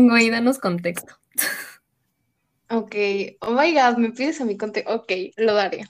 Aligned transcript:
Güey, 0.00 0.30
danos 0.30 0.60
contexto. 0.60 1.12
Ok, 2.70 2.94
oh 3.40 3.50
my 3.50 3.74
god, 3.74 3.96
me 3.96 4.12
pides 4.12 4.40
a 4.40 4.44
mi 4.44 4.56
contexto. 4.56 4.94
Ok, 4.94 5.10
lo 5.36 5.54
daré. 5.54 5.88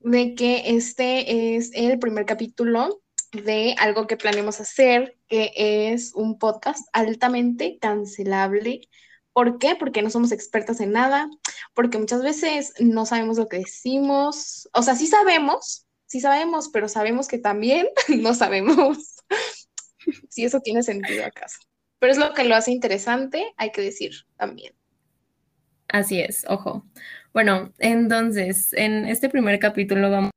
De 0.00 0.34
que 0.34 0.62
este 0.64 1.56
es 1.56 1.72
el 1.74 1.98
primer 1.98 2.24
capítulo 2.24 3.02
de 3.32 3.74
algo 3.78 4.06
que 4.06 4.16
planeamos 4.16 4.62
hacer, 4.62 5.18
que 5.28 5.52
es 5.54 6.14
un 6.14 6.38
podcast 6.38 6.88
altamente 6.94 7.76
cancelable. 7.78 8.88
¿Por 9.34 9.58
qué? 9.58 9.76
Porque 9.76 10.00
no 10.00 10.08
somos 10.08 10.32
expertas 10.32 10.80
en 10.80 10.92
nada, 10.92 11.28
porque 11.74 11.98
muchas 11.98 12.22
veces 12.22 12.72
no 12.80 13.04
sabemos 13.04 13.36
lo 13.36 13.46
que 13.46 13.58
decimos, 13.58 14.70
o 14.72 14.80
sea, 14.80 14.94
sí 14.94 15.06
sabemos, 15.06 15.86
sí 16.06 16.20
sabemos, 16.20 16.70
pero 16.70 16.88
sabemos 16.88 17.28
que 17.28 17.36
también 17.36 17.88
no 18.08 18.32
sabemos 18.32 19.16
si 20.30 20.46
eso 20.46 20.60
tiene 20.60 20.82
sentido 20.82 21.26
acaso. 21.26 21.58
Pero 21.98 22.12
es 22.12 22.18
lo 22.18 22.34
que 22.34 22.44
lo 22.44 22.54
hace 22.54 22.72
interesante, 22.72 23.52
hay 23.56 23.72
que 23.72 23.80
decir 23.80 24.12
también. 24.36 24.74
Así 25.88 26.20
es, 26.20 26.44
ojo. 26.48 26.84
Bueno, 27.32 27.72
entonces, 27.78 28.72
en 28.72 29.06
este 29.06 29.28
primer 29.28 29.58
capítulo 29.58 30.10
vamos 30.10 30.30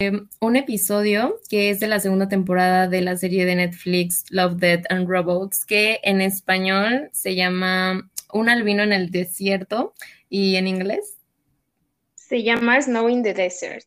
a 0.00 0.04
ver 0.04 0.22
un 0.40 0.56
episodio 0.56 1.38
que 1.48 1.70
es 1.70 1.80
de 1.80 1.88
la 1.88 2.00
segunda 2.00 2.28
temporada 2.28 2.88
de 2.88 3.02
la 3.02 3.16
serie 3.16 3.44
de 3.44 3.56
Netflix 3.56 4.24
Love, 4.30 4.56
Death 4.56 4.84
and 4.90 5.08
Robots, 5.08 5.64
que 5.64 6.00
en 6.02 6.20
español 6.20 7.10
se 7.12 7.34
llama 7.34 8.10
Un 8.32 8.48
albino 8.48 8.82
en 8.82 8.92
el 8.92 9.10
desierto 9.10 9.94
y 10.28 10.56
en 10.56 10.66
inglés. 10.66 11.18
Se 12.14 12.42
llama 12.42 12.80
Snow 12.80 13.08
in 13.08 13.22
the 13.22 13.34
Desert. 13.34 13.86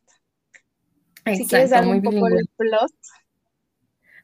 Exacto, 1.24 1.42
si 1.42 1.46
quieres 1.48 1.70
dar 1.70 1.86
un 1.86 2.02
poco 2.02 2.28
el 2.28 2.48
plot. 2.56 2.92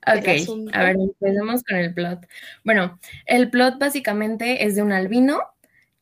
Ok, 0.06 0.26
a 0.72 0.82
ver, 0.82 0.96
empecemos 0.96 1.62
con 1.62 1.76
el 1.76 1.94
plot. 1.94 2.26
Bueno, 2.64 2.98
el 3.26 3.50
plot 3.50 3.78
básicamente 3.78 4.64
es 4.64 4.74
de 4.74 4.82
un 4.82 4.92
albino 4.92 5.40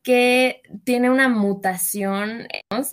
que 0.02 0.62
tiene 0.84 1.10
una 1.10 1.28
mutación 1.28 2.48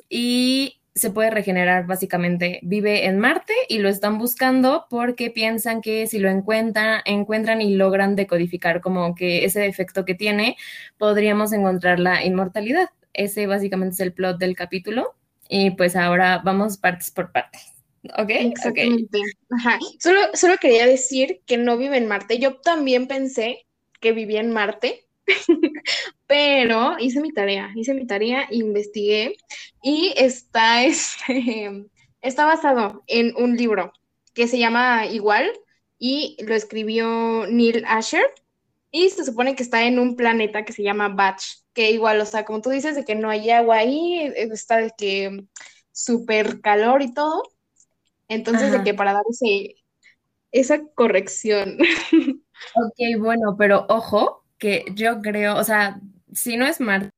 y 0.10 0.82
se 0.96 1.12
puede 1.12 1.30
regenerar 1.30 1.86
básicamente. 1.86 2.60
Vive 2.64 3.06
en 3.06 3.20
Marte 3.20 3.54
y 3.70 3.80
lo 3.80 3.88
están 3.88 4.18
buscando 4.18 4.88
porque 4.90 5.30
piensan 5.30 5.82
que 5.82 6.08
si 6.08 6.20
lo 6.20 6.30
encuentran, 6.30 7.02
encuentran 7.06 7.62
y 7.62 7.76
logran 7.76 8.16
decodificar 8.16 8.82
como 8.82 9.16
que 9.16 9.46
ese 9.46 9.62
defecto 9.62 10.04
que 10.04 10.16
tiene, 10.16 10.58
podríamos 10.98 11.54
encontrar 11.54 12.00
la 12.00 12.26
inmortalidad. 12.26 12.90
Ese 13.14 13.48
básicamente 13.48 13.94
es 13.94 14.00
el 14.02 14.14
plot 14.14 14.40
del 14.40 14.56
capítulo. 14.56 15.16
Y 15.50 15.72
pues 15.72 15.96
ahora 15.96 16.42
vamos 16.44 16.78
partes 16.78 17.12
por 17.12 17.32
partes. 17.32 17.77
¿Ok? 18.18 18.30
Exactamente. 18.30 19.20
Ajá. 19.52 19.80
Solo, 20.00 20.20
solo 20.34 20.58
quería 20.58 20.86
decir 20.86 21.42
que 21.46 21.58
no 21.58 21.78
vive 21.78 21.98
en 21.98 22.08
Marte. 22.08 22.40
Yo 22.40 22.58
también 22.58 23.08
pensé 23.08 23.66
que 24.00 24.12
vivía 24.12 24.40
en 24.40 24.52
Marte, 24.52 25.08
pero 26.28 26.98
hice 27.00 27.22
mi 27.22 27.32
tarea, 27.32 27.72
hice 27.76 27.94
mi 27.94 28.06
tarea, 28.06 28.48
investigué 28.52 29.36
y 29.82 30.14
está, 30.16 30.84
este, 30.86 31.86
está 32.22 32.46
basado 32.46 33.04
en 33.08 33.36
un 33.36 33.58
libro 33.58 33.94
que 34.34 34.48
se 34.48 34.60
llama 34.60 35.06
igual 35.08 35.52
y 36.00 36.38
lo 36.46 36.54
escribió 36.54 37.48
Neil 37.48 37.84
Asher 37.88 38.26
y 38.92 39.10
se 39.10 39.26
supone 39.26 39.56
que 39.56 39.64
está 39.64 39.84
en 39.86 40.00
un 40.00 40.16
planeta 40.16 40.64
que 40.64 40.74
se 40.74 40.84
llama 40.84 41.10
Batch, 41.10 41.44
que 41.74 41.92
igual, 41.92 42.22
o 42.22 42.26
sea, 42.26 42.46
como 42.46 42.62
tú 42.62 42.70
dices, 42.70 42.96
de 42.96 43.04
que 43.04 43.16
no 43.16 43.30
hay 43.30 43.50
agua 43.50 43.78
ahí, 43.78 44.32
está 44.36 44.78
de 44.78 44.92
que 44.98 45.46
súper 45.92 46.62
calor 46.62 47.02
y 47.02 47.14
todo, 47.14 47.44
entonces 48.28 48.72
de 48.72 48.84
que 48.84 48.94
para 48.94 49.14
dar 49.14 49.24
esa 50.52 50.82
corrección. 50.96 51.78
Ok, 52.74 53.20
bueno, 53.20 53.56
pero 53.56 53.86
ojo, 53.88 54.44
que 54.58 54.86
yo 54.96 55.22
creo, 55.22 55.56
o 55.58 55.64
sea, 55.64 56.02
si 56.34 56.58
no 56.58 56.66
es 56.66 56.80
Marte, 56.80 57.12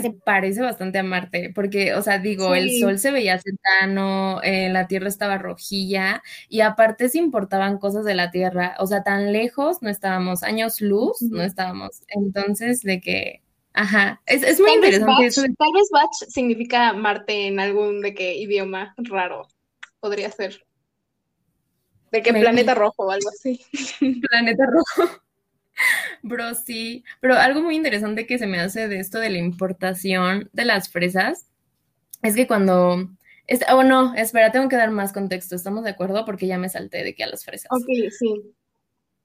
se 0.00 0.10
parece 0.10 0.60
bastante 0.60 0.98
a 0.98 1.02
Marte, 1.02 1.52
porque, 1.54 1.94
o 1.94 2.02
sea, 2.02 2.18
digo, 2.18 2.54
el 2.54 2.78
sol 2.80 2.98
se 2.98 3.10
veía 3.10 3.38
cercano, 3.38 4.42
eh, 4.42 4.68
la 4.68 4.86
Tierra 4.88 5.08
estaba 5.08 5.38
rojilla, 5.38 6.22
y 6.48 6.60
aparte 6.60 7.08
se 7.08 7.18
importaban 7.18 7.78
cosas 7.78 8.04
de 8.04 8.14
la 8.14 8.30
Tierra, 8.30 8.76
o 8.80 8.86
sea, 8.86 9.02
tan 9.02 9.32
lejos 9.32 9.82
no 9.82 9.88
estábamos, 9.88 10.42
años 10.42 10.80
luz 10.80 11.22
no 11.22 11.42
estábamos, 11.42 12.02
entonces 12.08 12.82
de 12.82 13.00
que, 13.00 13.42
ajá, 13.72 14.20
es, 14.26 14.60
muy 14.60 14.72
interesante 14.72 15.26
eso. 15.26 15.42
Tal 15.42 15.72
vez 15.72 15.88
Batch 15.92 16.28
significa 16.28 16.92
Marte 16.92 17.46
en 17.46 17.60
algún 17.60 18.00
de 18.00 18.14
qué 18.14 18.34
idioma 18.34 18.94
raro, 18.98 19.48
podría 20.04 20.30
ser. 20.30 20.62
De 22.12 22.22
qué 22.22 22.34
planeta 22.34 22.74
rojo 22.74 23.06
o 23.06 23.10
algo 23.10 23.30
así. 23.30 23.58
Planeta 24.28 24.66
rojo. 24.66 25.22
Bro, 26.22 26.54
sí, 26.56 27.04
pero 27.20 27.36
algo 27.36 27.62
muy 27.62 27.74
interesante 27.74 28.26
que 28.26 28.38
se 28.38 28.46
me 28.46 28.60
hace 28.60 28.86
de 28.86 28.98
esto 28.98 29.18
de 29.18 29.30
la 29.30 29.38
importación 29.38 30.50
de 30.52 30.66
las 30.66 30.90
fresas 30.90 31.46
es 32.22 32.36
que 32.36 32.46
cuando... 32.46 33.08
oh, 33.72 33.82
no, 33.82 34.14
espera, 34.14 34.52
tengo 34.52 34.68
que 34.68 34.76
dar 34.76 34.90
más 34.90 35.14
contexto, 35.14 35.56
¿estamos 35.56 35.84
de 35.84 35.90
acuerdo? 35.90 36.26
Porque 36.26 36.46
ya 36.46 36.58
me 36.58 36.68
salté 36.68 37.02
de 37.02 37.14
que 37.14 37.24
a 37.24 37.28
las 37.28 37.42
fresas. 37.42 37.70
Ok, 37.70 37.88
sí. 38.10 38.54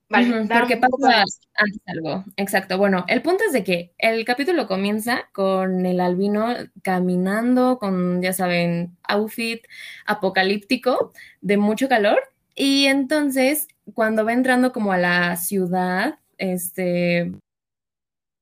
Vale, 0.10 0.48
porque 0.48 0.78
pasa 0.78 1.24
antes 1.56 1.82
algo. 1.86 2.26
Exacto. 2.36 2.78
Bueno, 2.80 3.06
el 3.08 3.22
punto 3.22 3.44
es 3.44 3.54
de 3.54 3.64
que 3.64 3.94
el 4.00 4.26
capítulo 4.26 4.68
comienza 4.68 5.30
con 5.34 5.86
el 5.86 6.00
albino 6.00 6.48
caminando 6.82 7.78
con, 7.78 8.22
ya 8.22 8.34
saben, 8.34 8.98
outfit 9.04 9.64
apocalíptico 10.08 11.14
de 11.42 11.58
mucho 11.58 11.88
calor. 11.88 12.20
Y 12.56 12.88
entonces, 12.88 13.68
cuando 13.94 14.26
va 14.26 14.34
entrando 14.34 14.72
como 14.74 14.92
a 14.92 14.98
la 14.98 15.36
ciudad, 15.36 16.18
este, 16.40 17.32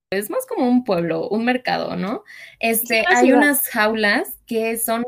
es 0.10 0.30
más 0.30 0.46
como 0.46 0.70
un 0.70 0.86
pueblo, 0.86 1.28
un 1.28 1.44
mercado, 1.44 1.98
¿no? 1.98 2.24
Este, 2.60 3.04
hay 3.14 3.34
unas 3.34 3.68
jaulas 3.68 4.40
que 4.46 4.78
son, 4.78 5.04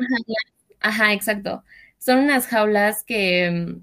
ajá, 0.81 1.13
exacto, 1.13 1.63
son 1.97 2.19
unas 2.19 2.47
jaulas 2.47 3.03
que 3.03 3.77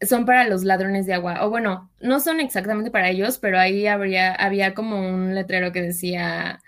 son 0.00 0.24
para 0.24 0.46
los 0.46 0.64
ladrones 0.64 1.06
de 1.06 1.14
agua, 1.14 1.44
o 1.44 1.50
bueno, 1.50 1.90
no 2.00 2.20
son 2.20 2.40
exactamente 2.40 2.90
para 2.90 3.10
ellos, 3.10 3.38
pero 3.38 3.58
ahí 3.58 3.86
habría, 3.86 4.32
había 4.32 4.74
como 4.74 4.98
un 4.98 5.34
letrero 5.34 5.72
que 5.72 5.82
decía 5.82 6.60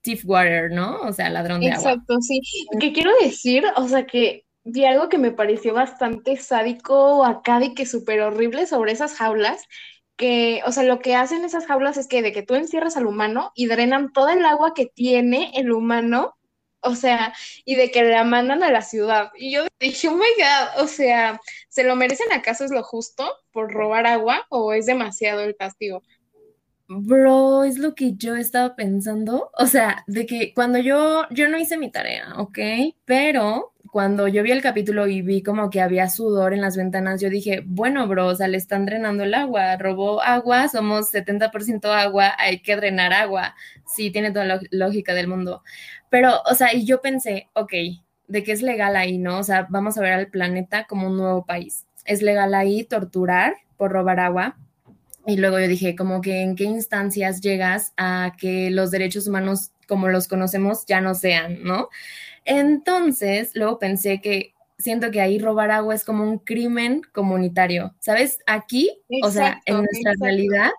thief 0.00 0.24
water, 0.26 0.70
¿no? 0.70 1.00
O 1.00 1.12
sea, 1.12 1.30
ladrón 1.30 1.60
de 1.60 1.70
agua. 1.70 1.92
Exacto, 1.92 2.16
sí. 2.20 2.40
¿Qué 2.80 2.92
quiero 2.92 3.10
decir? 3.22 3.64
O 3.76 3.88
sea, 3.88 4.06
que 4.06 4.44
vi 4.64 4.84
algo 4.84 5.08
que 5.08 5.18
me 5.18 5.32
pareció 5.32 5.74
bastante 5.74 6.36
sádico 6.36 7.24
acá 7.24 7.58
de 7.58 7.74
que 7.74 7.86
súper 7.86 8.20
horrible 8.20 8.66
sobre 8.66 8.92
esas 8.92 9.14
jaulas, 9.14 9.62
que, 10.16 10.60
o 10.66 10.72
sea, 10.72 10.82
lo 10.84 11.00
que 11.00 11.14
hacen 11.14 11.44
esas 11.44 11.66
jaulas 11.66 11.96
es 11.96 12.06
que 12.06 12.22
de 12.22 12.32
que 12.32 12.42
tú 12.42 12.54
encierras 12.54 12.96
al 12.96 13.06
humano 13.06 13.52
y 13.54 13.66
drenan 13.66 14.12
todo 14.12 14.28
el 14.28 14.44
agua 14.44 14.72
que 14.74 14.86
tiene 14.86 15.52
el 15.54 15.72
humano, 15.72 16.36
o 16.82 16.94
sea, 16.94 17.32
y 17.64 17.76
de 17.76 17.90
que 17.90 18.02
la 18.02 18.24
mandan 18.24 18.62
a 18.62 18.70
la 18.70 18.82
ciudad. 18.82 19.30
Y 19.36 19.52
yo 19.52 19.64
dije, 19.80 20.08
oh 20.08 20.16
my 20.16 20.20
God, 20.20 20.84
o 20.84 20.88
sea, 20.88 21.40
¿se 21.68 21.84
lo 21.84 21.96
merecen 21.96 22.32
acaso 22.32 22.64
es 22.64 22.70
lo 22.70 22.82
justo 22.82 23.28
por 23.52 23.72
robar 23.72 24.06
agua 24.06 24.46
o 24.50 24.72
es 24.72 24.86
demasiado 24.86 25.40
el 25.40 25.56
castigo? 25.56 26.02
Bro, 26.88 27.64
es 27.64 27.78
lo 27.78 27.94
que 27.94 28.14
yo 28.16 28.36
estaba 28.36 28.76
pensando, 28.76 29.50
o 29.56 29.66
sea, 29.66 30.04
de 30.06 30.26
que 30.26 30.52
cuando 30.52 30.78
yo, 30.78 31.26
yo 31.30 31.48
no 31.48 31.58
hice 31.58 31.78
mi 31.78 31.90
tarea, 31.90 32.34
¿ok? 32.36 32.58
Pero 33.06 33.71
cuando 33.92 34.26
yo 34.26 34.42
vi 34.42 34.52
el 34.52 34.62
capítulo 34.62 35.06
y 35.06 35.20
vi 35.20 35.42
como 35.42 35.68
que 35.68 35.82
había 35.82 36.08
sudor 36.08 36.54
en 36.54 36.62
las 36.62 36.78
ventanas, 36.78 37.20
yo 37.20 37.28
dije, 37.28 37.62
bueno, 37.66 38.08
bro, 38.08 38.28
o 38.28 38.34
sea, 38.34 38.48
le 38.48 38.56
están 38.56 38.86
drenando 38.86 39.22
el 39.22 39.34
agua, 39.34 39.76
robó 39.76 40.22
agua, 40.22 40.66
somos 40.68 41.12
70% 41.12 41.84
agua, 41.92 42.32
hay 42.38 42.60
que 42.60 42.74
drenar 42.74 43.12
agua. 43.12 43.54
Sí, 43.86 44.10
tiene 44.10 44.32
toda 44.32 44.46
la 44.46 44.60
lógica 44.70 45.12
del 45.12 45.28
mundo. 45.28 45.62
Pero, 46.08 46.40
o 46.50 46.54
sea, 46.54 46.74
y 46.74 46.86
yo 46.86 47.02
pensé, 47.02 47.50
ok, 47.52 47.72
de 48.28 48.42
que 48.42 48.52
es 48.52 48.62
legal 48.62 48.96
ahí, 48.96 49.18
¿no? 49.18 49.40
O 49.40 49.42
sea, 49.42 49.66
vamos 49.68 49.98
a 49.98 50.00
ver 50.00 50.14
al 50.14 50.28
planeta 50.28 50.84
como 50.84 51.08
un 51.08 51.18
nuevo 51.18 51.44
país. 51.44 51.84
Es 52.06 52.22
legal 52.22 52.54
ahí 52.54 52.84
torturar 52.84 53.56
por 53.76 53.92
robar 53.92 54.20
agua. 54.20 54.56
Y 55.26 55.36
luego 55.36 55.60
yo 55.60 55.68
dije, 55.68 55.94
como 55.94 56.20
que 56.20 56.42
en 56.42 56.56
qué 56.56 56.64
instancias 56.64 57.40
llegas 57.40 57.92
a 57.96 58.34
que 58.38 58.70
los 58.70 58.90
derechos 58.90 59.28
humanos 59.28 59.70
como 59.86 60.08
los 60.08 60.26
conocemos 60.26 60.84
ya 60.86 61.00
no 61.00 61.14
sean, 61.14 61.62
¿no? 61.62 61.88
Entonces, 62.44 63.52
luego 63.54 63.78
pensé 63.78 64.20
que 64.20 64.54
siento 64.78 65.10
que 65.10 65.20
ahí 65.20 65.38
robar 65.38 65.70
agua 65.70 65.94
es 65.94 66.04
como 66.04 66.24
un 66.24 66.38
crimen 66.38 67.02
comunitario, 67.12 67.94
¿sabes? 68.00 68.38
Aquí, 68.46 68.90
o 69.22 69.30
sea, 69.30 69.60
en 69.64 69.76
nuestra 69.76 70.14
realidad, 70.20 70.70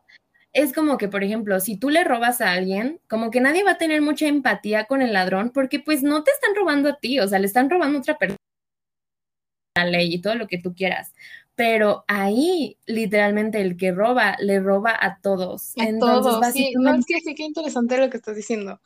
es 0.52 0.74
como 0.74 0.98
que, 0.98 1.08
por 1.08 1.24
ejemplo, 1.24 1.60
si 1.60 1.78
tú 1.78 1.90
le 1.90 2.04
robas 2.04 2.42
a 2.42 2.52
alguien, 2.52 3.00
como 3.08 3.32
que 3.32 3.42
nadie 3.42 3.64
va 3.64 3.72
a 3.72 3.78
tener 3.78 4.02
mucha 4.02 4.28
empatía 4.28 4.86
con 4.86 5.02
el 5.02 5.14
ladrón 5.14 5.52
porque 5.52 5.80
pues 5.80 6.04
no 6.04 6.24
te 6.24 6.32
están 6.32 6.56
robando 6.56 6.90
a 6.90 7.00
ti, 7.00 7.20
o 7.20 7.28
sea, 7.28 7.40
le 7.40 7.48
están 7.48 7.70
robando 7.70 7.98
a 7.98 8.02
otra 8.02 8.18
persona 8.18 8.38
la 9.76 9.86
ley 9.86 10.14
y 10.14 10.22
todo 10.22 10.36
lo 10.36 10.48
que 10.48 10.60
tú 10.60 10.76
quieras. 10.76 11.14
Pero 11.56 12.04
ahí, 12.08 12.78
literalmente, 12.86 13.62
el 13.62 13.78
que 13.78 13.92
roba, 13.92 14.36
le 14.40 14.60
roba 14.60 14.96
a 15.00 15.20
todos. 15.22 15.74
A 15.78 16.00
todos, 16.00 16.46
sí. 16.52 16.74
No, 16.76 16.96
es 16.96 17.06
que 17.06 17.20
sí, 17.20 17.36
qué 17.36 17.44
interesante 17.44 17.98
lo 17.98 18.10
que 18.10 18.18
estás 18.18 18.36
diciendo. 18.36 18.82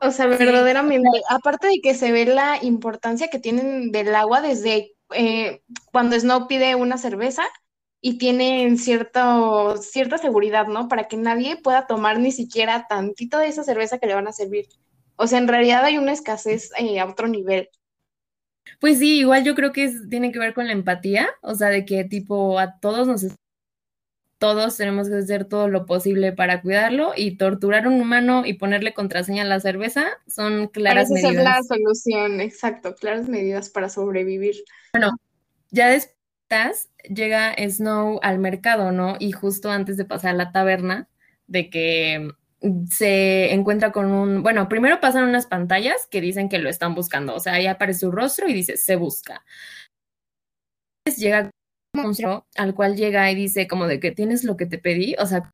O 0.00 0.10
sea, 0.10 0.26
verdaderamente, 0.26 1.08
aparte 1.28 1.68
de 1.68 1.80
que 1.80 1.94
se 1.94 2.12
ve 2.12 2.24
la 2.24 2.58
importancia 2.62 3.28
que 3.28 3.38
tienen 3.38 3.90
del 3.90 4.14
agua 4.14 4.40
desde 4.40 4.94
eh, 5.14 5.62
cuando 5.92 6.18
Snow 6.18 6.46
pide 6.46 6.74
una 6.74 6.98
cerveza 6.98 7.42
y 8.00 8.18
tienen 8.18 8.78
cierto, 8.78 9.76
cierta 9.78 10.18
seguridad, 10.18 10.66
¿no? 10.66 10.88
Para 10.88 11.08
que 11.08 11.16
nadie 11.16 11.56
pueda 11.56 11.86
tomar 11.86 12.20
ni 12.20 12.30
siquiera 12.30 12.86
tantito 12.88 13.38
de 13.38 13.48
esa 13.48 13.64
cerveza 13.64 13.98
que 13.98 14.06
le 14.06 14.14
van 14.14 14.28
a 14.28 14.32
servir. 14.32 14.66
O 15.16 15.26
sea, 15.26 15.38
en 15.38 15.48
realidad 15.48 15.84
hay 15.84 15.98
una 15.98 16.12
escasez 16.12 16.70
eh, 16.78 17.00
a 17.00 17.06
otro 17.06 17.26
nivel. 17.26 17.68
Pues 18.80 18.98
sí, 18.98 19.20
igual 19.20 19.44
yo 19.44 19.54
creo 19.54 19.72
que 19.72 19.92
tiene 20.08 20.32
que 20.32 20.38
ver 20.38 20.54
con 20.54 20.66
la 20.66 20.72
empatía, 20.72 21.28
o 21.42 21.54
sea, 21.54 21.68
de 21.68 21.84
que 21.84 22.04
tipo 22.04 22.58
a 22.58 22.78
todos 22.80 23.08
nos 23.08 23.26
todos 24.38 24.76
tenemos 24.76 25.08
que 25.08 25.16
hacer 25.16 25.44
todo 25.44 25.68
lo 25.68 25.84
posible 25.84 26.32
para 26.32 26.62
cuidarlo 26.62 27.12
y 27.16 27.36
torturar 27.36 27.86
a 27.86 27.88
un 27.88 28.00
humano 28.00 28.46
y 28.46 28.54
ponerle 28.54 28.94
contraseña 28.94 29.42
a 29.42 29.46
la 29.46 29.58
cerveza 29.58 30.06
son 30.28 30.68
claras 30.68 31.08
Parece 31.08 31.26
medidas. 31.26 31.44
ser 31.44 31.44
la 31.44 31.62
solución, 31.64 32.40
exacto, 32.40 32.94
claras 32.94 33.28
medidas 33.28 33.68
para 33.68 33.88
sobrevivir. 33.88 34.54
Bueno, 34.92 35.10
ya 35.70 35.88
después 35.88 36.88
llega 37.02 37.54
Snow 37.68 38.20
al 38.22 38.38
mercado, 38.38 38.92
¿no? 38.92 39.16
Y 39.18 39.32
justo 39.32 39.70
antes 39.70 39.96
de 39.96 40.04
pasar 40.04 40.30
a 40.30 40.34
la 40.34 40.52
taberna, 40.52 41.08
de 41.48 41.68
que 41.68 42.30
se 42.90 43.52
encuentra 43.52 43.92
con 43.92 44.06
un, 44.06 44.42
bueno, 44.42 44.68
primero 44.68 45.00
pasan 45.00 45.24
unas 45.24 45.46
pantallas 45.46 46.06
que 46.10 46.20
dicen 46.20 46.48
que 46.48 46.58
lo 46.58 46.68
están 46.68 46.94
buscando, 46.94 47.34
o 47.34 47.40
sea, 47.40 47.54
ahí 47.54 47.66
aparece 47.66 48.00
su 48.00 48.10
rostro 48.10 48.48
y 48.48 48.54
dice, 48.54 48.76
se 48.76 48.96
busca. 48.96 49.44
Llega 51.16 51.50
un 51.94 52.02
monstruo 52.02 52.46
al 52.56 52.74
cual 52.74 52.96
llega 52.96 53.30
y 53.30 53.34
dice 53.34 53.66
como 53.66 53.86
de 53.86 54.00
que 54.00 54.10
tienes 54.10 54.44
lo 54.44 54.56
que 54.56 54.66
te 54.66 54.78
pedí, 54.78 55.14
o 55.18 55.26
sea, 55.26 55.50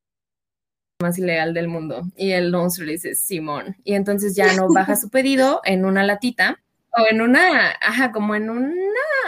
más 1.00 1.18
ilegal 1.18 1.54
del 1.54 1.68
mundo. 1.68 2.02
Y 2.16 2.32
el 2.32 2.50
monstruo 2.50 2.86
le 2.86 2.92
dice, 2.92 3.14
Simón. 3.14 3.76
Y 3.84 3.94
entonces 3.94 4.34
ya 4.34 4.54
no 4.56 4.68
baja 4.72 4.96
su 4.96 5.10
pedido 5.10 5.60
en 5.64 5.84
una 5.84 6.04
latita 6.04 6.60
o 6.96 7.06
en 7.10 7.20
una, 7.20 7.70
ajá, 7.80 8.12
como 8.12 8.34
en 8.34 8.50
una, 8.50 8.70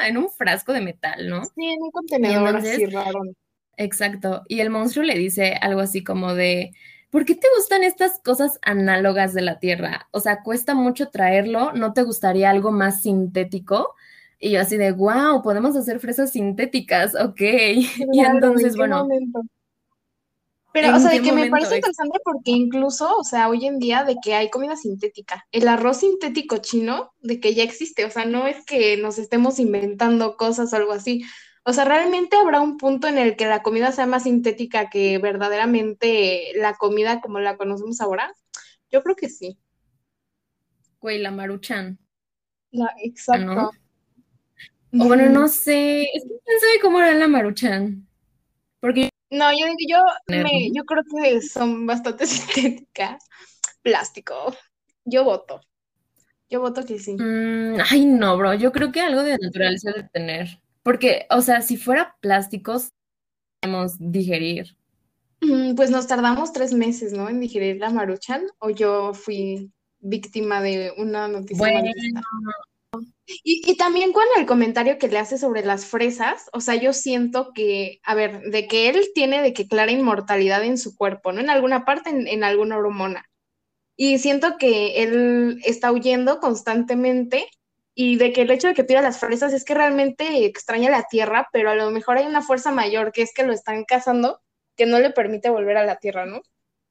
en 0.06 0.16
un 0.16 0.30
frasco 0.30 0.72
de 0.72 0.80
metal, 0.80 1.28
¿no? 1.28 1.44
Sí, 1.44 1.66
en 1.66 1.82
un 1.82 1.90
contenedor 1.90 2.48
entonces, 2.48 2.74
así 2.74 2.86
raro. 2.86 3.20
Exacto. 3.76 4.42
Y 4.48 4.60
el 4.60 4.70
monstruo 4.70 5.04
le 5.04 5.18
dice 5.18 5.54
algo 5.60 5.80
así 5.80 6.02
como 6.02 6.34
de, 6.34 6.72
¿por 7.10 7.24
qué 7.24 7.34
te 7.34 7.46
gustan 7.56 7.82
estas 7.84 8.20
cosas 8.20 8.58
análogas 8.62 9.34
de 9.34 9.42
la 9.42 9.58
Tierra? 9.58 10.08
O 10.10 10.20
sea, 10.20 10.42
cuesta 10.42 10.74
mucho 10.74 11.08
traerlo, 11.10 11.72
¿no 11.72 11.92
te 11.92 12.02
gustaría 12.02 12.50
algo 12.50 12.72
más 12.72 13.02
sintético? 13.02 13.94
Y 14.38 14.50
yo 14.50 14.60
así 14.60 14.76
de, 14.76 14.92
wow, 14.92 15.42
podemos 15.42 15.76
hacer 15.76 16.00
fresas 16.00 16.32
sintéticas, 16.32 17.14
ok. 17.14 17.40
Claro, 17.96 18.10
y 18.12 18.20
entonces, 18.20 18.76
bueno. 18.76 18.98
Momento? 18.98 19.42
Pero, 20.76 20.94
o 20.94 21.00
sea, 21.00 21.10
de 21.10 21.22
que 21.22 21.32
me 21.32 21.48
parece 21.48 21.76
interesante 21.76 22.18
porque 22.22 22.50
incluso, 22.50 23.16
o 23.16 23.24
sea, 23.24 23.48
hoy 23.48 23.64
en 23.64 23.78
día 23.78 24.04
de 24.04 24.16
que 24.22 24.34
hay 24.34 24.50
comida 24.50 24.76
sintética, 24.76 25.46
el 25.50 25.68
arroz 25.68 26.00
sintético 26.00 26.58
chino, 26.58 27.14
de 27.20 27.40
que 27.40 27.54
ya 27.54 27.62
existe, 27.62 28.04
o 28.04 28.10
sea, 28.10 28.26
no 28.26 28.46
es 28.46 28.62
que 28.66 28.98
nos 28.98 29.16
estemos 29.16 29.58
inventando 29.58 30.36
cosas 30.36 30.74
o 30.74 30.76
algo 30.76 30.92
así, 30.92 31.24
o 31.68 31.72
sea, 31.72 31.84
¿realmente 31.84 32.36
habrá 32.36 32.60
un 32.60 32.76
punto 32.76 33.08
en 33.08 33.18
el 33.18 33.34
que 33.34 33.46
la 33.46 33.60
comida 33.60 33.90
sea 33.90 34.06
más 34.06 34.22
sintética 34.22 34.88
que 34.88 35.18
verdaderamente 35.18 36.52
la 36.54 36.74
comida 36.74 37.20
como 37.20 37.40
la 37.40 37.56
conocemos 37.56 38.00
ahora? 38.00 38.32
Yo 38.88 39.02
creo 39.02 39.16
que 39.16 39.28
sí. 39.28 39.58
Güey, 41.00 41.18
la 41.18 41.32
maruchan. 41.32 41.98
La, 42.70 42.94
exacto. 43.02 43.52
¿No? 43.52 43.70
O 44.92 45.08
bueno, 45.08 45.28
no 45.28 45.48
sé, 45.48 46.02
es 46.02 46.22
que 46.22 46.38
quién 46.44 46.60
sabe 46.60 46.80
cómo 46.80 47.00
era 47.00 47.12
la 47.14 47.26
maruchan. 47.26 48.06
Porque 48.78 49.10
no, 49.30 49.50
yo 49.50 49.66
yo, 49.88 50.04
me, 50.28 50.70
yo 50.72 50.84
creo 50.84 51.02
que 51.02 51.42
son 51.42 51.84
bastante 51.84 52.26
sintéticas. 52.28 53.24
Plástico. 53.82 54.54
Yo 55.04 55.24
voto. 55.24 55.60
Yo 56.48 56.60
voto 56.60 56.86
que 56.86 57.00
sí. 57.00 57.16
Mm, 57.18 57.78
ay, 57.90 58.04
no, 58.04 58.36
bro. 58.36 58.54
Yo 58.54 58.70
creo 58.70 58.92
que 58.92 59.00
algo 59.00 59.24
de 59.24 59.36
natural 59.36 59.76
se 59.80 59.90
debe 59.90 60.08
tener. 60.12 60.60
Porque, 60.86 61.26
o 61.30 61.40
sea, 61.40 61.62
si 61.62 61.76
fuera 61.76 62.14
plásticos, 62.20 62.92
podemos 63.60 63.96
digerir. 63.98 64.76
Mm, 65.40 65.74
pues 65.74 65.90
nos 65.90 66.06
tardamos 66.06 66.52
tres 66.52 66.72
meses, 66.72 67.12
¿no? 67.12 67.28
En 67.28 67.40
digerir 67.40 67.78
la 67.78 67.90
maruchan, 67.90 68.46
o 68.60 68.70
yo 68.70 69.12
fui 69.12 69.72
víctima 69.98 70.62
de 70.62 70.92
una 70.96 71.26
noticia 71.26 71.58
Bueno, 71.58 71.90
Y, 73.26 73.68
y 73.68 73.76
también 73.76 74.12
con 74.12 74.22
el 74.36 74.46
comentario 74.46 74.96
que 74.96 75.08
le 75.08 75.18
hace 75.18 75.38
sobre 75.38 75.64
las 75.64 75.86
fresas, 75.86 76.48
o 76.52 76.60
sea, 76.60 76.76
yo 76.76 76.92
siento 76.92 77.50
que, 77.52 77.98
a 78.04 78.14
ver, 78.14 78.42
de 78.42 78.68
que 78.68 78.88
él 78.88 79.08
tiene 79.12 79.42
de 79.42 79.52
que 79.52 79.66
clara 79.66 79.90
inmortalidad 79.90 80.62
en 80.62 80.78
su 80.78 80.96
cuerpo, 80.96 81.32
¿no? 81.32 81.40
En 81.40 81.50
alguna 81.50 81.84
parte, 81.84 82.10
en, 82.10 82.28
en 82.28 82.44
alguna 82.44 82.76
hormona. 82.76 83.28
Y 83.96 84.18
siento 84.18 84.56
que 84.56 85.02
él 85.02 85.58
está 85.64 85.90
huyendo 85.90 86.38
constantemente 86.38 87.48
y 87.98 88.16
de 88.16 88.30
que 88.30 88.42
el 88.42 88.50
hecho 88.50 88.68
de 88.68 88.74
que 88.74 88.84
pida 88.84 89.00
las 89.00 89.18
fresas 89.18 89.54
es 89.54 89.64
que 89.64 89.74
realmente 89.74 90.44
extraña 90.44 90.90
la 90.90 91.06
tierra, 91.10 91.48
pero 91.50 91.70
a 91.70 91.74
lo 91.74 91.90
mejor 91.90 92.18
hay 92.18 92.26
una 92.26 92.42
fuerza 92.42 92.70
mayor 92.70 93.10
que 93.10 93.22
es 93.22 93.32
que 93.32 93.42
lo 93.42 93.54
están 93.54 93.84
cazando 93.84 94.42
que 94.76 94.84
no 94.84 94.98
le 95.00 95.10
permite 95.10 95.48
volver 95.48 95.78
a 95.78 95.84
la 95.86 95.96
tierra, 95.96 96.26
¿no? 96.26 96.42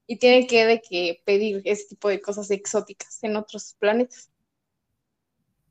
Y 0.08 0.18
tiene 0.18 0.48
que 0.48 0.66
de 0.66 0.82
que 0.82 1.22
pedir 1.24 1.62
ese 1.64 1.86
tipo 1.90 2.08
de 2.08 2.20
cosas 2.20 2.50
exóticas 2.50 3.22
en 3.22 3.36
otros 3.36 3.76
planetas. 3.78 4.32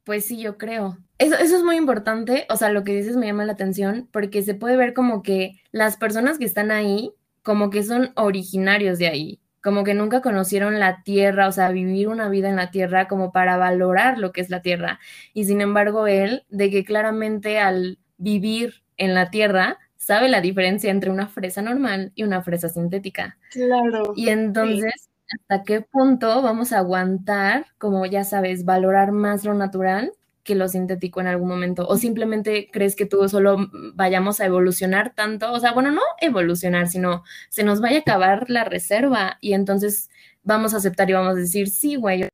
Pues 0.06 0.24
sí, 0.24 0.40
yo 0.40 0.58
creo. 0.58 0.98
Eso, 1.18 1.36
eso 1.36 1.58
es 1.58 1.64
muy 1.64 1.76
importante, 1.76 2.46
o 2.50 2.56
sea, 2.56 2.70
lo 2.70 2.86
que 2.86 2.96
dices 2.96 3.18
me 3.18 3.26
llama 3.26 3.44
la 3.44 3.54
atención 3.54 4.08
porque 4.14 4.42
se 4.42 4.56
puede 4.56 4.78
ver 4.78 4.94
como 4.94 5.22
que 5.22 5.62
las 5.72 5.98
personas 5.98 6.40
que 6.40 6.46
están 6.46 6.72
ahí, 6.72 7.12
como 7.44 7.70
que 7.70 7.84
son 7.84 8.14
originarios 8.16 9.00
de 9.00 9.08
ahí, 9.08 9.42
como 9.66 9.84
que 9.84 9.96
nunca 9.96 10.22
conocieron 10.22 10.80
la 10.80 11.02
tierra, 11.02 11.48
o 11.48 11.52
sea, 11.52 11.72
vivir 11.72 12.08
una 12.08 12.30
vida 12.30 12.50
en 12.50 12.56
la 12.56 12.70
tierra 12.70 13.08
como 13.08 13.32
para 13.32 13.58
valorar 13.58 14.20
lo 14.20 14.32
que 14.32 14.42
es 14.42 14.52
la 14.52 14.62
tierra. 14.62 15.00
Y 15.34 15.46
sin 15.46 15.60
embargo, 15.60 16.06
él, 16.06 16.46
de 16.50 16.70
que 16.70 16.86
claramente 16.86 17.58
al 17.58 17.98
vivir 18.20 18.84
en 18.98 19.16
la 19.16 19.32
tierra, 19.32 19.80
sabe 19.98 20.30
la 20.30 20.40
diferencia 20.40 20.92
entre 20.92 21.10
una 21.10 21.30
fresa 21.30 21.64
normal 21.64 22.12
y 22.14 22.22
una 22.22 22.44
fresa 22.44 22.70
sintética. 22.70 23.40
Claro. 23.50 24.14
Y 24.16 24.30
entonces, 24.30 24.94
sí. 24.96 25.10
¿hasta 25.34 25.64
qué 25.64 25.82
punto 25.82 26.44
vamos 26.44 26.72
a 26.72 26.78
aguantar, 26.78 27.66
como 27.80 28.06
ya 28.06 28.24
sabes, 28.24 28.66
valorar 28.66 29.14
más 29.14 29.46
lo 29.46 29.56
natural 29.56 30.12
que 30.46 30.56
lo 30.56 30.70
sintético 30.70 31.20
en 31.20 31.28
algún 31.28 31.50
momento? 31.50 31.86
¿O 31.88 31.98
simplemente 31.98 32.70
crees 32.72 32.96
que 32.96 33.06
tú 33.06 33.28
solo 33.28 33.70
vayamos 33.96 34.40
a 34.40 34.46
evolucionar 34.46 35.14
tanto? 35.14 35.52
O 35.52 35.60
sea, 35.60 35.74
bueno, 35.74 35.92
no 35.92 36.02
evolucionar, 36.22 36.88
sino 36.88 37.24
se 37.50 37.64
nos 37.64 37.82
vaya 37.82 37.98
a 37.98 38.02
acabar 38.02 38.50
la 38.50 38.64
reserva 38.64 39.38
y 39.42 39.54
entonces 39.54 40.10
vamos 40.44 40.74
a 40.74 40.78
aceptar 40.78 41.10
y 41.10 41.14
vamos 41.14 41.34
a 41.34 41.40
decir, 41.40 41.68
sí, 41.68 41.96
güey, 41.96 42.30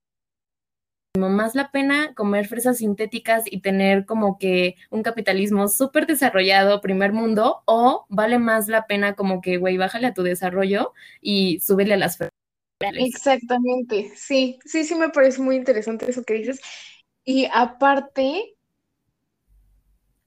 más 1.17 1.55
la 1.55 1.71
pena 1.71 2.13
comer 2.13 2.47
fresas 2.47 2.77
sintéticas 2.77 3.43
y 3.45 3.61
tener 3.61 4.05
como 4.05 4.37
que 4.37 4.75
un 4.89 5.03
capitalismo 5.03 5.67
súper 5.67 6.07
desarrollado, 6.07 6.81
primer 6.81 7.13
mundo, 7.13 7.63
o 7.65 8.05
vale 8.09 8.39
más 8.39 8.67
la 8.67 8.87
pena 8.87 9.13
como 9.13 9.41
que, 9.41 9.57
güey, 9.57 9.77
bájale 9.77 10.07
a 10.07 10.13
tu 10.13 10.23
desarrollo 10.23 10.93
y 11.21 11.59
súbele 11.59 11.95
a 11.95 11.97
las 11.97 12.17
fresas. 12.17 12.31
Exactamente, 12.79 14.11
sí, 14.15 14.59
sí, 14.65 14.83
sí 14.83 14.95
me 14.95 15.09
parece 15.09 15.41
muy 15.41 15.55
interesante 15.55 16.09
eso 16.09 16.23
que 16.23 16.33
dices. 16.33 16.61
Y 17.23 17.47
aparte, 17.53 18.55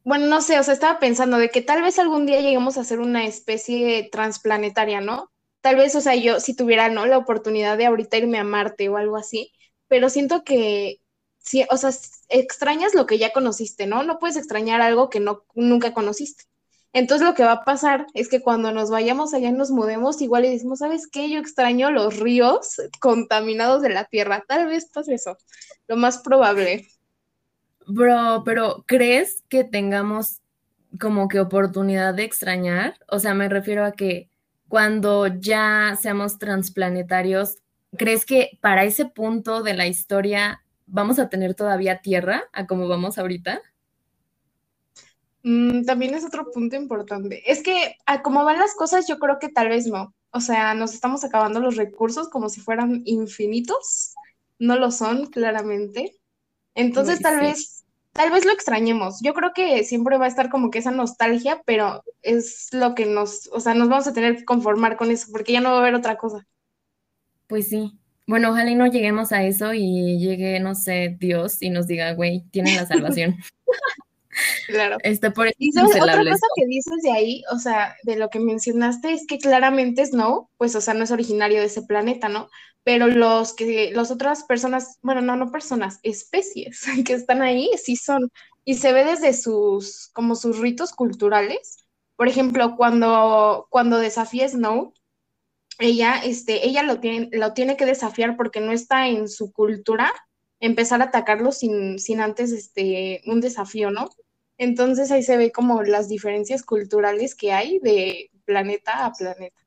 bueno, 0.05 0.27
no 0.27 0.41
sé, 0.43 0.59
o 0.59 0.63
sea, 0.63 0.75
estaba 0.75 0.99
pensando 0.99 1.39
de 1.39 1.51
que 1.51 1.63
tal 1.63 1.83
vez 1.83 1.99
algún 1.99 2.27
día 2.27 2.41
lleguemos 2.41 2.77
a 2.77 2.85
ser 2.85 3.01
una 3.01 3.25
especie 3.27 4.09
transplanetaria, 4.13 5.01
¿no? 5.01 5.33
Tal 5.61 5.77
vez, 5.77 5.95
o 5.97 6.01
sea, 6.01 6.15
yo 6.15 6.41
si 6.41 6.55
tuviera, 6.55 6.91
¿no? 6.91 7.07
La 7.07 7.19
oportunidad 7.19 7.79
de 7.79 7.87
ahorita 7.87 8.19
irme 8.19 8.39
a 8.39 8.45
Marte 8.45 8.89
o 8.89 8.97
algo 8.99 9.17
así, 9.17 9.53
pero 9.89 10.11
siento 10.11 10.45
que, 10.45 11.01
sí, 11.39 11.65
o 11.71 11.77
sea, 11.79 11.91
extrañas 12.29 12.95
lo 12.95 13.07
que 13.07 13.19
ya 13.19 13.33
conociste, 13.33 13.87
¿no? 13.87 14.03
No 14.03 14.19
puedes 14.19 14.37
extrañar 14.37 14.83
algo 14.83 15.11
que 15.11 15.21
no, 15.21 15.45
nunca 15.55 15.95
conociste. 15.95 16.45
Entonces 16.95 17.27
lo 17.27 17.35
que 17.35 17.43
va 17.43 17.53
a 17.53 17.65
pasar 17.65 18.07
es 18.15 18.29
que 18.29 18.41
cuando 18.41 18.71
nos 18.71 18.89
vayamos 18.89 19.35
allá 19.35 19.51
nos 19.51 19.73
mudemos, 19.73 20.23
igual 20.23 20.45
y 20.45 20.51
decimos, 20.51 20.79
¿sabes 20.79 21.09
qué? 21.09 21.29
Yo 21.29 21.41
extraño 21.41 21.91
los 21.91 22.21
ríos 22.21 22.81
contaminados 23.01 23.83
de 23.83 23.89
la 23.89 24.05
tierra. 24.05 24.45
Tal 24.47 24.69
vez 24.69 24.89
pase 24.95 25.15
eso, 25.15 25.37
lo 25.89 25.97
más 25.97 26.19
probable. 26.19 26.87
Bro, 27.89 28.45
pero 28.45 28.85
¿crees 28.87 29.43
que 29.49 29.65
tengamos 29.65 30.41
como 31.01 31.27
que 31.27 31.41
oportunidad 31.41 32.15
de 32.15 32.23
extrañar? 32.23 32.95
O 33.09 33.19
sea, 33.19 33.35
me 33.35 33.49
refiero 33.49 33.85
a 33.85 33.91
que 33.91 34.31
cuando 34.69 35.27
ya 35.27 35.99
seamos 36.01 36.39
transplanetarios, 36.39 37.57
¿crees 37.99 38.25
que 38.25 38.57
para 38.61 38.85
ese 38.85 39.05
punto 39.05 39.65
de 39.65 39.75
la 39.75 39.89
historia 39.89 40.63
vamos 40.87 41.19
a 41.19 41.29
tener 41.29 41.57
todavía 41.57 41.99
tierra 42.03 42.45
a 42.53 42.69
como 42.69 42.87
vamos 42.87 43.19
ahorita? 43.19 43.61
Mm, 45.45 45.85
también 45.85 46.15
es 46.15 46.25
otro 46.25 46.51
punto 46.51 46.75
importante. 46.75 47.43
Es 47.51 47.63
que 47.63 47.97
a 48.07 48.23
como 48.23 48.45
van 48.45 48.59
las 48.59 48.75
cosas, 48.75 49.07
yo 49.07 49.19
creo 49.19 49.39
que 49.39 49.51
tal 49.51 49.69
vez 49.69 49.87
no. 49.87 50.15
O 50.31 50.41
sea, 50.41 50.75
nos 50.75 50.95
estamos 50.95 51.23
acabando 51.23 51.61
los 51.61 51.77
recursos 51.77 52.29
como 52.31 52.49
si 52.49 52.61
fueran 52.61 53.03
infinitos. 53.05 54.15
No 54.59 54.77
lo 54.77 54.91
son, 54.91 55.27
claramente. 55.27 56.17
Entonces, 56.75 57.21
tal 57.21 57.41
vez, 57.41 57.85
tal 58.13 58.31
vez 58.31 58.47
lo 58.47 58.53
extrañemos. 58.53 59.21
Yo 59.23 59.35
creo 59.35 59.53
que 59.55 59.85
siempre 59.85 60.17
va 60.17 60.25
a 60.25 60.29
estar 60.29 60.49
como 60.49 60.71
que 60.71 60.79
esa 60.79 60.91
nostalgia, 60.91 61.63
pero 61.67 62.03
es 62.23 62.69
lo 62.73 62.95
que 62.95 63.05
nos, 63.05 63.49
o 63.53 63.61
sea, 63.61 63.75
nos 63.75 63.91
vamos 63.91 64.07
a 64.07 64.15
tener 64.15 64.37
que 64.37 64.45
conformar 64.47 64.97
con 64.97 65.11
eso, 65.11 65.29
porque 65.31 65.53
ya 65.53 65.61
no 65.61 65.71
va 65.71 65.77
a 65.77 65.81
haber 65.81 65.95
otra 65.95 66.17
cosa. 66.17 66.47
Pues 67.47 67.69
sí. 67.69 67.93
Bueno, 68.27 68.51
ojalá 68.51 68.71
y 68.71 68.75
no 68.75 68.87
lleguemos 68.87 69.33
a 69.33 69.45
eso 69.45 69.75
y 69.75 70.19
llegue, 70.19 70.59
no 70.59 70.75
sé, 70.75 71.15
Dios 71.21 71.61
y 71.61 71.69
nos 71.69 71.87
diga, 71.87 72.15
güey, 72.15 72.45
tienen 72.51 72.77
la 72.77 72.87
salvación. 72.87 73.37
Claro. 74.67 74.99
Este, 75.03 75.31
por 75.31 75.47
eso 75.47 75.57
Y 75.59 75.69
es 75.69 75.75
sabes, 75.75 75.97
otra 75.97 76.17
cosa 76.19 76.47
que 76.57 76.67
dices 76.67 77.03
de 77.03 77.13
ahí, 77.13 77.43
o 77.53 77.59
sea, 77.59 77.97
de 78.03 78.17
lo 78.17 78.31
que 78.31 78.41
mencionaste, 78.41 79.13
es 79.13 79.27
que 79.27 79.39
claramente 79.39 80.05
Snow, 80.05 80.49
pues, 80.57 80.75
o 80.75 80.81
sea, 80.81 80.95
no 80.95 81.05
es 81.05 81.11
originario 81.11 81.61
de 81.61 81.67
ese 81.67 81.83
planeta, 81.83 82.29
¿no? 82.29 82.49
Pero 82.83 83.07
los 83.07 83.55
que, 83.55 83.93
las 83.93 84.11
otras 84.11 84.45
personas, 84.45 84.99
bueno, 85.03 85.21
no, 85.21 85.37
no 85.37 85.51
personas, 85.51 86.01
especies 86.03 86.83
que 87.07 87.15
están 87.15 87.43
ahí, 87.43 87.71
sí 87.83 87.97
son. 87.97 88.31
Y 88.65 88.75
se 88.75 88.93
ve 88.93 89.05
desde 89.05 89.33
sus, 89.35 90.11
como 90.13 90.35
sus 90.35 90.59
ritos 90.59 90.93
culturales. 90.93 91.79
Por 92.17 92.29
ejemplo, 92.29 92.77
cuando, 92.77 93.67
cuando 93.71 93.99
desafía 93.99 94.49
Snow, 94.49 94.95
ella, 95.79 96.21
este, 96.25 96.67
ella 96.67 96.83
lo 96.83 97.01
tiene, 97.01 97.29
lo 97.33 97.53
tiene 97.53 97.77
que 97.77 97.87
desafiar 97.87 98.37
porque 98.37 98.61
no 98.61 98.73
está 98.73 99.09
en 99.09 99.29
su 99.29 99.53
cultura 99.53 100.13
empezar 100.61 101.03
a 101.03 101.07
atacarlo 101.07 101.53
sin, 101.53 101.99
sin 101.99 102.21
antes, 102.21 102.53
este, 102.53 103.23
un 103.27 103.41
desafío, 103.41 103.91
¿no? 103.91 104.09
Entonces 104.59 105.11
ahí 105.11 105.23
se 105.23 105.37
ve 105.37 105.53
como 105.53 105.83
las 105.83 106.09
diferencias 106.09 106.63
culturales 106.65 107.35
que 107.35 107.53
hay 107.53 107.79
de 107.81 108.31
planeta 108.45 109.05
a 109.07 109.13
planeta. 109.13 109.61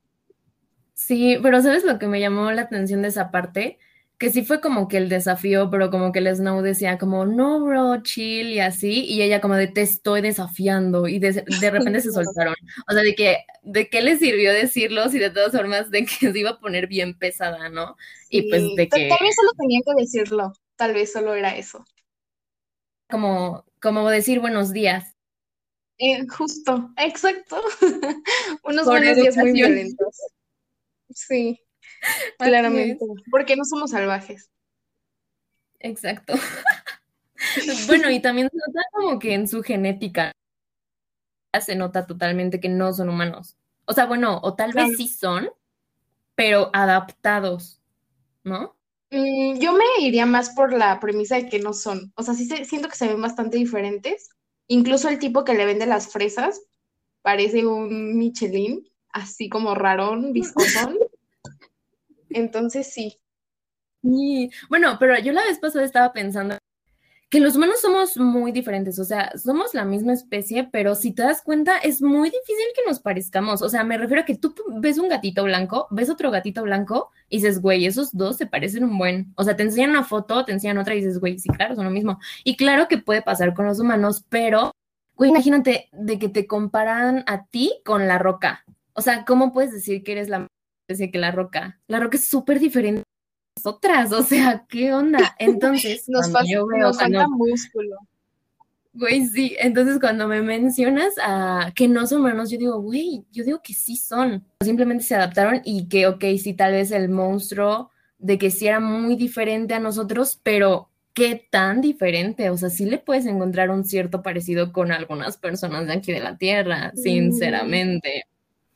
Sí, 0.94 1.38
pero 1.42 1.62
¿sabes 1.62 1.84
lo 1.84 1.98
que 1.98 2.08
me 2.08 2.20
llamó 2.20 2.50
la 2.52 2.62
atención 2.62 3.02
de 3.02 3.08
esa 3.08 3.30
parte? 3.30 3.78
Que 4.18 4.30
sí 4.30 4.44
fue 4.44 4.60
como 4.60 4.88
que 4.88 4.96
el 4.96 5.08
desafío, 5.08 5.70
pero 5.70 5.90
como 5.90 6.10
que 6.10 6.18
el 6.18 6.26
Snow 6.34 6.60
decía 6.60 6.98
como, 6.98 7.24
no, 7.24 7.64
bro, 7.64 8.02
chill 8.02 8.48
y 8.48 8.58
así, 8.58 9.04
y 9.04 9.22
ella 9.22 9.40
como 9.40 9.54
de 9.54 9.68
te 9.68 9.82
estoy 9.82 10.22
desafiando 10.22 11.06
y 11.06 11.20
de, 11.20 11.44
de 11.46 11.70
repente 11.70 12.00
se 12.00 12.10
soltaron. 12.12 12.54
O 12.88 12.92
sea, 12.92 13.02
de 13.02 13.14
que, 13.14 13.38
¿de 13.62 13.88
qué 13.88 14.02
le 14.02 14.16
sirvió 14.18 14.52
decirlo 14.52 15.08
si 15.08 15.18
de 15.20 15.30
todas 15.30 15.52
formas 15.52 15.90
de 15.90 16.04
que 16.04 16.32
se 16.32 16.38
iba 16.38 16.50
a 16.50 16.60
poner 16.60 16.88
bien 16.88 17.16
pesada, 17.16 17.68
¿no? 17.68 17.96
Y 18.28 18.42
pues 18.42 18.74
de 18.74 18.88
que 18.88 19.06
tal 19.08 19.18
vez 19.22 19.36
solo 19.36 19.52
tenían 19.56 19.82
que 19.86 19.94
decirlo, 20.02 20.52
tal 20.76 20.94
vez 20.94 21.12
solo 21.12 21.34
era 21.34 21.56
eso. 21.56 21.84
como, 23.08 23.64
como 23.80 24.08
decir 24.10 24.40
buenos 24.40 24.72
días 24.72 25.16
Eh, 25.98 26.26
justo, 26.28 26.90
exacto. 26.96 27.60
Unos 28.64 28.88
por 28.88 29.00
buenos 29.00 29.16
días 29.16 29.36
muy 29.36 29.52
violentos. 29.52 30.16
Sí, 31.10 31.60
Así 32.38 32.50
claramente, 32.50 33.04
es, 33.04 33.22
porque 33.30 33.56
no 33.56 33.64
somos 33.64 33.90
salvajes. 33.92 34.50
exacto. 35.80 36.34
Bueno, 37.86 38.10
y 38.10 38.20
también 38.20 38.48
se 38.50 38.56
nota 38.56 38.80
como 38.92 39.18
que 39.20 39.32
en 39.34 39.46
su 39.46 39.62
genética 39.62 40.32
se 41.60 41.76
nota 41.76 42.06
totalmente 42.06 42.60
que 42.60 42.68
no 42.68 42.92
son 42.92 43.08
humanos. 43.08 43.56
O 43.84 43.92
sea, 43.92 44.06
bueno, 44.06 44.40
o 44.42 44.54
tal 44.54 44.72
vez 44.72 44.96
sí 44.96 45.08
son, 45.08 45.50
pero 46.36 46.70
adaptados, 46.74 47.82
¿no? 48.44 48.77
Mm, 49.10 49.58
yo 49.58 49.72
me 49.72 49.84
iría 50.00 50.26
más 50.26 50.50
por 50.50 50.72
la 50.72 51.00
premisa 51.00 51.36
de 51.36 51.48
que 51.48 51.58
no 51.58 51.72
son. 51.72 52.12
O 52.16 52.22
sea, 52.22 52.34
sí 52.34 52.46
se- 52.46 52.64
siento 52.64 52.88
que 52.88 52.96
se 52.96 53.08
ven 53.08 53.20
bastante 53.22 53.56
diferentes. 53.58 54.28
Incluso 54.68 55.08
el 55.08 55.18
tipo 55.18 55.44
que 55.44 55.54
le 55.54 55.64
vende 55.66 55.86
las 55.86 56.12
fresas 56.12 56.60
parece 57.22 57.66
un 57.66 58.18
Michelin, 58.18 58.86
así 59.12 59.48
como 59.48 59.74
rarón, 59.74 60.32
viscosón. 60.32 60.98
Entonces 62.30 62.92
sí. 62.92 63.18
Sí. 64.02 64.50
Bueno, 64.68 64.96
pero 65.00 65.18
yo 65.20 65.32
la 65.32 65.44
vez 65.44 65.58
pasada 65.60 65.84
estaba 65.84 66.12
pensando 66.12 66.56
que 67.30 67.40
los 67.40 67.56
humanos 67.56 67.80
somos 67.82 68.16
muy 68.16 68.52
diferentes, 68.52 68.98
o 68.98 69.04
sea, 69.04 69.36
somos 69.36 69.74
la 69.74 69.84
misma 69.84 70.14
especie, 70.14 70.66
pero 70.72 70.94
si 70.94 71.12
te 71.12 71.22
das 71.22 71.42
cuenta, 71.42 71.76
es 71.76 72.00
muy 72.00 72.30
difícil 72.30 72.64
que 72.74 72.88
nos 72.88 73.00
parezcamos. 73.00 73.60
O 73.60 73.68
sea, 73.68 73.84
me 73.84 73.98
refiero 73.98 74.22
a 74.22 74.24
que 74.24 74.36
tú 74.36 74.54
ves 74.80 74.98
un 74.98 75.10
gatito 75.10 75.44
blanco, 75.44 75.88
ves 75.90 76.08
otro 76.08 76.30
gatito 76.30 76.62
blanco 76.62 77.10
y 77.28 77.36
dices, 77.36 77.60
güey, 77.60 77.84
esos 77.84 78.16
dos 78.16 78.38
se 78.38 78.46
parecen 78.46 78.84
un 78.84 78.96
buen. 78.96 79.32
O 79.36 79.44
sea, 79.44 79.56
te 79.56 79.62
enseñan 79.62 79.90
una 79.90 80.04
foto, 80.04 80.44
te 80.46 80.52
enseñan 80.52 80.78
otra 80.78 80.94
y 80.94 80.98
dices, 80.98 81.18
güey, 81.20 81.38
sí, 81.38 81.50
claro, 81.50 81.74
son 81.74 81.84
lo 81.84 81.90
mismo. 81.90 82.18
Y 82.44 82.56
claro 82.56 82.88
que 82.88 82.96
puede 82.96 83.20
pasar 83.20 83.52
con 83.52 83.66
los 83.66 83.78
humanos, 83.78 84.24
pero, 84.30 84.72
güey, 85.14 85.30
imagínate 85.30 85.90
de 85.92 86.18
que 86.18 86.30
te 86.30 86.46
comparan 86.46 87.24
a 87.26 87.44
ti 87.46 87.74
con 87.84 88.08
la 88.08 88.18
roca. 88.18 88.64
O 88.94 89.02
sea, 89.02 89.26
¿cómo 89.26 89.52
puedes 89.52 89.72
decir 89.72 90.02
que 90.02 90.12
eres 90.12 90.30
la 90.30 90.46
especie 90.88 91.10
que 91.10 91.18
la 91.18 91.30
roca? 91.30 91.78
La 91.88 92.00
roca 92.00 92.16
es 92.16 92.24
súper 92.24 92.58
diferente 92.58 93.02
nosotras, 93.64 94.12
o 94.12 94.22
sea, 94.22 94.64
¿qué 94.68 94.92
onda? 94.94 95.18
Entonces, 95.38 96.04
Nos, 96.08 96.30
yo 96.48 96.66
veo, 96.66 96.92
falta 96.94 97.26
músculo. 97.28 97.96
güey, 98.92 99.26
sí, 99.26 99.56
entonces 99.60 99.98
cuando 100.00 100.26
me 100.26 100.42
mencionas 100.42 101.14
a 101.22 101.72
que 101.74 101.86
no 101.88 102.06
son 102.06 102.20
humanos, 102.20 102.50
yo 102.50 102.58
digo, 102.58 102.80
güey, 102.80 103.24
yo 103.30 103.44
digo 103.44 103.60
que 103.62 103.74
sí 103.74 103.96
son, 103.96 104.44
simplemente 104.62 105.04
se 105.04 105.14
adaptaron 105.14 105.60
y 105.64 105.88
que, 105.88 106.06
ok, 106.06 106.24
sí, 106.42 106.54
tal 106.54 106.72
vez 106.72 106.90
el 106.90 107.08
monstruo 107.08 107.90
de 108.18 108.38
que 108.38 108.50
sí 108.50 108.66
era 108.66 108.80
muy 108.80 109.14
diferente 109.16 109.74
a 109.74 109.78
nosotros, 109.80 110.40
pero 110.42 110.90
¿qué 111.14 111.46
tan 111.50 111.80
diferente? 111.80 112.50
O 112.50 112.56
sea, 112.56 112.70
sí 112.70 112.86
le 112.86 112.98
puedes 112.98 113.26
encontrar 113.26 113.70
un 113.70 113.84
cierto 113.84 114.22
parecido 114.22 114.72
con 114.72 114.90
algunas 114.90 115.36
personas 115.36 115.86
de 115.86 115.92
aquí 115.92 116.12
de 116.12 116.20
la 116.20 116.36
Tierra, 116.36 116.92
Mm, 116.94 116.98
sinceramente. 117.00 118.24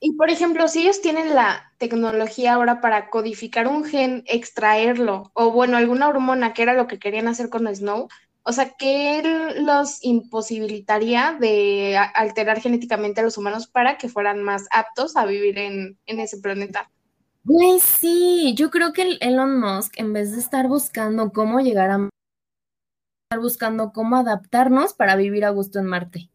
Y 0.04 0.14
por 0.14 0.30
ejemplo, 0.30 0.66
si 0.66 0.82
ellos 0.82 1.00
tienen 1.00 1.32
la 1.32 1.72
tecnología 1.78 2.54
ahora 2.54 2.80
para 2.80 3.08
codificar 3.08 3.68
un 3.68 3.84
gen, 3.84 4.24
extraerlo, 4.26 5.30
o 5.32 5.52
bueno, 5.52 5.76
alguna 5.76 6.08
hormona, 6.08 6.52
que 6.52 6.62
era 6.62 6.74
lo 6.74 6.88
que 6.88 6.98
querían 6.98 7.28
hacer 7.28 7.48
con 7.50 7.72
Snow, 7.72 8.08
o 8.42 8.52
sea, 8.52 8.74
¿qué 8.76 9.22
los 9.60 10.02
imposibilitaría 10.02 11.36
de 11.38 11.96
alterar 12.16 12.60
genéticamente 12.60 13.20
a 13.20 13.22
los 13.22 13.38
humanos 13.38 13.68
para 13.68 13.96
que 13.96 14.08
fueran 14.08 14.42
más 14.42 14.66
aptos 14.72 15.14
a 15.14 15.24
vivir 15.24 15.56
en, 15.56 15.96
en 16.06 16.18
ese 16.18 16.38
planeta? 16.38 16.90
Güey, 17.44 17.78
sí, 17.78 18.54
yo 18.56 18.70
creo 18.70 18.92
que 18.92 19.02
el 19.02 19.18
Elon 19.20 19.60
Musk, 19.60 20.00
en 20.00 20.12
vez 20.12 20.32
de 20.32 20.40
estar 20.40 20.66
buscando 20.66 21.30
cómo 21.30 21.60
llegar 21.60 21.90
a 21.90 22.08
estar 23.30 23.40
buscando 23.40 23.92
cómo 23.92 24.16
adaptarnos 24.16 24.94
para 24.94 25.14
vivir 25.14 25.44
a 25.44 25.50
gusto 25.50 25.78
en 25.78 25.86
Marte. 25.86 26.28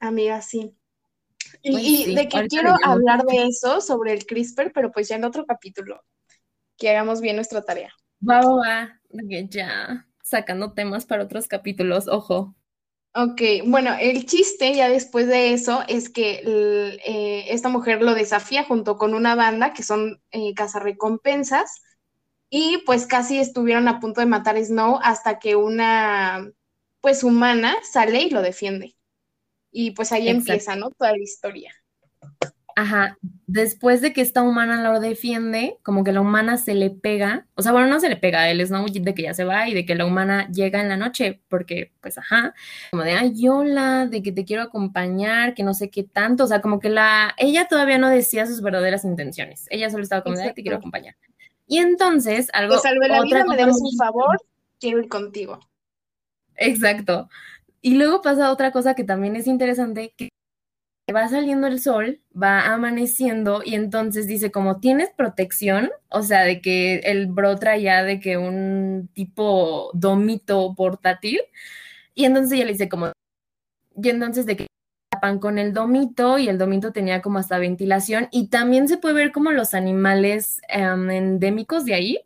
Amiga, 0.00 0.42
sí. 0.42 0.74
Y, 1.62 2.04
sí, 2.04 2.14
de 2.14 2.28
que 2.28 2.46
quiero 2.48 2.72
hablar 2.82 3.24
de 3.24 3.44
eso, 3.48 3.80
sobre 3.80 4.12
el 4.12 4.26
CRISPR, 4.26 4.72
pero 4.72 4.90
pues 4.92 5.08
ya 5.08 5.16
en 5.16 5.24
otro 5.24 5.46
capítulo, 5.46 6.02
que 6.78 6.90
hagamos 6.90 7.20
bien 7.22 7.36
nuestra 7.36 7.62
tarea. 7.64 7.92
Va, 8.28 8.36
va, 8.42 9.00
ya 9.56 10.06
sacando 10.22 10.72
temas 10.72 11.04
para 11.06 11.24
otros 11.24 11.48
capítulos, 11.48 12.06
ojo. 12.08 12.54
Ok, 13.14 13.40
bueno, 13.66 13.94
el 14.00 14.26
chiste 14.26 14.74
ya 14.74 14.88
después 14.88 15.26
de 15.26 15.52
eso 15.52 15.82
es 15.88 16.08
que 16.08 16.36
el- 16.40 17.00
eh, 17.04 17.46
esta 17.48 17.68
mujer 17.68 18.00
lo 18.02 18.14
desafía 18.14 18.64
junto 18.64 18.96
con 18.96 19.14
una 19.14 19.34
banda 19.34 19.72
que 19.72 19.82
son 19.82 20.22
eh, 20.30 20.54
cazarrecompensas 20.54 21.82
y 22.50 22.78
pues 22.86 23.06
casi 23.06 23.40
estuvieron 23.40 23.88
a 23.88 24.00
punto 24.00 24.20
de 24.22 24.26
matar 24.28 24.56
a 24.58 24.64
Snow 24.64 25.00
hasta 25.02 25.40
que 25.40 25.56
una 25.56 26.50
pues 27.02 27.24
humana 27.24 27.76
sale 27.84 28.22
y 28.22 28.30
lo 28.30 28.42
defiende. 28.42 28.96
Y 29.80 29.92
pues 29.92 30.10
ahí 30.10 30.28
Exacto. 30.28 30.50
empieza, 30.50 30.74
¿no? 30.74 30.90
Toda 30.90 31.12
la 31.12 31.22
historia. 31.22 31.72
Ajá, 32.74 33.16
después 33.46 34.00
de 34.00 34.12
que 34.12 34.22
esta 34.22 34.42
humana 34.42 34.82
lo 34.82 34.98
defiende, 34.98 35.78
como 35.84 36.02
que 36.02 36.10
la 36.10 36.20
humana 36.20 36.56
se 36.56 36.74
le 36.74 36.90
pega, 36.90 37.46
o 37.54 37.62
sea, 37.62 37.70
bueno, 37.70 37.86
no 37.86 38.00
se 38.00 38.08
le 38.08 38.16
pega, 38.16 38.50
el 38.50 38.60
Snow 38.66 38.86
de 38.88 39.14
que 39.14 39.22
ya 39.22 39.34
se 39.34 39.44
va 39.44 39.68
y 39.68 39.74
de 39.74 39.86
que 39.86 39.94
la 39.94 40.04
humana 40.04 40.48
llega 40.50 40.80
en 40.80 40.88
la 40.88 40.96
noche, 40.96 41.42
porque, 41.48 41.92
pues, 42.00 42.18
ajá, 42.18 42.54
como 42.90 43.04
de, 43.04 43.12
ay, 43.12 43.48
hola, 43.48 44.06
de 44.06 44.20
que 44.20 44.32
te 44.32 44.44
quiero 44.44 44.64
acompañar, 44.64 45.54
que 45.54 45.62
no 45.62 45.74
sé 45.74 45.90
qué 45.90 46.02
tanto, 46.02 46.42
o 46.42 46.46
sea, 46.48 46.60
como 46.60 46.80
que 46.80 46.90
la, 46.90 47.36
ella 47.36 47.68
todavía 47.68 47.98
no 47.98 48.10
decía 48.10 48.46
sus 48.46 48.62
verdaderas 48.62 49.04
intenciones, 49.04 49.66
ella 49.70 49.90
solo 49.90 50.02
estaba 50.02 50.24
como 50.24 50.36
de, 50.36 50.42
ay, 50.42 50.54
te 50.54 50.62
quiero 50.62 50.78
acompañar. 50.78 51.14
Y 51.68 51.78
entonces, 51.78 52.48
algo, 52.52 52.74
Te 52.74 52.80
salvé 52.80 53.06
la 53.06 53.22
otra 53.22 53.44
vida, 53.44 53.44
me 53.46 53.56
debes 53.56 53.78
un 53.80 53.96
favor, 53.96 54.40
quiero 54.80 54.98
ir 54.98 55.08
contigo. 55.08 55.60
Exacto. 56.56 57.28
Y 57.80 57.94
luego 57.94 58.22
pasa 58.22 58.50
otra 58.50 58.72
cosa 58.72 58.94
que 58.94 59.04
también 59.04 59.36
es 59.36 59.46
interesante, 59.46 60.12
que 60.16 60.30
va 61.14 61.28
saliendo 61.28 61.66
el 61.66 61.80
sol, 61.80 62.20
va 62.40 62.66
amaneciendo 62.72 63.62
y 63.64 63.74
entonces 63.74 64.26
dice 64.26 64.50
como 64.50 64.80
tienes 64.80 65.10
protección, 65.16 65.90
o 66.10 66.22
sea, 66.22 66.42
de 66.44 66.60
que 66.60 66.96
el 66.98 67.26
bro 67.28 67.56
traía 67.56 68.02
de 68.02 68.20
que 68.20 68.36
un 68.36 69.08
tipo 69.14 69.90
domito 69.94 70.74
portátil. 70.74 71.40
Y 72.14 72.24
entonces 72.24 72.52
ella 72.52 72.66
le 72.66 72.72
dice 72.72 72.88
como 72.88 73.12
y 74.02 74.08
entonces 74.10 74.46
de 74.46 74.56
que 74.56 74.66
tapan 75.10 75.38
con 75.38 75.58
el 75.58 75.72
domito 75.72 76.38
y 76.38 76.48
el 76.48 76.58
domito 76.58 76.92
tenía 76.92 77.22
como 77.22 77.38
hasta 77.38 77.58
ventilación. 77.58 78.28
Y 78.30 78.48
también 78.48 78.88
se 78.88 78.98
puede 78.98 79.14
ver 79.14 79.32
como 79.32 79.52
los 79.52 79.74
animales 79.74 80.60
um, 80.76 81.10
endémicos 81.10 81.84
de 81.84 81.94
ahí 81.94 82.18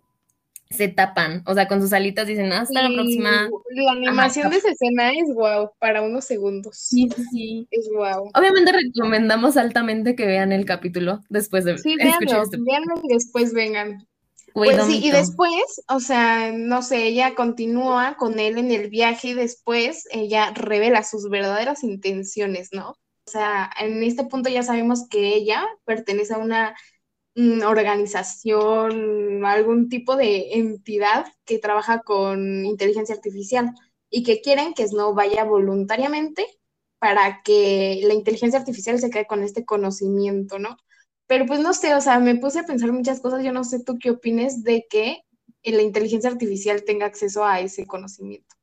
se 0.73 0.89
tapan, 0.89 1.43
o 1.47 1.55
sea, 1.55 1.69
con 1.69 1.81
sus 1.81 1.93
alitas 1.93 2.27
dicen 2.27 2.53
hasta 2.53 2.81
y 2.81 2.89
la 2.89 2.95
próxima. 2.95 3.49
La 3.71 3.93
animación 3.93 4.47
Ajá. 4.47 4.53
de 4.53 4.59
esa 4.59 4.71
escena 4.71 5.11
es 5.13 5.33
wow, 5.35 5.71
para 5.79 6.03
unos 6.03 6.25
segundos. 6.25 6.77
Sí, 6.77 7.09
sí. 7.31 7.67
Es 7.71 7.89
wow. 7.95 8.31
Obviamente 8.35 8.73
recomendamos 8.73 9.57
altamente 9.57 10.17
que 10.17 10.27
vean 10.27 10.53
el 10.53 10.65
capítulo 10.65 11.21
después 11.29 11.65
de 11.65 11.79
Sí, 11.79 11.97
véanlo, 11.97 12.43
este. 12.43 12.57
véanlo 12.61 12.95
y 13.03 13.13
después 13.13 13.53
vengan. 13.53 14.07
Güey, 14.55 14.71
Pues 14.75 14.87
sí, 14.87 15.01
y 15.03 15.11
después, 15.11 15.83
o 15.89 15.99
sea, 16.01 16.53
no 16.53 16.83
sé, 16.83 17.07
ella 17.07 17.35
continúa 17.35 18.17
con 18.19 18.39
él 18.39 18.59
en 18.59 18.71
el 18.71 18.91
viaje 18.91 19.29
y 19.29 19.35
después 19.35 20.07
ella 20.11 20.53
revela 20.55 21.03
sus 21.05 21.31
verdaderas 21.31 21.83
intenciones, 21.85 22.69
¿no? 22.73 22.91
O 23.27 23.31
sea, 23.31 23.71
en 23.81 24.03
este 24.03 24.25
punto 24.25 24.51
ya 24.51 24.63
sabemos 24.63 25.09
que 25.09 25.35
ella 25.35 25.65
pertenece 25.85 26.35
a 26.35 26.39
una 26.39 26.77
organización, 27.67 29.45
algún 29.45 29.89
tipo 29.89 30.17
de 30.17 30.55
entidad 30.55 31.27
que 31.45 31.59
trabaja 31.59 32.03
con 32.03 32.65
inteligencia 32.67 33.15
artificial. 33.15 33.73
y 34.15 34.23
que 34.25 34.43
quieren 34.43 34.75
que 34.75 34.87
Snow 34.87 35.15
vaya 35.15 35.45
voluntariamente 35.45 36.47
para 36.99 37.43
que 37.43 38.01
la 38.05 38.15
inteligencia 38.15 38.59
artificial 38.59 38.99
se 38.99 39.11
quede 39.11 39.27
con 39.27 39.43
este 39.43 39.65
conocimiento, 39.65 40.59
¿no? 40.59 40.77
Pero 41.27 41.47
pues 41.47 41.61
no 41.61 41.73
sé, 41.75 41.95
o 41.95 42.01
sea, 42.03 42.19
me 42.21 42.37
puse 42.37 42.61
a 42.61 42.65
pensar 42.67 42.93
muchas 42.93 43.21
cosas, 43.21 43.43
yo 43.43 43.53
no 43.53 43.65
sé 43.65 43.83
tú 43.83 43.99
qué 43.99 44.11
opines 44.11 44.65
de 44.65 44.87
que 44.91 45.23
la 45.65 45.83
inteligencia 45.83 46.31
artificial 46.31 46.85
tenga 46.85 47.07
acceso 47.07 47.45
a 47.45 47.61
ese 47.61 47.87
conocimiento. 47.87 48.55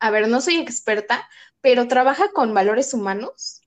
A 0.00 0.10
ver, 0.10 0.28
no 0.28 0.40
soy 0.40 0.56
experta, 0.58 1.28
pero 1.60 1.88
trabaja 1.88 2.32
con 2.32 2.54
valores 2.54 2.94
humanos. 2.94 3.62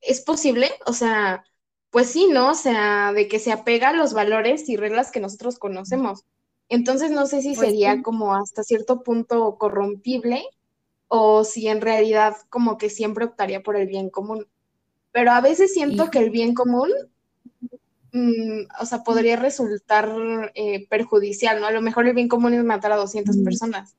¿Es 0.00 0.20
posible? 0.20 0.70
O 0.86 0.92
sea, 0.92 1.44
pues 1.94 2.10
sí, 2.10 2.28
¿no? 2.30 2.50
O 2.50 2.54
sea, 2.54 3.14
de 3.14 3.26
que 3.26 3.38
se 3.38 3.52
apega 3.52 3.88
a 3.88 3.92
los 3.94 4.12
valores 4.12 4.68
y 4.68 4.76
reglas 4.76 5.10
que 5.10 5.20
nosotros 5.20 5.58
conocemos. 5.58 6.24
Entonces 6.68 7.10
no 7.10 7.24
sé 7.24 7.40
si 7.40 7.54
pues 7.54 7.68
sería 7.68 8.02
como 8.02 8.34
hasta 8.34 8.62
cierto 8.62 9.02
punto 9.02 9.56
corrompible 9.56 10.44
o 11.08 11.44
si 11.44 11.68
en 11.68 11.80
realidad 11.80 12.36
como 12.50 12.76
que 12.76 12.90
siempre 12.90 13.24
optaría 13.24 13.62
por 13.62 13.76
el 13.76 13.86
bien 13.86 14.10
común. 14.10 14.46
Pero 15.10 15.30
a 15.30 15.40
veces 15.40 15.72
siento 15.72 16.10
que 16.10 16.18
el 16.18 16.28
bien 16.28 16.52
común 16.52 16.90
Mm, 18.14 18.68
o 18.80 18.86
sea, 18.86 19.02
podría 19.02 19.34
resultar 19.34 20.08
eh, 20.54 20.86
perjudicial, 20.88 21.60
¿no? 21.60 21.66
A 21.66 21.72
lo 21.72 21.82
mejor 21.82 22.06
el 22.06 22.14
bien 22.14 22.28
común 22.28 22.54
es 22.54 22.62
matar 22.62 22.92
a 22.92 22.96
200 22.96 23.38
personas 23.38 23.96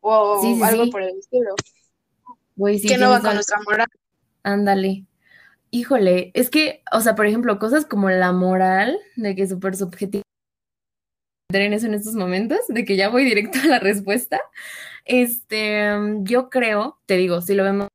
o 0.00 0.38
algo 0.62 0.90
por 0.90 1.00
el 1.00 1.18
estilo. 1.18 1.54
que 2.86 2.98
no 2.98 3.08
va 3.08 3.22
con 3.22 3.32
nuestra 3.32 3.58
moral. 3.64 3.88
Ándale. 4.42 5.06
Híjole, 5.70 6.30
es 6.34 6.50
que, 6.50 6.82
o 6.92 7.00
sea, 7.00 7.14
por 7.14 7.26
ejemplo, 7.26 7.58
cosas 7.58 7.84
como 7.84 8.08
la 8.10 8.32
moral, 8.32 8.98
de 9.16 9.34
que 9.34 9.42
es 9.42 9.50
súper 9.50 9.76
subjetivo 9.76 10.22
en 11.50 11.72
eso 11.72 11.86
en 11.86 11.94
estos 11.94 12.14
momentos, 12.14 12.58
de 12.68 12.84
que 12.84 12.96
ya 12.96 13.08
voy 13.08 13.24
directo 13.24 13.58
a 13.64 13.66
la 13.66 13.78
respuesta. 13.78 14.38
Este, 15.06 15.88
yo 16.20 16.50
creo, 16.50 16.98
te 17.06 17.16
digo, 17.16 17.40
si 17.40 17.54
lo 17.54 17.64
vemos 17.64 17.88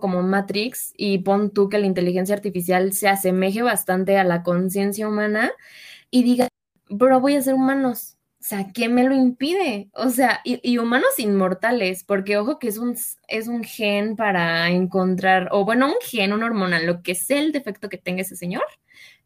como 0.00 0.22
Matrix 0.22 0.92
y 0.98 1.18
pon 1.20 1.50
tú 1.50 1.70
que 1.70 1.78
la 1.78 1.86
inteligencia 1.86 2.34
artificial 2.34 2.92
se 2.92 3.08
asemeje 3.08 3.62
bastante 3.62 4.18
a 4.18 4.24
la 4.24 4.42
conciencia 4.42 5.08
humana 5.08 5.50
y 6.10 6.22
diga, 6.24 6.48
bro, 6.90 7.20
voy 7.20 7.36
a 7.36 7.42
ser 7.42 7.54
humanos. 7.54 8.17
O 8.40 8.44
sea, 8.44 8.72
¿qué 8.72 8.88
me 8.88 9.02
lo 9.02 9.14
impide? 9.14 9.90
O 9.94 10.10
sea, 10.10 10.40
y, 10.44 10.78
humanos 10.78 11.18
inmortales, 11.18 12.04
porque 12.04 12.36
ojo 12.36 12.58
que 12.60 12.68
es 12.68 12.78
un, 12.78 12.96
es 13.26 13.48
un 13.48 13.64
gen 13.64 14.14
para 14.14 14.70
encontrar, 14.70 15.48
o 15.50 15.64
bueno, 15.64 15.88
un 15.88 15.96
gen, 16.02 16.32
una 16.32 16.46
hormona, 16.46 16.80
lo 16.80 17.02
que 17.02 17.16
sea 17.16 17.40
el 17.40 17.50
defecto 17.50 17.88
que 17.88 17.98
tenga 17.98 18.22
ese 18.22 18.36
señor, 18.36 18.62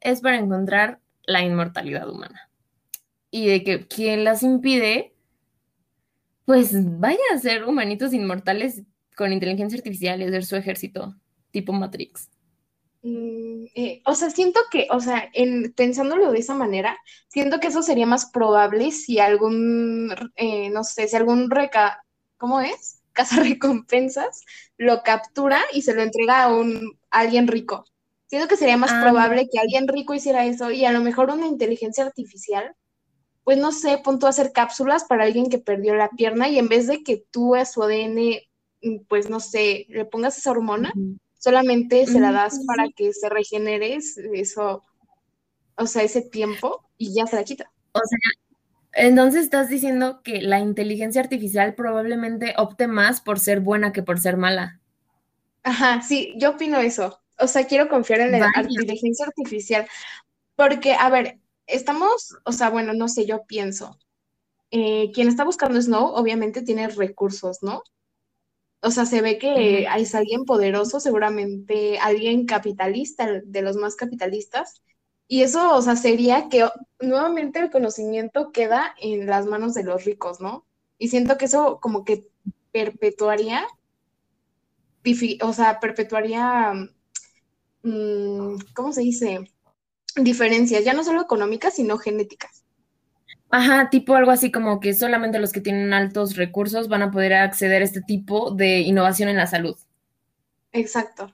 es 0.01 0.23
para 0.23 0.39
encontrar 0.39 0.99
la 1.25 1.43
inmortalidad 1.43 2.09
humana. 2.09 2.51
Y 3.31 3.47
de 3.47 3.63
que 3.65 3.87
quien 3.87 4.25
las 4.25 4.43
impide, 4.43 5.15
pues 6.47 6.73
vaya 6.99 7.19
a 7.35 7.39
ser 7.39 7.65
humanitos 7.65 8.15
inmortales 8.15 8.83
con 9.17 9.33
inteligencia 9.33 9.77
artificial 9.77 10.21
y 10.21 10.25
hacer 10.25 10.45
su 10.45 10.57
ejército, 10.57 11.15
tipo 11.51 11.73
Matrix. 11.75 12.31
Mm, 13.03 13.65
eh, 13.75 14.03
o 14.07 14.15
sea, 14.15 14.31
siento 14.31 14.61
que, 14.71 14.87
o 14.91 15.01
sea, 15.01 15.29
en, 15.33 15.73
pensándolo 15.73 16.31
de 16.31 16.39
esa 16.39 16.55
manera, 16.55 16.97
siento 17.29 17.59
que 17.59 17.69
eso 17.69 17.83
sería 17.83 18.07
más 18.07 18.27
probable 18.31 18.93
si 18.93 19.19
algún, 19.19 20.15
eh, 20.37 20.71
no 20.71 20.85
sé, 20.85 21.09
si 21.09 21.17
algún 21.17 21.51
reca, 21.51 22.05
¿cómo 22.37 22.61
es? 22.61 23.01
Casa 23.13 23.37
recompensas 23.43 24.43
lo 24.79 25.03
captura 25.03 25.61
y 25.73 25.83
se 25.83 25.95
lo 25.95 26.03
entrega 26.03 26.45
a 26.45 26.49
un 26.49 26.99
alguien 27.11 27.47
rico. 27.47 27.85
Siento 28.27 28.49
que 28.49 28.57
sería 28.57 28.79
más 28.79 28.93
ah, 28.93 29.01
probable 29.03 29.49
que 29.53 29.59
alguien 29.59 29.87
rico 29.87 30.15
hiciera 30.15 30.47
eso 30.47 30.71
y 30.71 30.87
a 30.87 30.93
lo 30.93 31.01
mejor 31.01 31.31
una 31.31 31.47
inteligencia 31.47 32.05
artificial, 32.05 32.75
pues 33.45 33.59
no 33.59 33.73
sé, 33.73 33.99
punto 33.99 34.27
a 34.27 34.31
hacer 34.31 34.53
cápsulas 34.53 35.05
para 35.05 35.25
alguien 35.25 35.51
que 35.51 35.59
perdió 35.59 35.95
la 35.95 36.09
pierna 36.09 36.49
y 36.49 36.59
en 36.59 36.69
vez 36.69 36.87
de 36.87 37.03
que 37.03 37.25
tú 37.31 37.55
a 37.55 37.67
su 37.67 37.83
ADN 37.83 38.41
Mm, 38.83 39.05
pues 39.09 39.31
no 39.31 39.41
sé, 39.41 39.87
le 39.89 40.05
pongas 40.05 40.37
esa 40.39 40.51
hormona, 40.51 40.93
solamente 41.43 42.07
se 42.07 42.21
la 42.21 42.31
das 42.31 42.61
para 42.67 42.89
que 42.91 43.13
se 43.13 43.29
regenere 43.29 43.99
eso, 44.33 44.85
o 45.77 45.87
sea, 45.87 46.05
ese 46.05 46.23
tiempo 46.23 46.89
y 46.97 47.15
ya 47.15 47.27
se 47.27 47.35
la 47.37 47.43
quita. 47.43 47.71
O 47.93 47.99
sea, 47.99 48.19
entonces 48.93 49.45
estás 49.45 49.69
diciendo 49.69 50.23
que 50.23 50.41
la 50.41 50.61
inteligencia 50.61 51.21
artificial 51.21 51.75
probablemente 51.75 52.55
opte 52.59 52.87
más 52.87 53.21
por 53.21 53.41
ser 53.41 53.61
buena 53.61 53.93
que 53.93 54.05
por 54.05 54.21
ser 54.21 54.37
mala. 54.37 54.81
Ajá, 55.65 56.01
sí, 56.03 56.35
yo 56.37 56.51
opino 56.51 56.79
eso. 56.79 57.21
O 57.39 57.49
sea, 57.49 57.67
quiero 57.67 57.89
confiar 57.89 58.21
en 58.21 58.33
la 58.33 58.49
inteligencia 58.69 59.27
artificial. 59.27 59.89
Porque, 60.55 60.95
a 60.95 61.11
ver, 61.11 61.41
estamos, 61.67 62.37
o 62.45 62.53
sea, 62.53 62.71
bueno, 62.71 62.93
no 62.93 63.09
sé, 63.09 63.27
yo 63.27 63.47
pienso. 63.47 63.99
Eh, 64.71 65.11
quien 65.13 65.27
está 65.27 65.45
buscando 65.45 65.81
Snow, 65.81 66.15
obviamente 66.15 66.63
tiene 66.63 66.89
recursos, 66.89 67.63
¿no? 67.63 67.83
O 68.83 68.91
sea, 68.91 69.07
se 69.07 69.23
ve 69.23 69.39
que 69.39 69.87
hay 69.89 70.07
alguien 70.13 70.45
poderoso, 70.45 70.99
seguramente 70.99 71.99
alguien 72.01 72.47
capitalista, 72.47 73.41
de 73.45 73.63
los 73.63 73.77
más 73.77 73.95
capitalistas. 73.95 74.83
Y 75.29 75.43
eso, 75.43 75.75
o 75.77 75.83
sea, 75.83 75.97
sería 75.97 76.49
que 76.49 76.69
nuevamente 77.01 77.61
el 77.61 77.71
conocimiento 77.71 78.51
queda 78.53 78.95
en 79.01 79.27
las 79.27 79.47
manos 79.47 79.75
de 79.75 79.85
los 79.85 80.05
ricos, 80.05 80.41
¿no? 80.41 80.67
Y 80.99 81.09
siento 81.09 81.39
que 81.39 81.45
eso 81.47 81.79
como 81.81 82.05
que 82.05 82.29
perpetuaría, 82.73 83.67
o 85.43 85.53
sea, 85.53 85.81
perpetuaría, 85.81 86.73
mm, 87.83 88.57
¿cómo 88.75 88.93
se 88.93 89.03
dice? 89.03 89.51
Diferencias, 90.17 90.85
ya 90.85 90.93
no 90.93 91.05
solo 91.05 91.23
económicas, 91.23 91.75
sino 91.75 91.99
genéticas. 91.99 92.62
Ajá, 93.55 93.91
tipo 93.91 94.15
algo 94.15 94.31
así 94.31 94.51
como 94.51 94.81
que 94.81 94.95
solamente 94.95 95.39
los 95.39 95.53
que 95.53 95.61
tienen 95.61 95.93
altos 95.93 96.37
recursos 96.37 96.89
van 96.89 97.03
a 97.03 97.11
poder 97.11 97.35
acceder 97.35 97.83
a 97.83 97.85
este 97.85 98.01
tipo 98.01 98.51
de 98.51 98.81
innovación 98.81 99.29
en 99.29 99.37
la 99.37 99.47
salud. 99.47 99.77
Exacto. 100.73 101.31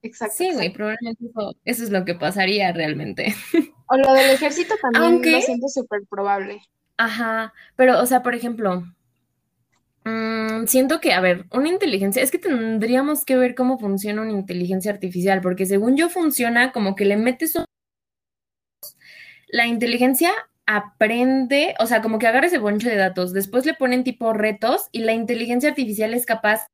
Exacto. 0.00 0.36
Sí, 0.38 0.52
güey, 0.52 0.72
probablemente 0.72 1.24
eso, 1.64 1.82
es 1.84 1.90
lo 1.90 2.04
que 2.04 2.14
pasaría 2.14 2.72
realmente. 2.72 3.34
O 3.86 3.98
lo 3.98 4.14
del 4.14 4.30
ejército 4.30 4.76
también 4.80 5.20
lo 5.30 5.40
siento 5.42 5.68
súper 5.68 6.00
probable. 6.08 6.62
Ajá, 6.96 7.52
pero, 7.76 8.00
o 8.00 8.06
sea, 8.06 8.22
por 8.22 8.34
ejemplo, 8.34 8.82
mm, 10.04 10.64
siento 10.66 11.00
que, 11.02 11.12
a 11.12 11.20
ver, 11.20 11.44
una 11.52 11.68
inteligencia, 11.68 12.22
es 12.22 12.30
que 12.30 12.38
tendríamos 12.38 13.26
que 13.26 13.36
ver 13.36 13.54
cómo 13.54 13.78
funciona 13.78 14.22
una 14.22 14.32
inteligencia 14.32 14.90
artificial, 14.90 15.42
porque 15.42 15.66
según 15.66 15.98
yo 15.98 16.08
funciona 16.08 16.72
como 16.72 16.94
que 16.94 17.04
le 17.04 17.18
metes 17.18 17.58
la 19.48 19.66
inteligencia 19.66 20.32
aprende, 20.66 21.74
o 21.78 21.86
sea, 21.86 22.02
como 22.02 22.18
que 22.18 22.26
agarra 22.26 22.46
ese 22.46 22.58
boncho 22.58 22.88
de 22.88 22.96
datos, 22.96 23.32
después 23.32 23.66
le 23.66 23.74
ponen 23.74 24.04
tipo 24.04 24.32
retos 24.32 24.88
y 24.92 25.00
la 25.00 25.12
inteligencia 25.12 25.68
artificial 25.68 26.14
es 26.14 26.26
capaz, 26.26 26.66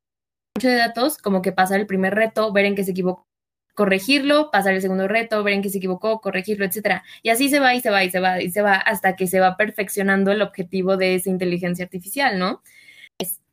de 0.61 0.75
datos, 0.75 1.17
como 1.17 1.41
que 1.41 1.51
pasar 1.51 1.79
el 1.79 1.87
primer 1.87 2.13
reto, 2.13 2.51
ver 2.51 2.65
en 2.65 2.75
qué 2.75 2.83
se 2.83 2.91
equivocó, 2.91 3.25
corregirlo, 3.73 4.51
pasar 4.51 4.73
el 4.73 4.81
segundo 4.81 5.07
reto, 5.07 5.43
ver 5.43 5.53
en 5.53 5.61
qué 5.61 5.69
se 5.69 5.77
equivocó, 5.77 6.19
corregirlo, 6.21 6.65
etcétera. 6.65 7.03
Y 7.23 7.29
así 7.29 7.49
se 7.49 7.59
va 7.59 7.73
y 7.73 7.81
se 7.81 7.89
va 7.89 8.03
y 8.03 8.11
se 8.11 8.19
va 8.19 8.41
y 8.41 8.51
se 8.51 8.61
va 8.61 8.75
hasta 8.75 9.15
que 9.15 9.27
se 9.27 9.39
va 9.39 9.57
perfeccionando 9.57 10.31
el 10.31 10.41
objetivo 10.41 10.97
de 10.97 11.15
esa 11.15 11.29
inteligencia 11.29 11.85
artificial, 11.85 12.37
¿no? 12.37 12.61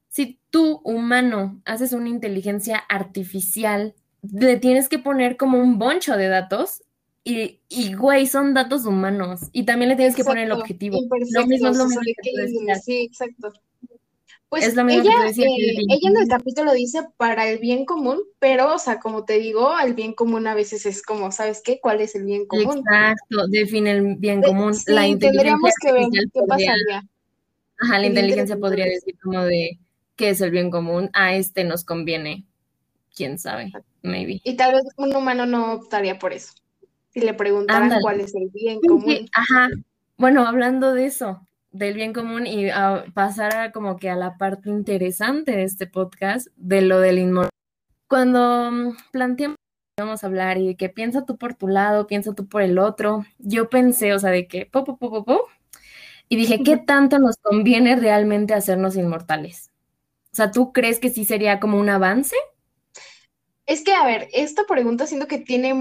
Si 0.08 0.40
tú, 0.50 0.80
humano, 0.84 1.60
haces 1.64 1.92
una 1.92 2.08
inteligencia 2.08 2.78
artificial, 2.88 3.94
le 4.22 4.56
tienes 4.56 4.88
que 4.88 4.98
poner 4.98 5.36
como 5.36 5.58
un 5.58 5.78
boncho 5.78 6.16
de 6.16 6.28
datos 6.28 6.82
y, 7.24 7.60
y, 7.68 7.94
güey, 7.94 8.26
son 8.26 8.54
datos 8.54 8.86
humanos. 8.86 9.40
Y 9.52 9.64
también 9.64 9.90
le 9.90 9.96
tienes 9.96 10.16
que 10.16 10.24
poner 10.24 10.44
el 10.44 10.52
objetivo. 10.52 10.98
Lo 11.32 11.46
mismo 11.46 11.68
es 11.68 11.76
lo 11.76 11.86
mismo 11.86 12.00
que, 12.22 12.74
Sí, 12.76 13.02
exacto. 13.02 13.52
Pues 14.48 14.74
ella, 14.74 15.26
eh, 15.26 15.34
ella 15.36 16.08
en 16.08 16.16
el 16.16 16.26
capítulo 16.26 16.72
dice 16.72 17.06
para 17.18 17.46
el 17.50 17.58
bien 17.58 17.84
común, 17.84 18.22
pero, 18.38 18.76
o 18.76 18.78
sea, 18.78 18.98
como 18.98 19.26
te 19.26 19.38
digo, 19.38 19.78
el 19.78 19.92
bien 19.92 20.14
común 20.14 20.46
a 20.46 20.54
veces 20.54 20.86
es 20.86 21.02
como, 21.02 21.30
¿sabes 21.32 21.60
qué? 21.62 21.80
¿Cuál 21.82 22.00
es 22.00 22.14
el 22.14 22.24
bien 22.24 22.46
común? 22.46 22.78
Exacto, 22.78 23.46
define 23.48 23.90
el 23.90 24.16
bien 24.16 24.40
común. 24.40 24.74
Sí, 24.74 24.90
la 24.90 25.02
tendríamos 25.18 25.70
que 25.82 25.92
ver 25.92 26.06
qué 26.10 26.40
pasaría. 26.48 27.06
Ajá, 27.78 27.98
la 27.98 28.06
inteligencia 28.06 28.56
podría 28.56 28.86
decir 28.86 29.18
como 29.22 29.44
de 29.44 29.78
qué 30.16 30.30
es 30.30 30.40
el 30.40 30.50
bien 30.50 30.70
común, 30.70 31.10
a 31.12 31.34
este 31.34 31.64
nos 31.64 31.84
conviene, 31.84 32.46
quién 33.14 33.38
sabe, 33.38 33.70
maybe. 34.00 34.40
Y 34.44 34.56
tal 34.56 34.76
vez 34.76 34.84
un 34.96 35.14
humano 35.14 35.44
no 35.44 35.74
optaría 35.74 36.18
por 36.18 36.32
eso 36.32 36.54
si 37.18 37.26
le 37.26 37.34
preguntaran 37.34 38.00
cuál 38.00 38.20
es 38.20 38.34
el 38.34 38.50
bien 38.52 38.80
común. 38.80 39.28
ajá. 39.32 39.68
Bueno, 40.16 40.46
hablando 40.46 40.94
de 40.94 41.06
eso, 41.06 41.46
del 41.70 41.94
bien 41.94 42.12
común 42.12 42.46
y 42.46 42.70
a 42.70 43.04
pasar 43.14 43.56
a 43.56 43.72
como 43.72 43.96
que 43.96 44.10
a 44.10 44.16
la 44.16 44.36
parte 44.36 44.68
interesante 44.70 45.52
de 45.52 45.62
este 45.62 45.86
podcast, 45.86 46.48
de 46.56 46.82
lo 46.82 47.00
del 47.00 47.18
inmortal. 47.18 47.50
Cuando 48.08 48.70
mm, 48.70 48.96
planteamos 49.12 49.56
vamos 49.98 50.22
a 50.22 50.28
hablar 50.28 50.58
y 50.58 50.66
de 50.68 50.76
que 50.76 50.88
piensa 50.88 51.24
tú 51.24 51.36
por 51.36 51.54
tu 51.54 51.66
lado, 51.66 52.06
piensa 52.06 52.32
tú 52.32 52.46
por 52.48 52.62
el 52.62 52.78
otro, 52.78 53.24
yo 53.38 53.68
pensé, 53.68 54.14
o 54.14 54.18
sea, 54.18 54.30
de 54.30 54.46
que 54.46 54.64
po, 54.64 54.84
po, 54.84 54.96
po, 54.96 55.10
po, 55.10 55.24
po 55.24 55.48
y 56.28 56.36
dije, 56.36 56.62
¿qué 56.62 56.76
tanto 56.76 57.18
nos 57.18 57.36
conviene 57.38 57.96
realmente 57.96 58.54
hacernos 58.54 58.96
inmortales? 58.96 59.70
O 60.32 60.36
sea, 60.36 60.50
¿tú 60.50 60.72
crees 60.72 61.00
que 61.00 61.10
sí 61.10 61.24
sería 61.24 61.58
como 61.58 61.78
un 61.78 61.88
avance? 61.88 62.36
Es 63.66 63.82
que, 63.82 63.94
a 63.94 64.04
ver, 64.04 64.28
esta 64.32 64.64
pregunta 64.64 65.06
siento 65.06 65.26
que 65.26 65.38
tiene 65.38 65.72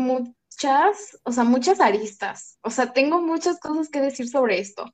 muchas, 0.58 1.20
o 1.24 1.32
sea, 1.32 1.44
muchas 1.44 1.80
aristas. 1.80 2.58
O 2.64 2.70
sea, 2.70 2.94
tengo 2.94 3.22
muchas 3.22 3.60
cosas 3.60 3.90
que 3.90 4.02
decir 4.02 4.28
sobre 4.28 4.60
esto. 4.60 4.86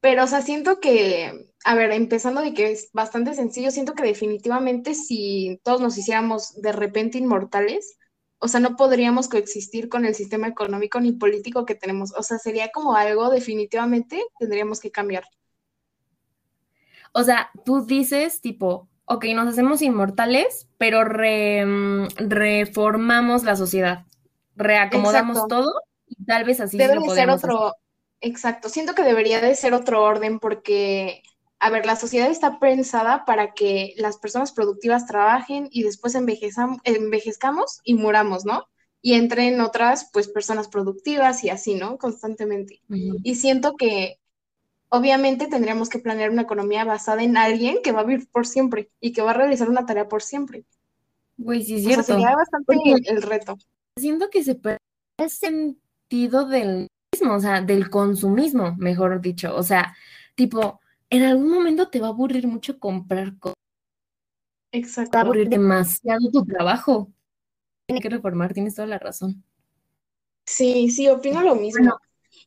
Pero, 0.00 0.24
o 0.24 0.26
sea, 0.26 0.42
siento 0.42 0.80
que, 0.80 1.50
a 1.64 1.74
ver, 1.74 1.92
empezando 1.92 2.40
de 2.40 2.54
que 2.54 2.70
es 2.72 2.90
bastante 2.92 3.34
sencillo, 3.34 3.70
siento 3.70 3.94
que 3.94 4.04
definitivamente 4.04 4.94
si 4.94 5.60
todos 5.64 5.80
nos 5.80 5.96
hiciéramos 5.98 6.54
de 6.60 6.72
repente 6.72 7.18
inmortales, 7.18 7.98
o 8.38 8.48
sea, 8.48 8.60
no 8.60 8.76
podríamos 8.76 9.28
coexistir 9.28 9.88
con 9.88 10.04
el 10.04 10.14
sistema 10.14 10.46
económico 10.46 11.00
ni 11.00 11.12
político 11.12 11.64
que 11.64 11.74
tenemos. 11.74 12.12
O 12.16 12.22
sea, 12.22 12.38
sería 12.38 12.68
como 12.70 12.94
algo 12.94 13.30
definitivamente 13.30 14.22
tendríamos 14.38 14.78
que 14.78 14.92
cambiar. 14.92 15.24
O 17.12 17.24
sea, 17.24 17.50
tú 17.64 17.84
dices 17.84 18.40
tipo, 18.40 18.88
ok, 19.06 19.24
nos 19.34 19.48
hacemos 19.48 19.82
inmortales, 19.82 20.68
pero 20.76 21.02
mm, 21.02 22.28
reformamos 22.28 23.42
la 23.42 23.56
sociedad, 23.56 24.04
reacomodamos 24.58 25.46
todo 25.48 25.72
y 26.06 26.24
tal 26.24 26.44
vez 26.44 26.60
así 26.60 26.76
Debe 26.76 26.96
lo 26.96 27.14
ser 27.14 27.30
otro, 27.30 27.74
exacto, 28.20 28.68
siento 28.68 28.94
que 28.94 29.02
debería 29.02 29.40
de 29.40 29.54
ser 29.54 29.74
otro 29.74 30.02
orden 30.02 30.38
porque, 30.38 31.22
a 31.58 31.70
ver, 31.70 31.86
la 31.86 31.96
sociedad 31.96 32.30
está 32.30 32.58
pensada 32.58 33.24
para 33.24 33.54
que 33.54 33.94
las 33.96 34.18
personas 34.18 34.52
productivas 34.52 35.06
trabajen 35.06 35.68
y 35.70 35.82
después 35.82 36.14
envejezcamos 36.14 37.80
y 37.84 37.94
muramos, 37.94 38.44
¿no? 38.44 38.66
Y 39.00 39.14
entren 39.14 39.60
otras, 39.60 40.10
pues, 40.12 40.28
personas 40.28 40.68
productivas 40.68 41.44
y 41.44 41.50
así, 41.50 41.74
¿no? 41.74 41.98
Constantemente. 41.98 42.80
Y 42.88 43.36
siento 43.36 43.76
que 43.76 44.18
obviamente 44.88 45.46
tendríamos 45.46 45.88
que 45.88 45.98
planear 45.98 46.30
una 46.30 46.42
economía 46.42 46.84
basada 46.84 47.22
en 47.22 47.36
alguien 47.36 47.78
que 47.82 47.92
va 47.92 48.00
a 48.00 48.04
vivir 48.04 48.28
por 48.30 48.46
siempre 48.46 48.90
y 49.00 49.12
que 49.12 49.22
va 49.22 49.30
a 49.30 49.34
realizar 49.34 49.68
una 49.68 49.86
tarea 49.86 50.08
por 50.08 50.22
siempre. 50.22 50.64
Güey, 51.36 51.62
sí, 51.62 51.76
es 51.76 51.84
cierto. 51.84 52.02
sería 52.02 52.34
bastante 52.34 52.74
el, 53.06 53.22
reto. 53.22 53.56
Siento 53.98 54.30
que 54.30 54.44
se 54.44 54.54
puede 54.54 54.78
el 55.18 55.30
sentido 55.30 56.46
del 56.46 56.88
mismo, 57.12 57.34
o 57.34 57.40
sea, 57.40 57.60
del 57.60 57.90
consumismo, 57.90 58.74
mejor 58.76 59.20
dicho. 59.20 59.54
O 59.54 59.62
sea, 59.62 59.96
tipo, 60.34 60.80
en 61.10 61.24
algún 61.24 61.50
momento 61.50 61.88
te 61.88 62.00
va 62.00 62.08
a 62.08 62.10
aburrir 62.10 62.46
mucho 62.46 62.78
comprar 62.78 63.38
cosas. 63.38 63.54
Exacto. 64.72 65.16
va 65.16 65.20
a 65.20 65.24
aburrir 65.24 65.48
demasiado 65.48 66.30
tu 66.30 66.44
trabajo. 66.44 67.10
Tiene 67.86 68.00
que 68.00 68.10
reformar, 68.10 68.52
tienes 68.52 68.74
toda 68.74 68.86
la 68.86 68.98
razón. 68.98 69.42
Sí, 70.46 70.90
sí, 70.90 71.08
opino 71.08 71.42
lo 71.42 71.54
mismo. 71.54 71.98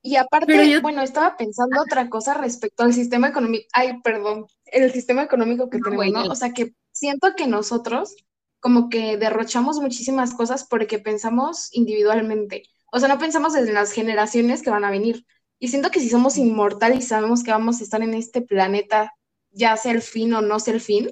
Y 0.04 0.16
aparte, 0.16 0.80
bueno, 0.80 1.02
estaba 1.02 1.38
pensando 1.38 1.82
otra 1.82 2.10
cosa 2.10 2.34
respecto 2.34 2.84
al 2.84 2.94
sistema 2.94 3.30
económico, 3.30 3.68
ay, 3.74 4.02
perdón, 4.02 4.48
el 4.66 4.92
sistema 4.92 5.24
económico 5.24 5.70
que 5.70 5.80
tenemos, 5.80 6.12
¿no? 6.12 6.32
O 6.32 6.36
sea, 6.36 6.54
que 6.54 6.74
siento 6.92 7.36
que 7.36 7.48
nosotros 7.48 8.16
como 8.62 8.90
que 8.90 9.18
derrochamos 9.18 9.80
muchísimas 9.80 10.34
cosas 10.34 10.64
porque 10.64 11.00
pensamos 11.00 11.68
individualmente. 11.74 12.64
O 12.92 13.00
sea, 13.00 13.10
no 13.10 13.18
pensamos 13.18 13.56
en 13.56 13.74
las 13.74 13.92
generaciones 13.92 14.62
que 14.62 14.70
van 14.70 14.86
a 14.86 14.92
venir. 14.92 15.26
Y 15.60 15.68
siento 15.68 15.92
que 15.92 16.00
si 16.00 16.10
somos 16.10 16.38
inmortales 16.38 17.00
y 17.00 17.08
sabemos 17.08 17.44
que 17.44 17.52
vamos 17.52 17.82
a 17.82 17.84
estar 17.84 18.02
en 18.02 18.14
este 18.14 18.42
planeta, 18.42 19.14
ya 19.52 19.76
sea 19.78 19.92
el 19.92 20.02
fin 20.02 20.34
o 20.34 20.42
no 20.42 20.60
sea 20.60 20.76
el 20.76 20.82
fin, 20.82 21.10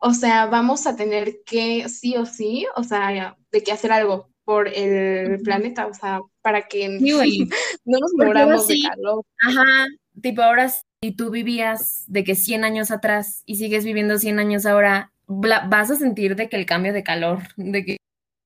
o 0.00 0.14
sea, 0.14 0.46
vamos 0.46 0.86
a 0.86 0.96
tener 0.96 1.42
que, 1.44 1.88
sí 1.88 2.16
o 2.16 2.26
sí, 2.26 2.66
o 2.76 2.82
sea, 2.82 3.36
de 3.50 3.62
que 3.62 3.72
hacer 3.72 3.92
algo 3.92 4.30
por 4.44 4.68
el 4.68 5.40
planeta, 5.42 5.86
o 5.86 5.94
sea, 5.94 6.20
para 6.42 6.66
que 6.66 6.88
no 7.84 7.98
nos 7.98 8.12
moramos 8.14 8.66
de 8.66 8.80
calor. 8.80 9.24
Ajá, 9.46 9.86
tipo 10.20 10.42
ahora 10.42 10.72
si 11.02 11.12
tú 11.12 11.30
vivías 11.30 12.04
de 12.08 12.24
que 12.24 12.34
100 12.34 12.64
años 12.64 12.90
atrás 12.90 13.42
y 13.46 13.56
sigues 13.56 13.84
viviendo 13.84 14.18
100 14.18 14.38
años 14.38 14.66
ahora, 14.66 15.12
vas 15.30 15.90
a 15.90 15.96
sentir 15.96 16.34
de 16.34 16.48
que 16.48 16.56
el 16.56 16.66
cambio 16.66 16.92
de 16.92 17.04
calor, 17.04 17.42
de 17.56 17.84
que 17.84 17.96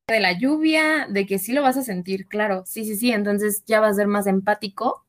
de 0.07 0.20
la 0.20 0.38
lluvia, 0.38 1.07
de 1.09 1.25
que 1.27 1.38
sí 1.38 1.53
lo 1.53 1.62
vas 1.62 1.79
a 1.79 1.83
sentir, 1.83 2.29
claro, 2.29 2.64
sí, 2.66 2.85
sí, 2.85 2.97
sí, 2.97 3.11
entonces 3.11 3.64
ya 3.66 3.81
vas 3.81 3.92
a 3.92 4.01
ser 4.01 4.07
más 4.07 4.27
empático 4.27 5.07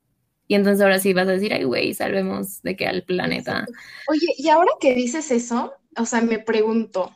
y 0.48 0.54
entonces 0.54 0.82
ahora 0.82 0.98
sí 0.98 1.12
vas 1.12 1.28
a 1.28 1.32
decir, 1.32 1.52
ay, 1.52 1.64
güey, 1.64 1.92
salvemos 1.92 2.62
de 2.62 2.76
que 2.76 2.86
al 2.86 3.02
planeta. 3.02 3.66
Oye, 4.08 4.28
y 4.38 4.48
ahora 4.48 4.70
que 4.80 4.94
dices 4.94 5.30
eso, 5.30 5.74
o 5.98 6.06
sea, 6.06 6.22
me 6.22 6.38
pregunto, 6.38 7.14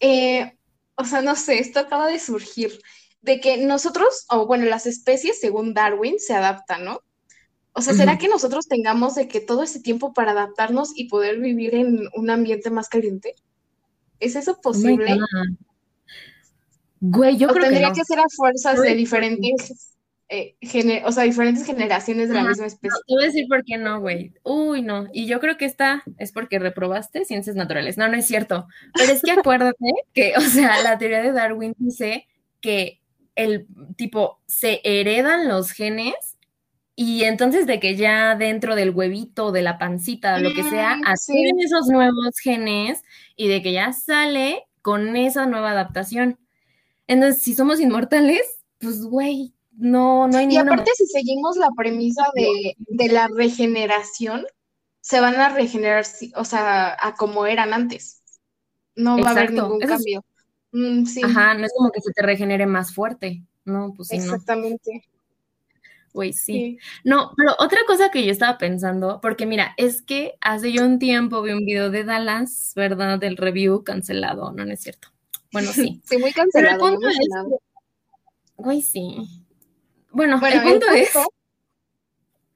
eh, 0.00 0.56
o 0.94 1.04
sea, 1.04 1.20
no 1.20 1.36
sé, 1.36 1.58
esto 1.58 1.80
acaba 1.80 2.06
de 2.06 2.18
surgir, 2.18 2.80
de 3.20 3.40
que 3.40 3.58
nosotros, 3.58 4.24
o 4.30 4.46
bueno, 4.46 4.64
las 4.64 4.86
especies, 4.86 5.40
según 5.40 5.74
Darwin, 5.74 6.18
se 6.18 6.34
adaptan, 6.34 6.84
¿no? 6.84 7.02
O 7.72 7.82
sea, 7.82 7.92
¿será 7.94 8.18
que 8.18 8.28
nosotros 8.28 8.66
tengamos 8.66 9.14
de 9.14 9.28
que 9.28 9.40
todo 9.40 9.62
ese 9.62 9.80
tiempo 9.80 10.12
para 10.12 10.32
adaptarnos 10.32 10.92
y 10.96 11.08
poder 11.08 11.38
vivir 11.38 11.74
en 11.74 12.08
un 12.14 12.30
ambiente 12.30 12.70
más 12.70 12.88
caliente? 12.88 13.36
¿Es 14.20 14.36
eso 14.36 14.52
oh 14.52 14.60
posible? 14.60 15.18
Güey, 17.00 17.36
yo 17.36 17.48
creo 17.48 17.64
tendría 17.64 17.92
que, 17.92 18.00
que 18.00 18.04
ser 18.04 18.18
a 18.18 18.24
fuerzas 18.28 18.80
de 18.80 18.94
diferentes 18.94 19.88
eh, 20.30 20.56
o 21.06 21.12
sea, 21.12 21.24
diferentes 21.24 21.64
generaciones 21.64 22.28
de 22.28 22.34
la 22.34 22.44
misma 22.44 22.66
especie. 22.66 22.98
te 23.06 23.14
voy 23.14 23.22
a 23.22 23.26
decir 23.26 23.46
por 23.48 23.64
qué 23.64 23.78
no, 23.78 24.00
güey. 24.00 24.34
Uy, 24.42 24.82
no. 24.82 25.06
Y 25.12 25.26
yo 25.26 25.40
creo 25.40 25.56
que 25.56 25.64
esta 25.64 26.02
es 26.18 26.32
porque 26.32 26.58
reprobaste 26.58 27.24
ciencias 27.24 27.56
naturales. 27.56 27.96
No, 27.96 28.08
no 28.08 28.16
es 28.16 28.26
cierto. 28.26 28.66
Pero 28.92 29.12
es 29.12 29.22
que 29.22 29.30
acuérdate 29.30 29.86
que, 30.12 30.34
o 30.36 30.42
sea, 30.42 30.82
la 30.82 30.98
teoría 30.98 31.22
de 31.22 31.32
Darwin 31.32 31.74
dice 31.78 32.26
que 32.60 33.00
el 33.36 33.66
tipo 33.96 34.40
se 34.46 34.80
heredan 34.84 35.48
los 35.48 35.70
genes 35.70 36.14
y 37.00 37.22
entonces 37.22 37.68
de 37.68 37.78
que 37.78 37.94
ya 37.94 38.34
dentro 38.34 38.74
del 38.74 38.90
huevito, 38.90 39.52
de 39.52 39.62
la 39.62 39.78
pancita, 39.78 40.40
lo 40.40 40.52
que 40.52 40.64
sea, 40.64 40.96
mm, 40.96 41.02
adquieren 41.06 41.60
esos 41.60 41.86
nuevos 41.86 42.36
genes 42.42 43.04
y 43.36 43.46
de 43.46 43.62
que 43.62 43.72
ya 43.72 43.92
sale 43.92 44.66
con 44.82 45.16
esa 45.16 45.46
nueva 45.46 45.70
adaptación. 45.70 46.40
Entonces, 47.06 47.40
si 47.40 47.54
somos 47.54 47.78
inmortales, 47.78 48.42
pues, 48.80 49.04
güey, 49.04 49.54
no, 49.76 50.26
no 50.26 50.38
hay 50.38 50.48
Y 50.50 50.56
aparte, 50.56 50.90
si 50.96 51.06
seguimos 51.06 51.56
la 51.56 51.68
premisa 51.76 52.24
de, 52.34 52.74
la 53.12 53.28
regeneración, 53.28 54.44
se 55.00 55.20
van 55.20 55.36
a 55.36 55.50
regenerar, 55.50 56.04
o 56.34 56.44
sea, 56.44 56.96
a 56.98 57.14
como 57.14 57.46
eran 57.46 57.74
antes. 57.74 58.24
No 58.96 59.22
va 59.22 59.28
a 59.28 59.30
haber 59.30 59.52
ningún 59.52 59.78
cambio. 59.78 60.24
Mm, 60.72 61.04
Ajá, 61.26 61.54
no 61.54 61.64
es 61.64 61.72
como 61.76 61.92
que 61.92 62.00
se 62.00 62.10
te 62.10 62.22
regenere 62.22 62.66
más 62.66 62.92
fuerte. 62.92 63.44
No, 63.64 63.94
pues 63.94 64.08
sí. 64.08 64.16
Exactamente. 64.16 65.08
Güey, 66.12 66.32
sí. 66.32 66.78
No, 67.04 67.32
pero 67.36 67.54
otra 67.58 67.80
cosa 67.86 68.10
que 68.10 68.24
yo 68.24 68.32
estaba 68.32 68.58
pensando, 68.58 69.20
porque 69.20 69.46
mira, 69.46 69.74
es 69.76 70.02
que 70.02 70.34
hace 70.40 70.72
yo 70.72 70.84
un 70.84 70.98
tiempo 70.98 71.42
vi 71.42 71.52
un 71.52 71.64
video 71.64 71.90
de 71.90 72.04
Dallas, 72.04 72.72
¿verdad? 72.74 73.18
Del 73.18 73.36
review 73.36 73.84
cancelado, 73.84 74.52
no, 74.52 74.64
no 74.64 74.72
es 74.72 74.80
cierto. 74.80 75.08
Bueno, 75.52 75.70
sí. 75.72 76.00
sí, 76.08 76.18
muy 76.18 76.32
cancelado. 76.32 76.98
güey, 78.56 78.82
sí. 78.82 79.44
Bueno, 80.10 80.40
el 80.44 80.62
punto 80.62 80.86
es 80.90 81.10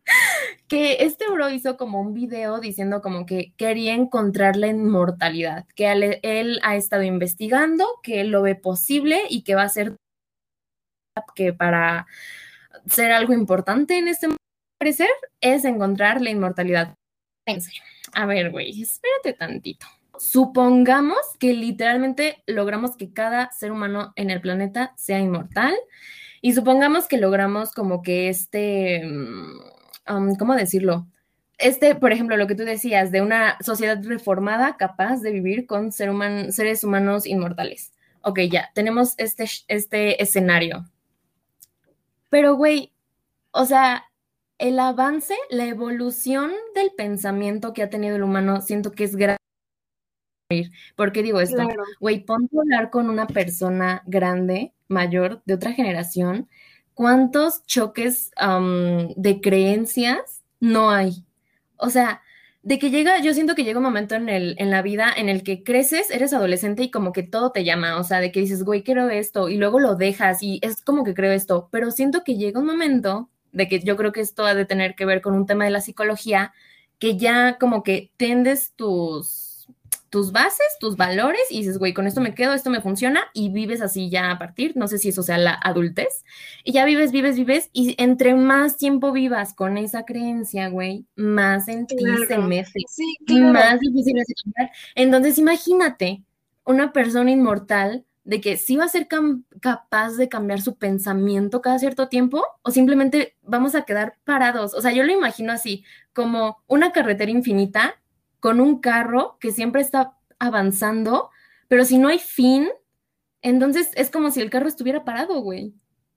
que 0.69 1.05
este 1.05 1.31
bro 1.31 1.51
hizo 1.51 1.77
como 1.77 2.01
un 2.01 2.15
video 2.15 2.61
diciendo 2.61 3.03
como 3.03 3.27
que 3.27 3.53
quería 3.57 3.95
encontrar 3.95 4.57
la 4.57 4.69
inmortalidad, 4.69 5.67
que 5.75 5.91
él, 6.23 6.61
ha 6.63 6.77
estado 6.77 7.03
investigando, 7.03 7.87
que 8.03 8.21
él 8.21 8.29
lo 8.29 8.43
ve 8.43 8.55
posible 8.55 9.23
y 9.29 9.43
que 9.43 9.55
va 9.55 9.65
a 9.65 9.69
ser 9.69 9.97
que 11.35 11.53
para 11.53 12.07
ser 12.87 13.13
algo 13.13 13.33
importante 13.33 13.99
en 13.99 14.09
este 14.09 14.29
parecer 14.79 15.11
es 15.41 15.65
encontrar 15.65 16.21
la 16.21 16.31
inmortalidad. 16.31 16.95
A 18.13 18.27
ver, 18.27 18.51
güey, 18.51 18.83
espérate 18.83 19.33
tantito. 19.33 19.87
Supongamos 20.19 21.19
que 21.39 21.53
literalmente 21.55 22.43
logramos 22.47 22.97
que 22.97 23.13
cada 23.13 23.51
ser 23.53 23.73
humano 23.73 24.13
en 24.17 24.31
el 24.31 24.41
planeta 24.41 24.93
sea 24.97 25.19
inmortal 25.19 25.75
y 26.41 26.53
supongamos 26.53 27.07
que 27.07 27.17
logramos 27.17 27.73
como 27.73 28.03
que 28.03 28.29
este, 28.29 29.03
mm, 29.05 30.37
¿cómo 30.39 30.55
decirlo? 30.55 31.07
Este, 31.59 31.95
por 31.95 32.13
ejemplo, 32.13 32.37
lo 32.37 32.47
que 32.47 32.57
tú 32.57 32.65
decías, 32.65 33.13
de 33.13 33.23
una 33.23 33.57
sociedad 33.61 34.03
reformada 34.05 34.77
capaz 34.77 35.21
de 35.21 35.31
vivir 35.31 35.67
con 35.67 35.93
ser 35.93 36.11
seres 36.51 36.83
humanos 36.83 37.25
inmortales. 37.27 37.93
Ok, 38.23 38.41
ya, 38.51 38.71
tenemos 38.75 39.15
este, 39.19 39.47
este 39.69 40.23
escenario. 40.23 40.91
Pero, 42.33 42.57
güey, 42.57 42.95
o 43.51 43.67
sea, 43.67 44.07
el 44.57 44.79
avance, 44.79 45.35
la 45.51 45.67
evolución 45.67 46.51
del 46.75 46.91
pensamiento 46.97 47.75
que 47.75 47.83
ha 47.83 47.91
tenido 47.91 48.17
el 48.17 48.23
humano, 48.23 48.63
siento 48.63 48.93
que 48.93 49.05
es 49.05 49.17
grande. 49.17 49.37
¿Por 50.97 51.13
qué 51.13 51.23
digo 51.23 51.41
esto? 51.41 51.63
Güey, 52.01 52.25
ponte 52.25 52.57
a 52.57 52.63
hablar 52.63 52.89
con 52.89 53.11
una 53.11 53.27
persona 53.27 54.03
grande 54.07 54.73
mayor 54.89 55.43
de 55.45 55.53
otra 55.53 55.73
generación, 55.73 56.49
¿cuántos 56.95 57.67
choques 57.67 58.31
de 58.39 59.41
creencias 59.43 60.43
no 60.59 60.91
hay? 60.91 61.27
O 61.77 61.91
sea, 61.91 62.23
de 62.63 62.79
que 62.79 62.91
llega, 62.91 63.21
yo 63.21 63.35
siento 63.35 63.55
que 63.55 63.65
llega 63.65 63.79
un 63.79 63.85
momento 63.85 64.15
en, 64.15 64.29
el, 64.29 64.55
en 64.59 64.71
la 64.71 64.83
vida 64.83 65.13
en 65.17 65.29
el 65.29 65.43
que 65.43 65.65
creces, 65.65 66.11
eres 66.11 66.33
adolescente 66.33 66.85
y 66.85 66.91
como 66.91 67.13
que 67.13 67.25
todo 67.25 67.51
te 67.51 67.65
llama, 67.65 67.99
o 67.99 68.05
sea, 68.05 68.21
de 68.21 68.31
que 68.31 68.41
dices, 68.41 68.63
güey, 68.63 68.85
quiero 68.85 69.11
esto, 69.11 69.49
y 69.49 69.57
luego 69.57 69.81
lo 69.81 69.97
dejas 69.97 70.43
y 70.43 70.61
es 70.63 70.81
como 70.81 71.03
que 71.05 71.15
creo 71.15 71.33
esto, 71.33 71.69
pero 71.73 71.91
siento 71.91 72.23
que 72.25 72.37
llega 72.37 72.61
un 72.61 72.67
momento 72.67 73.29
de 73.51 73.69
que 73.69 73.81
yo 73.81 73.97
creo 73.97 74.13
que 74.13 74.21
esto 74.21 74.47
ha 74.47 74.55
de 74.55 74.65
tener 74.65 74.95
que 74.95 75.05
ver 75.05 75.21
con 75.23 75.35
un 75.35 75.47
tema 75.47 75.65
de 75.65 75.71
la 75.71 75.81
psicología, 75.81 76.53
que 76.99 77.17
ya 77.17 77.59
como 77.59 77.83
que 77.83 78.13
tendes 78.17 78.73
tus 78.75 79.42
tus 80.13 80.31
bases, 80.31 80.67
tus 80.79 80.99
valores 80.99 81.41
y 81.49 81.61
dices, 81.61 81.79
güey, 81.79 81.95
con 81.95 82.07
esto 82.07 82.21
me 82.21 82.35
quedo, 82.35 82.53
esto 82.53 82.69
me 82.69 82.83
funciona 82.83 83.23
y 83.33 83.49
vives 83.49 83.81
así 83.81 84.11
ya 84.11 84.31
a 84.31 84.39
partir, 84.39 84.77
no 84.77 84.87
sé 84.87 84.99
si 84.99 85.09
eso 85.09 85.23
sea 85.23 85.39
la 85.39 85.59
adultez, 85.65 86.27
y 86.65 86.73
ya 86.73 86.85
vives, 86.85 87.13
vives, 87.13 87.37
vives 87.37 87.71
y 87.73 87.95
entre 87.97 88.35
más 88.35 88.77
tiempo 88.77 89.11
vivas 89.11 89.55
con 89.55 89.79
esa 89.79 90.05
creencia, 90.05 90.69
güey, 90.69 91.07
más 91.17 91.67
en 91.69 91.87
ti 91.87 91.97
se 92.29 92.37
mete, 92.37 92.83
sí, 92.91 93.41
más 93.41 93.81
difícil 93.81 94.19
es 94.19 94.27
cambiar. 94.45 94.71
Entonces, 94.97 95.39
imagínate 95.39 96.23
una 96.67 96.93
persona 96.93 97.31
inmortal 97.31 98.05
de 98.25 98.43
que 98.43 98.59
sí 98.59 98.77
va 98.77 98.85
a 98.85 98.89
ser 98.89 99.09
capaz 99.61 100.17
de 100.17 100.29
cambiar 100.29 100.61
su 100.61 100.77
pensamiento 100.77 101.63
cada 101.63 101.79
cierto 101.79 102.09
tiempo 102.09 102.45
o 102.61 102.71
simplemente 102.71 103.35
vamos 103.41 103.75
a 103.75 103.83
quedar 103.83 104.19
parados. 104.25 104.75
O 104.75 104.83
sea, 104.83 104.93
yo 104.93 105.05
lo 105.05 105.13
imagino 105.13 105.53
así, 105.53 105.85
como 106.13 106.63
una 106.67 106.93
carretera 106.93 107.31
infinita 107.31 107.95
con 108.43 108.61
un 108.61 108.81
carro 108.81 109.39
que 109.39 109.53
siempre 109.53 109.83
está 109.83 110.19
avanzando, 110.41 111.31
pero 111.69 111.85
si 111.85 111.97
no 111.97 112.09
hay 112.09 112.19
fin, 112.19 112.69
entonces 113.41 113.91
es 113.95 114.11
como 114.11 114.33
si 114.33 114.41
el 114.41 114.51
carro 114.51 114.67
estuviera 114.67 115.05
parado, 115.05 115.41
güey. 115.43 115.73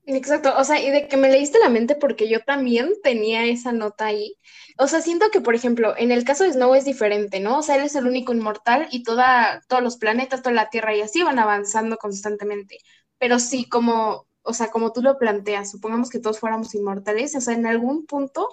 Exacto, 0.07 0.51
o 0.57 0.63
sea, 0.63 0.81
y 0.81 0.89
de 0.89 1.07
que 1.07 1.17
me 1.17 1.29
leíste 1.29 1.59
la 1.59 1.69
mente 1.69 1.93
porque 1.93 2.27
yo 2.27 2.43
también 2.43 2.93
tenía 3.03 3.45
esa 3.45 3.71
nota 3.73 4.07
ahí. 4.07 4.39
O 4.79 4.88
sea, 4.88 5.01
siento 5.01 5.29
que, 5.31 5.39
por 5.39 5.53
ejemplo, 5.53 5.93
en 5.95 6.11
el 6.11 6.23
caso 6.23 6.43
de 6.43 6.53
Snow 6.53 6.73
es 6.73 6.85
diferente, 6.85 7.39
¿no? 7.39 7.59
O 7.59 7.61
sea, 7.61 7.75
él 7.75 7.83
es 7.83 7.95
el 7.95 8.07
único 8.07 8.33
inmortal 8.33 8.88
y 8.89 9.03
toda, 9.03 9.61
todos 9.67 9.83
los 9.83 9.97
planetas, 9.97 10.41
toda 10.41 10.55
la 10.55 10.71
Tierra 10.71 10.95
y 10.95 11.01
así 11.01 11.21
van 11.21 11.38
avanzando 11.38 11.97
constantemente. 11.97 12.79
Pero 13.19 13.38
sí, 13.38 13.69
como, 13.69 14.25
o 14.41 14.53
sea, 14.53 14.71
como 14.71 14.91
tú 14.93 15.03
lo 15.03 15.19
planteas, 15.19 15.69
supongamos 15.69 16.09
que 16.09 16.19
todos 16.19 16.39
fuéramos 16.39 16.73
inmortales, 16.73 17.35
o 17.35 17.41
sea, 17.41 17.53
en 17.53 17.67
algún 17.67 18.07
punto, 18.07 18.49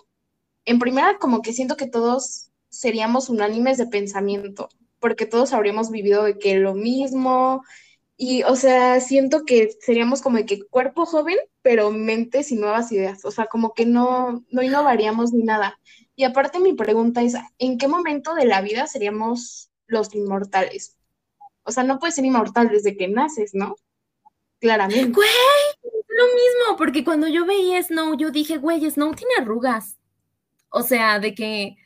en 0.67 0.79
primera, 0.79 1.17
como 1.19 1.41
que 1.41 1.55
siento 1.55 1.79
que 1.79 1.87
todos 1.87 2.52
seríamos 2.73 3.29
unánimes 3.29 3.77
de 3.77 3.87
pensamiento, 3.87 4.71
porque 4.99 5.27
todos 5.27 5.53
habríamos 5.53 5.91
vivido 5.91 6.25
de 6.25 6.39
que 6.39 6.57
lo 6.57 6.75
mismo, 6.75 7.63
y, 8.17 8.43
o 8.45 8.57
sea, 8.57 9.01
siento 9.01 9.45
que 9.45 9.71
seríamos 9.81 10.23
como 10.23 10.37
de 10.37 10.47
que 10.47 10.63
cuerpo 10.63 11.07
joven, 11.07 11.39
pero 11.61 11.91
mentes 11.91 12.53
y 12.53 12.57
nuevas 12.57 12.93
ideas. 12.93 13.25
O 13.25 13.31
sea, 13.31 13.47
como 13.47 13.75
que 13.75 13.85
no, 13.85 14.45
no 14.51 14.63
innovaríamos 14.63 15.33
ni 15.33 15.43
nada. 15.43 15.81
Y 16.15 16.25
aparte 16.25 16.61
mi 16.61 16.73
pregunta 16.73 17.23
es, 17.23 17.35
¿en 17.59 17.79
qué 17.79 17.89
momento 17.89 18.35
de 18.35 18.45
la 18.45 18.61
vida 18.61 18.87
seríamos 18.87 19.71
los 19.87 20.15
inmortales? 20.15 20.97
O 21.65 21.73
sea, 21.73 21.83
no 21.83 21.99
puedes 21.99 22.15
ser 22.15 22.25
inmortal 22.25 22.69
desde 22.69 22.97
que 22.97 23.09
naces, 23.09 23.55
¿no? 23.55 23.77
Claramente. 24.61 25.11
Güey, 25.13 25.29
lo 25.83 26.25
mismo, 26.27 26.77
porque 26.79 27.05
cuando 27.05 27.27
yo 27.27 27.45
veía 27.45 27.83
Snow, 27.83 28.17
yo 28.17 28.31
dije, 28.31 28.59
güey, 28.59 28.89
Snow 28.89 29.15
tiene 29.15 29.35
arrugas. 29.41 29.99
O 30.69 30.83
sea, 30.83 31.19
de 31.19 31.35
que, 31.35 31.77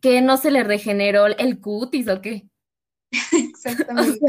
que 0.00 0.20
no 0.22 0.36
se 0.36 0.50
le 0.50 0.64
regeneró 0.64 1.26
el 1.26 1.60
cutis 1.60 2.08
o 2.08 2.20
qué. 2.20 2.48
Exactamente. 3.32 4.20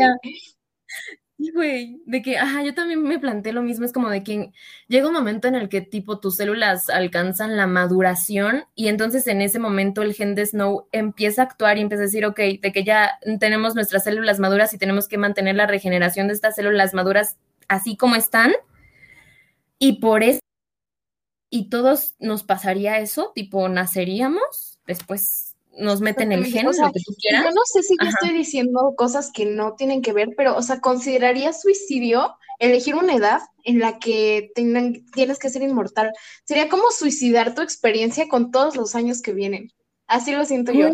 Sí, 1.38 1.52
güey, 1.52 2.02
de 2.06 2.22
que, 2.22 2.38
ajá, 2.38 2.63
yo 2.63 2.74
también 2.74 3.04
me 3.04 3.20
planteé 3.20 3.52
lo 3.52 3.62
mismo, 3.62 3.84
es 3.84 3.91
como 3.91 4.10
de 4.10 4.24
que 4.24 4.54
llega 4.88 5.08
un 5.08 5.13
momento 5.13 5.50
en 5.50 5.56
el 5.56 5.68
que 5.68 5.82
tipo 5.82 6.20
tus 6.22 6.38
células 6.38 6.89
alcanzan 6.89 7.58
la 7.58 7.68
maduración 7.68 8.63
y 8.74 8.88
entonces 8.88 9.28
en 9.28 9.41
ese 9.41 9.60
momento 9.60 10.02
el 10.02 10.13
gen 10.13 10.34
de 10.34 10.46
Snow 10.46 10.88
empieza 10.94 11.41
a 11.41 11.46
actuar 11.46 11.78
y 11.78 11.82
empieza 11.82 12.04
a 12.04 12.06
decir, 12.06 12.26
ok, 12.26 12.39
de 12.62 12.72
que 12.74 12.86
ya 12.86 13.20
tenemos 13.41 13.76
nuestras 13.76 14.06
células 14.06 14.39
maduras 14.39 14.74
y 14.74 14.78
tenemos 14.78 15.10
que 15.10 15.18
mantener 15.18 15.58
la 15.58 15.68
regeneración 15.68 16.28
de 16.28 16.36
estas 16.36 16.56
células 16.56 16.94
maduras 16.94 17.36
así 17.68 17.98
como 17.98 18.15
están 18.15 18.54
y 19.78 20.00
por 20.00 20.24
eso, 20.24 20.39
y 21.50 21.70
todos 21.70 22.15
nos 22.20 22.44
pasaría 22.44 23.00
eso, 23.00 23.34
tipo, 23.36 23.68
naceríamos 23.68 24.80
después 24.88 25.45
nos 25.78 26.02
meten 26.02 26.32
el 26.32 26.46
gen, 26.46 26.66
lo 26.66 26.72
que 26.72 27.00
tú 27.06 27.14
quieras. 27.20 27.44
Yo 27.44 27.52
no 27.52 27.62
sé 27.66 27.84
si 27.84 27.96
yo 28.02 28.08
estoy 28.08 28.30
diciendo 28.30 28.94
cosas 28.96 29.32
que 29.32 29.46
no 29.46 29.74
tienen 29.74 30.02
que 30.02 30.14
ver, 30.14 30.30
pero, 30.38 30.56
o 30.56 30.62
sea, 30.62 30.80
¿consideraría 30.80 31.54
suicidio 31.54 32.36
elegir 32.60 32.96
una 32.96 33.16
edad 33.16 33.42
en 33.64 33.80
la 33.80 34.00
que 34.00 34.52
tengan, 34.56 35.06
tienes 35.14 35.40
que 35.40 35.50
ser 35.50 35.62
inmortal? 35.62 36.12
Sería 36.44 36.70
como 36.70 36.92
suicidar 36.92 37.56
tu 37.56 37.62
experiencia 37.62 38.28
con 38.28 38.52
todos 38.52 38.76
los 38.76 38.96
años 38.96 39.22
que 39.22 39.34
vienen. 39.34 39.72
Así 40.08 40.32
lo 40.32 40.46
siento 40.46 40.72
yo. 40.72 40.90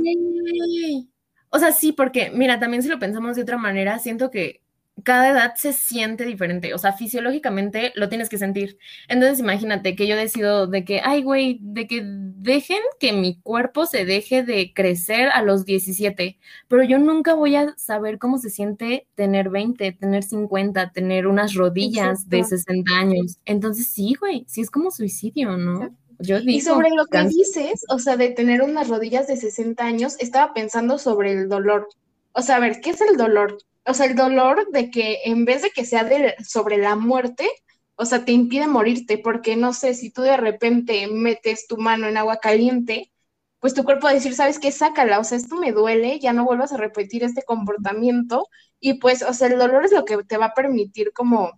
O 1.49 1.59
sea, 1.59 1.71
sí, 1.73 1.91
porque, 1.91 2.31
mira, 2.31 2.59
también 2.59 2.81
si 2.81 2.89
lo 2.89 2.99
pensamos 2.99 3.35
de 3.35 3.43
otra 3.43 3.57
manera, 3.57 3.99
siento 3.99 4.31
que 4.31 4.61
cada 5.03 5.29
edad 5.29 5.53
se 5.55 5.73
siente 5.73 6.25
diferente, 6.25 6.73
o 6.73 6.77
sea, 6.77 6.93
fisiológicamente 6.93 7.91
lo 7.95 8.09
tienes 8.09 8.29
que 8.29 8.37
sentir. 8.37 8.77
Entonces, 9.07 9.39
imagínate 9.39 9.95
que 9.95 10.07
yo 10.07 10.15
decido 10.15 10.67
de 10.67 10.85
que, 10.85 11.01
ay, 11.03 11.23
güey, 11.23 11.59
de 11.61 11.87
que 11.87 12.01
dejen 12.05 12.81
que 12.99 13.13
mi 13.13 13.39
cuerpo 13.41 13.85
se 13.85 14.05
deje 14.05 14.43
de 14.43 14.73
crecer 14.73 15.29
a 15.29 15.41
los 15.41 15.65
17, 15.65 16.37
pero 16.67 16.83
yo 16.83 16.99
nunca 16.99 17.33
voy 17.33 17.55
a 17.55 17.73
saber 17.77 18.19
cómo 18.19 18.37
se 18.37 18.49
siente 18.49 19.07
tener 19.15 19.49
20, 19.49 19.91
tener 19.93 20.23
50, 20.23 20.91
tener 20.91 21.27
unas 21.27 21.53
rodillas 21.55 22.29
de 22.29 22.43
60 22.43 22.93
años. 22.93 23.39
Entonces, 23.45 23.87
sí, 23.87 24.15
güey, 24.19 24.45
sí 24.47 24.61
es 24.61 24.69
como 24.69 24.91
suicidio, 24.91 25.57
¿no? 25.57 25.95
Yo 26.19 26.39
digo, 26.39 26.51
y 26.51 26.61
sobre 26.61 26.89
lo 26.91 27.05
que 27.07 27.23
dices, 27.23 27.83
o 27.89 27.97
sea, 27.97 28.15
de 28.15 28.29
tener 28.29 28.61
unas 28.61 28.89
rodillas 28.89 29.27
de 29.27 29.37
60 29.37 29.83
años, 29.83 30.17
estaba 30.19 30.53
pensando 30.53 30.99
sobre 30.99 31.31
el 31.31 31.49
dolor. 31.49 31.87
O 32.33 32.43
sea, 32.43 32.57
a 32.57 32.59
ver, 32.59 32.79
¿qué 32.79 32.91
es 32.91 33.01
el 33.01 33.17
dolor? 33.17 33.57
O 33.85 33.93
sea, 33.93 34.05
el 34.05 34.15
dolor 34.15 34.69
de 34.71 34.91
que 34.91 35.19
en 35.25 35.45
vez 35.45 35.61
de 35.61 35.71
que 35.71 35.85
sea 35.85 36.03
de, 36.03 36.35
sobre 36.43 36.77
la 36.77 36.95
muerte, 36.95 37.49
o 37.95 38.05
sea, 38.05 38.25
te 38.25 38.31
impide 38.31 38.67
morirte, 38.67 39.17
porque 39.17 39.55
no 39.55 39.73
sé, 39.73 39.93
si 39.93 40.11
tú 40.11 40.21
de 40.21 40.37
repente 40.37 41.07
metes 41.07 41.67
tu 41.67 41.77
mano 41.77 42.07
en 42.07 42.17
agua 42.17 42.37
caliente, 42.37 43.11
pues 43.59 43.73
tu 43.73 43.83
cuerpo 43.83 44.05
va 44.05 44.11
a 44.11 44.15
decir, 44.15 44.33
¿sabes 44.33 44.57
qué? 44.57 44.71
Sácala, 44.71 45.19
o 45.19 45.23
sea, 45.23 45.37
esto 45.37 45.55
me 45.55 45.71
duele, 45.71 46.19
ya 46.19 46.33
no 46.33 46.45
vuelvas 46.45 46.73
a 46.73 46.77
repetir 46.77 47.23
este 47.23 47.43
comportamiento, 47.43 48.47
y 48.79 48.95
pues, 48.95 49.21
o 49.21 49.33
sea, 49.33 49.47
el 49.47 49.59
dolor 49.59 49.85
es 49.85 49.91
lo 49.91 50.03
que 50.03 50.17
te 50.23 50.37
va 50.37 50.47
a 50.47 50.53
permitir 50.53 51.13
como 51.13 51.51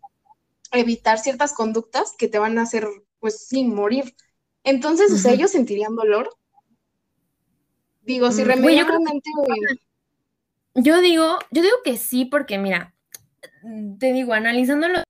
evitar 0.74 1.20
ciertas 1.20 1.54
conductas 1.54 2.14
que 2.18 2.28
te 2.28 2.40
van 2.40 2.60
a 2.60 2.64
hacer, 2.64 2.88
pues, 3.20 3.48
sin 3.48 3.74
morir. 3.74 4.14
Entonces, 4.66 5.14
o 5.14 5.18
sea, 5.18 5.32
ellos 5.32 5.52
sentirían 5.52 5.96
dolor. 5.96 6.30
Digo, 8.02 8.32
si 8.32 8.44
remediablemente... 8.44 9.30
Yo 10.76 11.02
digo, 11.02 11.38
yo 11.52 11.62
digo 11.62 11.78
que 11.84 11.98
sí, 11.98 12.26
porque 12.26 12.58
mira, 12.58 12.94
te 14.00 14.12
digo, 14.14 14.34
analizándolo, 14.34 15.04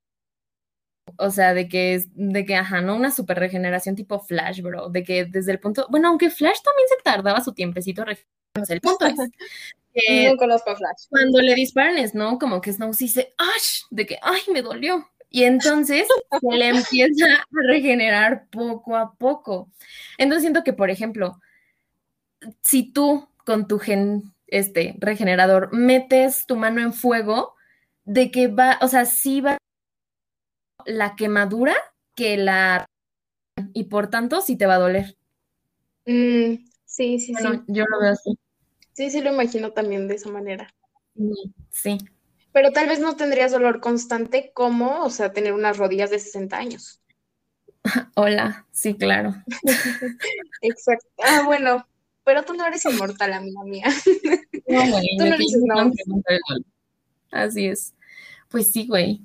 o 1.17 1.29
sea, 1.29 1.53
de 1.53 1.67
que, 1.67 2.03
de 2.13 2.45
que, 2.45 2.55
ajá, 2.55 2.81
no 2.81 2.95
una 2.95 3.11
super 3.11 3.39
regeneración 3.39 3.95
tipo 3.95 4.19
Flash, 4.19 4.61
bro, 4.61 4.89
de 4.89 5.03
que 5.03 5.25
desde 5.25 5.51
el 5.51 5.59
punto, 5.59 5.87
bueno, 5.89 6.09
aunque 6.09 6.29
Flash 6.29 6.59
también 6.63 6.87
se 6.89 7.03
tardaba 7.03 7.41
su 7.41 7.53
tiempecito 7.53 8.03
el 8.69 8.81
punto 8.81 9.05
es 9.05 9.15
que 9.93 10.29
no 10.29 10.37
conozco 10.37 10.75
Flash. 10.75 11.07
Cuando 11.09 11.41
le 11.41 11.55
disparan 11.55 11.95
¿no? 12.13 12.37
como 12.37 12.61
que 12.61 12.73
Snow 12.73 12.93
sí 12.93 13.05
dice, 13.05 13.33
¡ash! 13.37 13.83
de 13.89 14.05
que, 14.05 14.19
¡ay, 14.21 14.41
me 14.51 14.61
dolió! 14.61 15.07
Y 15.29 15.43
entonces 15.43 16.07
se 16.41 16.57
le 16.57 16.69
empieza 16.69 17.25
a 17.25 17.45
regenerar 17.67 18.47
poco 18.49 18.95
a 18.95 19.13
poco. 19.15 19.71
Entonces 20.17 20.43
siento 20.43 20.63
que, 20.63 20.73
por 20.73 20.89
ejemplo, 20.89 21.39
si 22.61 22.91
tú 22.91 23.27
con 23.45 23.67
tu 23.67 23.79
gen 23.79 24.33
este 24.53 24.95
regenerador, 24.99 25.73
metes 25.73 26.45
tu 26.45 26.55
mano 26.55 26.79
en 26.79 26.93
fuego, 26.93 27.55
de 28.05 28.29
que 28.29 28.47
va, 28.47 28.77
o 28.81 28.87
sea, 28.87 29.05
sí 29.05 29.41
va 29.41 29.57
la 30.85 31.15
quemadura 31.15 31.73
que 32.15 32.37
la 32.37 32.85
y 33.73 33.85
por 33.85 34.09
tanto 34.09 34.41
sí 34.41 34.55
te 34.55 34.67
va 34.67 34.75
a 34.75 34.79
doler. 34.79 35.17
Mm, 36.05 36.65
sí, 36.85 37.19
sí, 37.19 37.33
sí. 37.33 37.43
Yo 37.67 37.85
lo 37.89 37.99
veo 37.99 38.11
así. 38.11 38.37
Sí, 38.93 39.09
sí 39.09 39.21
lo 39.21 39.33
imagino 39.33 39.71
también 39.71 40.07
de 40.07 40.15
esa 40.15 40.29
manera. 40.29 40.69
Sí. 41.71 41.97
Pero 42.51 42.71
tal 42.71 42.87
vez 42.87 42.99
no 42.99 43.15
tendrías 43.15 43.51
dolor 43.51 43.79
constante 43.79 44.51
como, 44.53 45.03
o 45.03 45.09
sea, 45.09 45.33
tener 45.33 45.53
unas 45.53 45.77
rodillas 45.77 46.11
de 46.11 46.19
60 46.19 46.57
años. 46.57 47.01
Hola, 48.15 48.67
sí, 48.71 48.93
claro. 48.95 49.33
Exacto. 50.61 51.07
Ah, 51.23 51.41
bueno, 51.45 51.87
pero 52.23 52.43
tú 52.43 52.53
no 52.53 52.65
eres 52.65 52.85
inmortal, 52.85 53.33
amiga 53.33 53.63
mía. 53.63 53.85
No, 54.65 54.81
tú 54.81 55.25
no 55.25 55.35
eres 55.35 55.53
Así 57.31 57.67
es. 57.67 57.93
Pues 58.49 58.71
sí, 58.71 58.87
güey. 58.87 59.21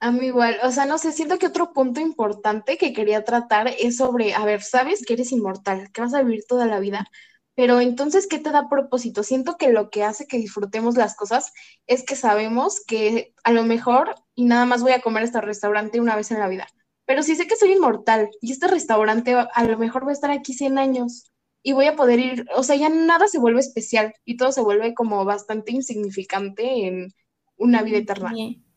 A 0.00 0.10
mí 0.10 0.26
igual, 0.26 0.56
o 0.64 0.72
sea, 0.72 0.86
no 0.86 0.98
sé, 0.98 1.12
siento 1.12 1.38
que 1.38 1.46
otro 1.46 1.72
punto 1.72 2.00
importante 2.00 2.78
que 2.78 2.92
quería 2.92 3.22
tratar 3.22 3.68
es 3.68 3.98
sobre, 3.98 4.34
a 4.34 4.44
ver, 4.44 4.62
sabes 4.62 5.04
que 5.06 5.12
eres 5.12 5.30
inmortal, 5.30 5.92
que 5.92 6.00
vas 6.00 6.14
a 6.14 6.22
vivir 6.22 6.44
toda 6.48 6.66
la 6.66 6.80
vida, 6.80 7.08
pero 7.54 7.80
entonces, 7.80 8.26
¿qué 8.26 8.38
te 8.38 8.50
da 8.50 8.68
propósito? 8.68 9.22
Siento 9.22 9.56
que 9.56 9.70
lo 9.70 9.90
que 9.90 10.04
hace 10.04 10.26
que 10.26 10.38
disfrutemos 10.38 10.96
las 10.96 11.14
cosas 11.14 11.52
es 11.86 12.02
que 12.04 12.16
sabemos 12.16 12.80
que 12.84 13.34
a 13.44 13.52
lo 13.52 13.62
mejor 13.64 14.14
y 14.34 14.46
nada 14.46 14.64
más 14.64 14.82
voy 14.82 14.92
a 14.92 15.02
comer 15.02 15.22
a 15.22 15.26
este 15.26 15.40
restaurante 15.40 16.00
una 16.00 16.16
vez 16.16 16.30
en 16.30 16.38
la 16.38 16.48
vida, 16.48 16.66
pero 17.04 17.22
si 17.22 17.36
sé 17.36 17.46
que 17.46 17.56
soy 17.56 17.72
inmortal 17.72 18.30
y 18.40 18.52
este 18.52 18.68
restaurante 18.68 19.34
a 19.34 19.64
lo 19.64 19.78
mejor 19.78 20.06
va 20.06 20.10
a 20.10 20.14
estar 20.14 20.30
aquí 20.30 20.54
100 20.54 20.78
años, 20.78 21.31
y 21.62 21.72
voy 21.72 21.86
a 21.86 21.96
poder 21.96 22.18
ir, 22.18 22.46
o 22.54 22.62
sea, 22.62 22.76
ya 22.76 22.88
nada 22.88 23.28
se 23.28 23.38
vuelve 23.38 23.60
especial 23.60 24.14
y 24.24 24.36
todo 24.36 24.52
se 24.52 24.60
vuelve 24.60 24.94
como 24.94 25.24
bastante 25.24 25.72
insignificante 25.72 26.86
en 26.86 27.14
una 27.56 27.82
vida 27.82 27.98
eterna. 27.98 28.32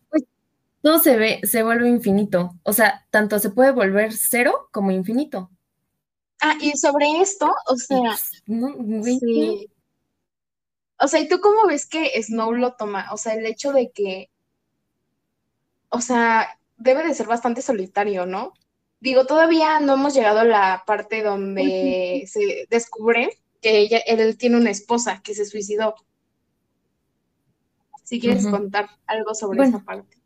Pues 0.10 0.24
todo 0.82 1.00
se 1.00 1.18
ve, 1.18 1.42
se 1.44 1.64
vuelve 1.64 1.90
infinito, 1.90 2.56
o 2.64 2.74
sea, 2.74 3.06
tanto 3.10 3.40
se 3.40 3.50
puede 3.50 3.72
volver 3.72 4.14
cero 4.14 4.70
como 4.72 4.92
infinito. 4.92 5.50
Ah, 6.42 6.56
y 6.62 6.72
sobre 6.78 7.22
esto, 7.22 7.52
o 7.68 7.76
sea, 7.76 8.18
no, 8.46 9.04
sí. 9.04 9.70
O 11.00 11.08
sea, 11.08 11.20
¿y 11.20 11.28
tú 11.28 11.40
cómo 11.42 11.68
ves 11.68 11.88
que 11.88 12.12
Snow 12.22 12.54
lo 12.54 12.74
toma? 12.76 13.08
O 13.12 13.18
sea, 13.18 13.34
el 13.34 13.46
hecho 13.46 13.74
de 13.74 13.92
que, 13.92 14.30
o 15.90 16.02
sea, 16.02 16.58
debe 16.78 17.06
de 17.06 17.14
ser 17.14 17.28
bastante 17.28 17.62
solitario, 17.62 18.26
¿no? 18.26 18.54
Digo, 19.06 19.28
todavía 19.28 19.80
no 19.80 19.94
hemos 19.94 20.16
llegado 20.16 20.40
a 20.40 20.46
la 20.46 20.84
parte 20.88 21.22
donde 21.22 22.24
se 22.26 22.66
descubre 22.72 23.30
que 23.62 23.78
ella, 23.78 24.00
él 24.00 24.36
tiene 24.36 24.58
una 24.58 24.72
esposa 24.72 25.22
que 25.22 25.36
se 25.36 25.46
suicidó. 25.46 25.94
Si 28.04 28.20
quieres 28.20 28.48
contar 28.48 28.90
algo 29.06 29.36
sobre 29.36 29.64
esa 29.64 29.78
parte. 29.86 30.18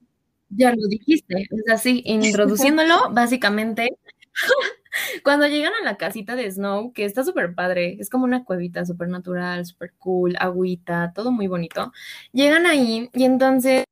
Ya 0.48 0.72
lo 0.72 0.88
dijiste, 0.88 1.42
es 1.42 1.70
así, 1.70 2.04
introduciéndolo, 2.06 2.96
básicamente, 3.12 3.98
cuando 5.26 5.48
llegan 5.48 5.74
a 5.82 5.84
la 5.84 5.98
casita 5.98 6.38
de 6.38 6.50
Snow, 6.50 6.94
que 6.94 7.04
está 7.04 7.26
súper 7.26 7.54
padre, 7.56 7.98
es 8.00 8.10
como 8.10 8.24
una 8.24 8.46
cuevita 8.46 8.86
súper 8.86 9.10
natural, 9.10 9.66
súper 9.66 9.92
cool, 9.98 10.38
agüita, 10.40 11.12
todo 11.14 11.34
muy 11.34 11.48
bonito, 11.48 11.92
llegan 12.32 12.66
ahí 12.66 13.10
y 13.14 13.26
entonces 13.26 13.84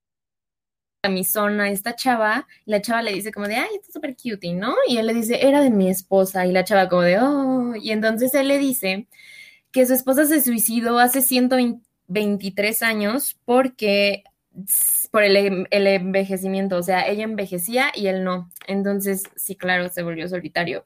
a 1.07 1.09
mi 1.09 1.23
zona 1.25 1.69
esta 1.71 1.95
chava, 1.95 2.47
la 2.65 2.81
chava 2.81 3.01
le 3.01 3.13
dice 3.13 3.31
como 3.31 3.47
de, 3.47 3.55
ay, 3.55 3.69
está 3.75 3.91
súper 3.93 4.15
cute, 4.15 4.53
¿no? 4.53 4.75
Y 4.87 4.97
él 4.97 5.07
le 5.07 5.13
dice, 5.13 5.45
era 5.45 5.61
de 5.61 5.71
mi 5.71 5.89
esposa, 5.89 6.45
y 6.45 6.51
la 6.51 6.63
chava 6.63 6.87
como 6.89 7.01
de, 7.01 7.19
oh, 7.19 7.75
y 7.75 7.91
entonces 7.91 8.33
él 8.35 8.47
le 8.47 8.59
dice 8.59 9.07
que 9.71 9.85
su 9.85 9.93
esposa 9.93 10.25
se 10.25 10.41
suicidó 10.41 10.99
hace 10.99 11.21
123 11.21 12.83
años 12.83 13.37
porque 13.45 14.23
por 15.11 15.23
el, 15.23 15.67
el, 15.69 15.87
envejecimiento, 15.87 16.77
o 16.77 16.83
sea, 16.83 17.07
ella 17.07 17.23
envejecía 17.23 17.91
y 17.93 18.07
él 18.07 18.23
no. 18.23 18.49
Entonces, 18.65 19.23
sí, 19.35 19.55
claro, 19.55 19.89
se 19.89 20.03
volvió 20.03 20.27
solitario. 20.27 20.85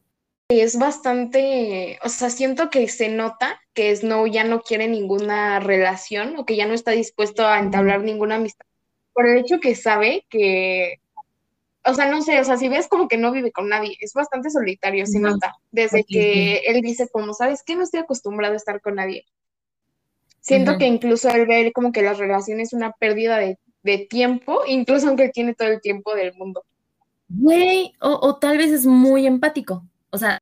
Es 0.50 0.78
bastante, 0.78 1.98
o 2.04 2.10
sea, 2.10 2.30
siento 2.30 2.70
que 2.70 2.90
se 2.90 3.08
nota 3.08 3.62
que 3.74 3.96
Snow 3.96 4.28
ya 4.28 4.44
no 4.44 4.62
quiere 4.62 4.90
ninguna 4.90 5.62
relación 5.62 6.36
o 6.38 6.46
que 6.46 6.58
ya 6.58 6.68
no 6.68 6.74
está 6.74 6.92
dispuesto 6.92 7.48
a 7.48 7.60
entablar 7.60 8.02
ninguna 8.02 8.36
amistad 8.36 8.66
por 9.22 9.30
el 9.30 9.38
hecho 9.38 9.60
que 9.60 9.76
sabe 9.76 10.26
que, 10.30 11.00
o 11.86 11.94
sea, 11.94 12.10
no 12.10 12.24
sé, 12.24 12.40
o 12.40 12.44
sea, 12.44 12.58
si 12.58 12.70
ves 12.70 12.88
como 12.88 13.08
que 13.08 13.18
no 13.18 13.32
vive 13.32 13.52
con 13.52 13.70
nadie, 13.70 13.96
es 14.00 14.14
bastante 14.14 14.50
solitario, 14.50 15.06
se 15.06 15.20
nota, 15.20 15.54
desde 15.72 16.04
que 16.04 16.58
él 16.66 16.82
dice 16.82 17.08
como, 17.08 17.36
¿sabes 17.36 17.62
qué? 17.64 17.76
No 17.76 17.84
estoy 17.84 18.00
acostumbrado 18.00 18.56
a 18.56 18.58
estar 18.58 18.82
con 18.82 18.96
nadie. 18.96 19.26
Siento 20.40 20.80
que 20.80 20.88
incluso 20.88 21.30
él 21.30 21.46
ve 21.46 21.72
como 21.72 21.92
que 21.92 22.02
las 22.02 22.18
relaciones 22.18 22.74
una 22.74 22.94
pérdida 22.94 23.38
de, 23.38 23.58
tiempo, 24.10 24.62
incluso 24.66 25.08
aunque 25.08 25.30
tiene 25.30 25.54
todo 25.54 25.68
el 25.68 25.82
tiempo 25.82 26.16
del 26.16 26.34
mundo. 26.34 26.64
Güey, 27.30 27.94
o, 28.00 28.40
tal 28.40 28.58
vez 28.58 28.72
es 28.72 28.88
muy 28.88 29.28
empático. 29.28 29.86
O 30.10 30.18
sea, 30.18 30.40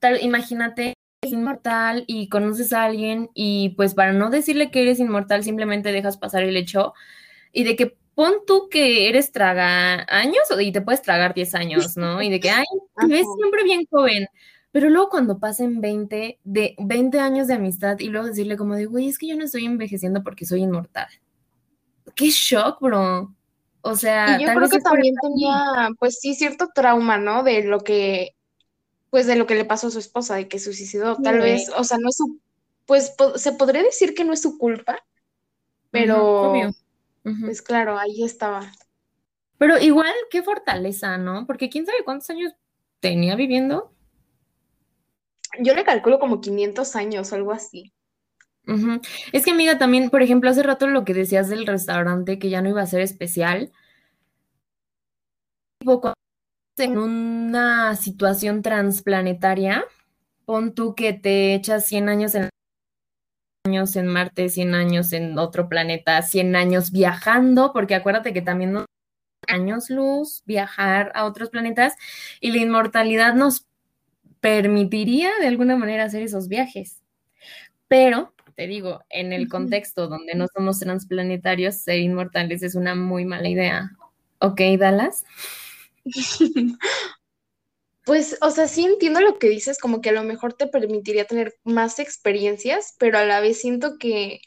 tal, 0.00 0.22
imagínate, 0.22 0.94
es 1.22 1.32
inmortal 1.32 2.04
y 2.08 2.28
conoces 2.28 2.72
a 2.72 2.84
alguien 2.84 3.30
y 3.32 3.70
pues 3.70 3.94
para 3.94 4.12
no 4.12 4.28
decirle 4.28 4.72
que 4.72 4.82
eres 4.82 4.98
inmortal, 4.98 5.44
simplemente 5.44 5.92
dejas 5.92 6.16
pasar 6.16 6.42
el 6.42 6.56
hecho 6.56 6.94
y 7.52 7.64
de 7.64 7.76
que 7.76 7.96
pon 8.14 8.34
tú 8.46 8.68
que 8.70 9.08
eres 9.08 9.32
traga 9.32 10.04
años 10.08 10.42
y 10.58 10.72
te 10.72 10.80
puedes 10.80 11.02
tragar 11.02 11.34
10 11.34 11.54
años, 11.54 11.96
¿no? 11.96 12.22
Y 12.22 12.30
de 12.30 12.40
que, 12.40 12.50
ay, 12.50 12.64
ves 13.08 13.26
siempre 13.38 13.64
bien 13.64 13.86
joven. 13.90 14.26
Pero 14.70 14.88
luego 14.88 15.10
cuando 15.10 15.38
pasen 15.38 15.80
20, 15.80 16.38
de 16.42 16.74
20 16.78 17.20
años 17.20 17.46
de 17.46 17.54
amistad 17.54 17.98
y 17.98 18.08
luego 18.08 18.28
decirle 18.28 18.56
como 18.56 18.74
de, 18.74 18.86
güey, 18.86 19.08
es 19.08 19.18
que 19.18 19.28
yo 19.28 19.36
no 19.36 19.44
estoy 19.44 19.66
envejeciendo 19.66 20.22
porque 20.22 20.46
soy 20.46 20.62
inmortal. 20.62 21.08
Qué 22.14 22.30
shock, 22.30 22.80
bro. 22.80 23.34
O 23.82 23.96
sea, 23.96 24.38
y 24.40 24.46
yo 24.46 24.54
creo 24.54 24.68
que 24.68 24.80
también 24.80 25.14
tenía, 25.20 25.90
pues 25.98 26.18
sí, 26.20 26.34
cierto 26.34 26.70
trauma, 26.74 27.18
¿no? 27.18 27.42
De 27.42 27.64
lo 27.64 27.80
que, 27.80 28.34
pues 29.10 29.26
de 29.26 29.36
lo 29.36 29.46
que 29.46 29.56
le 29.56 29.64
pasó 29.64 29.88
a 29.88 29.90
su 29.90 29.98
esposa, 29.98 30.36
de 30.36 30.48
que 30.48 30.58
se 30.58 30.72
suicidó. 30.72 31.16
Tal 31.16 31.40
vez, 31.40 31.70
o 31.76 31.84
sea, 31.84 31.98
no 31.98 32.08
es 32.08 32.16
su, 32.16 32.38
pues 32.86 33.14
se 33.36 33.52
podría 33.52 33.82
decir 33.82 34.14
que 34.14 34.24
no 34.24 34.32
es 34.32 34.40
su 34.40 34.56
culpa, 34.56 35.04
pero, 35.90 36.72
pues 37.22 37.62
claro, 37.62 37.98
ahí 37.98 38.22
estaba. 38.22 38.70
Pero 39.58 39.78
igual, 39.78 40.12
qué 40.30 40.42
fortaleza, 40.42 41.18
¿no? 41.18 41.46
Porque 41.46 41.68
quién 41.68 41.86
sabe 41.86 42.04
cuántos 42.04 42.30
años 42.30 42.52
tenía 43.00 43.36
viviendo 43.36 43.92
yo 45.60 45.74
le 45.74 45.84
calculo 45.84 46.18
como 46.18 46.40
500 46.40 46.96
años 46.96 47.32
o 47.32 47.34
algo 47.34 47.52
así. 47.52 47.92
Es 49.32 49.44
que 49.44 49.50
amiga, 49.50 49.76
también, 49.76 50.08
por 50.08 50.22
ejemplo, 50.22 50.48
hace 50.48 50.62
rato 50.62 50.86
lo 50.86 51.04
que 51.04 51.14
decías 51.14 51.48
del 51.48 51.66
restaurante, 51.66 52.38
que 52.38 52.48
ya 52.48 52.62
no 52.62 52.68
iba 52.68 52.80
a 52.80 52.86
ser 52.86 53.00
especial, 53.00 53.72
en 56.78 56.98
una 56.98 57.96
situación 57.96 58.62
transplanetaria, 58.62 59.84
pon 60.44 60.74
tú 60.74 60.94
que 60.94 61.12
te 61.12 61.54
echas 61.54 61.86
100 61.86 62.08
años 62.08 62.34
en 62.34 62.48
años 63.64 63.94
en 63.94 64.08
Marte, 64.08 64.48
100 64.48 64.74
años 64.74 65.12
en 65.12 65.38
otro 65.38 65.68
planeta, 65.68 66.20
100 66.22 66.56
años 66.56 66.90
viajando, 66.90 67.72
porque 67.72 67.94
acuérdate 67.94 68.32
que 68.32 68.42
también 68.42 68.72
nos 68.72 68.86
años 69.48 69.90
luz 69.90 70.42
viajar 70.46 71.12
a 71.14 71.24
otros 71.26 71.50
planetas 71.50 71.94
y 72.40 72.52
la 72.52 72.58
inmortalidad 72.58 73.34
nos 73.34 73.66
permitiría 74.40 75.30
de 75.40 75.48
alguna 75.48 75.76
manera 75.76 76.04
hacer 76.04 76.22
esos 76.22 76.48
viajes. 76.48 77.00
Pero, 77.88 78.34
te 78.56 78.66
digo, 78.66 79.02
en 79.10 79.32
el 79.32 79.48
contexto 79.48 80.08
donde 80.08 80.34
no 80.34 80.46
somos 80.54 80.80
transplanetarios, 80.80 81.76
ser 81.76 82.00
inmortales 82.00 82.62
es 82.62 82.74
una 82.74 82.94
muy 82.94 83.24
mala 83.24 83.48
idea. 83.48 83.92
¿Ok, 84.40 84.60
Dallas? 84.78 85.24
Pues, 88.04 88.36
o 88.40 88.50
sea, 88.50 88.66
sí 88.66 88.84
entiendo 88.84 89.20
lo 89.20 89.38
que 89.38 89.48
dices, 89.48 89.78
como 89.78 90.00
que 90.00 90.10
a 90.10 90.12
lo 90.12 90.24
mejor 90.24 90.54
te 90.54 90.66
permitiría 90.66 91.24
tener 91.24 91.54
más 91.64 91.98
experiencias, 91.98 92.94
pero 92.98 93.18
a 93.18 93.24
la 93.24 93.40
vez 93.40 93.60
siento 93.60 93.96
que, 93.98 94.40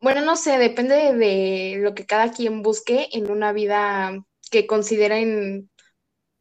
bueno, 0.00 0.20
no 0.20 0.36
sé, 0.36 0.58
depende 0.58 1.14
de 1.14 1.78
lo 1.78 1.94
que 1.94 2.04
cada 2.04 2.30
quien 2.32 2.62
busque 2.62 3.08
en 3.12 3.30
una 3.30 3.52
vida 3.52 4.24
que 4.50 4.66
consideren 4.66 5.70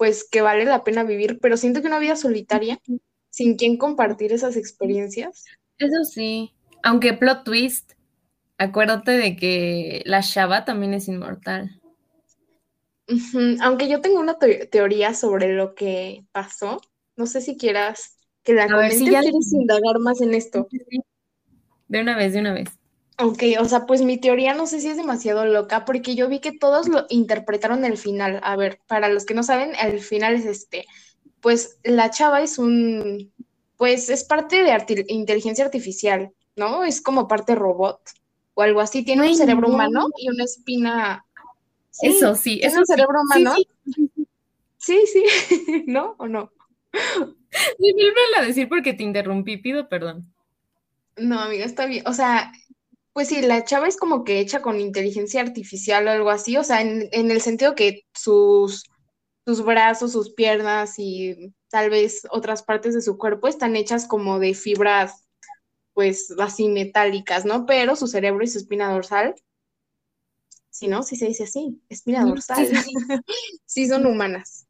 pues 0.02 0.28
que 0.28 0.42
vale 0.42 0.66
la 0.66 0.84
pena 0.84 1.04
vivir, 1.04 1.38
pero 1.40 1.58
siento 1.58 1.80
que 1.80 1.88
una 1.88 2.00
vida 2.00 2.16
solitaria, 2.16 2.80
sin 3.30 3.56
quien 3.56 3.78
compartir 3.78 4.34
esas 4.34 4.58
experiencias. 4.58 5.46
Eso 5.78 6.04
sí, 6.06 6.56
aunque 6.82 7.14
plot 7.14 7.44
twist, 7.44 7.94
acuérdate 8.58 9.12
de 9.12 9.36
que 9.36 10.02
la 10.06 10.22
Shaba 10.22 10.66
también 10.66 10.96
es 10.96 11.08
inmortal. 11.08 11.81
Aunque 13.62 13.88
yo 13.88 14.02
tengo 14.02 14.20
una 14.20 14.38
teoría 14.38 15.14
sobre 15.14 15.54
lo 15.54 15.76
que 15.76 16.26
pasó, 16.32 16.82
no 17.16 17.26
sé 17.26 17.42
si 17.42 17.58
quieras 17.58 18.18
que 18.44 18.54
la 18.54 18.68
comentes, 18.68 19.00
si 19.00 19.08
quieres 19.08 19.54
indagar 19.54 20.00
más 20.00 20.22
en 20.22 20.34
esto. 20.34 20.68
De 21.88 22.02
una 22.02 22.16
vez, 22.16 22.34
de 22.34 22.40
una 22.40 22.54
vez. 22.54 22.70
Ok, 23.20 23.44
o 23.60 23.66
sea, 23.66 23.86
pues 23.86 24.02
mi 24.02 24.18
teoría 24.18 24.54
no 24.54 24.66
sé 24.66 24.80
si 24.82 24.88
es 24.88 24.98
demasiado 24.98 25.46
loca, 25.46 25.86
porque 25.86 26.16
yo 26.16 26.28
vi 26.28 26.40
que 26.40 26.58
todos 26.58 26.88
lo 26.88 27.06
interpretaron 27.10 27.86
el 27.86 27.98
final. 27.98 28.40
A 28.44 28.56
ver, 28.56 28.80
para 28.88 29.10
los 29.10 29.26
que 29.26 29.36
no 29.36 29.44
saben, 29.44 29.74
el 29.76 30.00
final 30.00 30.34
es 30.34 30.46
este. 30.46 30.86
Pues 31.40 31.78
la 31.84 32.10
chava 32.10 32.42
es 32.42 32.58
un, 32.58 33.32
pues 33.78 34.10
es 34.10 34.24
parte 34.24 34.64
de 34.64 35.06
inteligencia 35.10 35.66
artificial, 35.66 36.32
¿no? 36.56 36.84
Es 36.84 37.02
como 37.02 37.28
parte 37.28 37.54
robot 37.54 38.00
o 38.54 38.62
algo 38.62 38.80
así. 38.80 39.04
Tiene 39.04 39.28
un 39.28 39.36
cerebro 39.36 39.68
humano 39.68 40.08
y 40.18 40.30
una 40.30 40.44
espina. 40.44 41.26
Eso 42.02 42.36
sí, 42.36 42.60
es 42.64 42.76
un 42.76 42.86
cerebro 42.86 43.22
humano. 43.22 43.56
Sí, 44.78 45.00
sí, 45.06 45.24
¿no? 45.88 46.16
¿O 46.18 46.28
no? 46.28 46.52
Vuelve 47.80 48.38
a 48.38 48.44
decir 48.44 48.68
porque 48.70 48.94
te 48.94 49.04
interrumpí, 49.04 49.58
pido 49.58 49.88
perdón. 49.90 50.34
No, 51.18 51.40
amiga, 51.40 51.66
está 51.66 51.86
bien. 51.86 52.04
O 52.08 52.14
sea, 52.14 52.52
pues 53.14 53.28
sí, 53.28 53.42
la 53.42 53.64
chava 53.66 53.88
es 53.88 53.98
como 53.98 54.24
que 54.24 54.40
hecha 54.40 54.62
con 54.62 54.80
inteligencia 54.80 55.42
artificial 55.42 56.08
o 56.08 56.12
algo 56.12 56.30
así, 56.30 56.58
o 56.58 56.64
sea, 56.64 56.82
en, 56.82 57.10
el 57.12 57.42
sentido 57.42 57.76
que 57.76 58.06
sus, 58.14 58.90
sus 59.46 59.64
brazos, 59.64 60.14
sus 60.14 60.34
piernas 60.34 60.96
y 60.98 61.54
tal 61.70 61.90
vez 61.90 62.22
otras 62.32 62.64
partes 62.64 62.94
de 62.94 63.02
su 63.02 63.18
cuerpo 63.18 63.48
están 63.48 63.76
hechas 63.76 64.08
como 64.08 64.40
de 64.40 64.54
fibras, 64.54 65.28
pues 65.94 66.34
así 66.40 66.70
metálicas, 66.70 67.46
¿no? 67.46 67.66
Pero 67.66 67.96
su 67.96 68.08
cerebro 68.08 68.44
y 68.44 68.48
su 68.48 68.60
espina 68.60 68.92
dorsal, 68.92 69.36
sí, 70.72 70.88
¿no? 70.88 71.04
Sí 71.04 71.16
se 71.16 71.28
dice 71.28 71.44
así, 71.44 71.80
espina 71.90 72.26
dorsal, 72.26 72.68
sí, 73.66 73.88
son 73.88 74.08
humanas. 74.08 74.66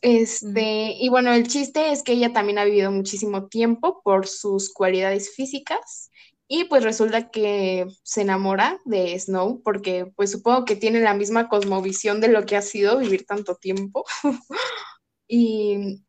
Este, 0.00 0.96
y 0.98 1.08
bueno, 1.08 1.32
el 1.32 1.46
chiste 1.46 1.92
es 1.92 2.02
que 2.02 2.12
ella 2.12 2.32
también 2.32 2.58
ha 2.58 2.64
vivido 2.64 2.90
muchísimo 2.90 3.46
tiempo 3.46 4.02
por 4.02 4.26
sus 4.26 4.72
cualidades 4.72 5.34
físicas 5.34 6.10
y 6.46 6.64
pues 6.64 6.84
resulta 6.84 7.30
que 7.30 7.86
se 8.02 8.20
enamora 8.20 8.80
de 8.84 9.18
Snow 9.18 9.62
porque 9.62 10.12
pues 10.14 10.30
supongo 10.30 10.64
que 10.64 10.76
tiene 10.76 11.00
la 11.00 11.14
misma 11.14 11.48
cosmovisión 11.48 12.20
de 12.20 12.28
lo 12.28 12.44
que 12.44 12.56
ha 12.56 12.62
sido 12.62 12.98
vivir 12.98 13.24
tanto 13.24 13.56
tiempo. 13.56 14.04
y, 15.28 16.02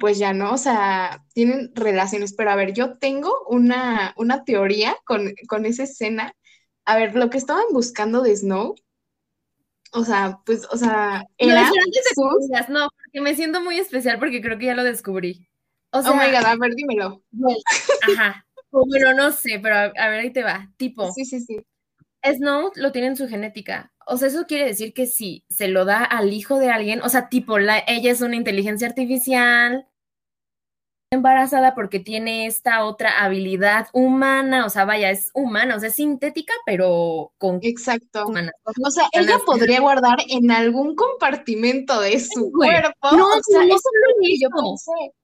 pues 0.00 0.18
ya 0.18 0.32
no, 0.32 0.54
o 0.54 0.58
sea, 0.58 1.24
tienen 1.34 1.70
relaciones. 1.74 2.34
Pero 2.34 2.50
a 2.50 2.56
ver, 2.56 2.72
yo 2.72 2.98
tengo 2.98 3.32
una, 3.48 4.12
una 4.16 4.44
teoría 4.44 4.96
con, 5.04 5.34
esa 5.64 5.84
escena. 5.84 6.34
A 6.84 6.96
ver, 6.96 7.14
lo 7.14 7.30
que 7.30 7.38
estaban 7.38 7.64
buscando 7.72 8.22
de 8.22 8.36
Snow, 8.36 8.74
o 9.92 10.04
sea, 10.04 10.40
pues, 10.44 10.66
o 10.70 10.76
sea, 10.76 11.24
era 11.38 11.70
no, 11.70 12.68
no, 12.68 12.88
porque 12.90 13.20
me 13.20 13.34
siento 13.34 13.60
muy 13.60 13.78
especial 13.78 14.18
porque 14.18 14.42
creo 14.42 14.58
que 14.58 14.66
ya 14.66 14.74
lo 14.74 14.84
descubrí. 14.84 15.48
O 15.90 16.02
sea, 16.02 16.10
oh 16.10 16.16
my 16.16 16.26
God, 16.26 16.44
a 16.44 16.56
ver, 16.56 16.74
dímelo. 16.74 17.22
Ajá 18.02 18.44
Bueno, 18.70 19.14
no 19.14 19.30
sé, 19.30 19.60
pero 19.62 19.76
a, 19.76 19.84
a 19.84 20.08
ver, 20.08 20.20
ahí 20.20 20.32
te 20.32 20.42
va. 20.42 20.72
Tipo, 20.76 21.12
Sí, 21.12 21.24
sí, 21.24 21.40
sí. 21.40 21.64
Snow 22.24 22.72
lo 22.74 22.90
tiene 22.90 23.08
en 23.08 23.16
su 23.16 23.28
genética. 23.28 23.92
O 24.06 24.16
sea, 24.16 24.28
eso 24.28 24.46
quiere 24.46 24.66
decir 24.66 24.92
que 24.94 25.06
si 25.06 25.44
se 25.48 25.68
lo 25.68 25.84
da 25.84 26.02
al 26.02 26.32
hijo 26.32 26.58
de 26.58 26.70
alguien, 26.70 27.02
o 27.02 27.08
sea, 27.08 27.28
tipo, 27.28 27.58
la, 27.58 27.78
ella 27.86 28.10
es 28.10 28.20
una 28.20 28.36
inteligencia 28.36 28.88
artificial 28.88 29.86
embarazada 31.14 31.74
porque 31.74 32.00
tiene 32.00 32.46
esta 32.46 32.84
otra 32.84 33.24
habilidad 33.24 33.88
humana, 33.92 34.66
o 34.66 34.70
sea, 34.70 34.84
vaya, 34.84 35.10
es 35.10 35.30
humana, 35.34 35.76
o 35.76 35.80
sea, 35.80 35.88
es 35.88 35.94
sintética, 35.94 36.52
pero 36.66 37.32
con 37.38 37.58
Exacto. 37.62 38.26
O 38.26 38.90
sea, 38.90 39.08
ella 39.12 39.38
podría 39.46 39.80
guardar 39.80 40.18
en 40.28 40.50
algún 40.50 40.94
compartimento 40.96 42.00
de 42.00 42.20
su 42.20 42.50
cuerpo. 42.52 43.16
No, 43.16 43.26
o 43.26 43.42
sea, 43.42 43.60
no 43.60 43.66
eso 43.66 43.76
es 43.76 43.82
solo 43.82 44.00
lo 44.08 44.14
que 44.20 44.38
yo 44.40 44.48
pensé. 44.50 45.14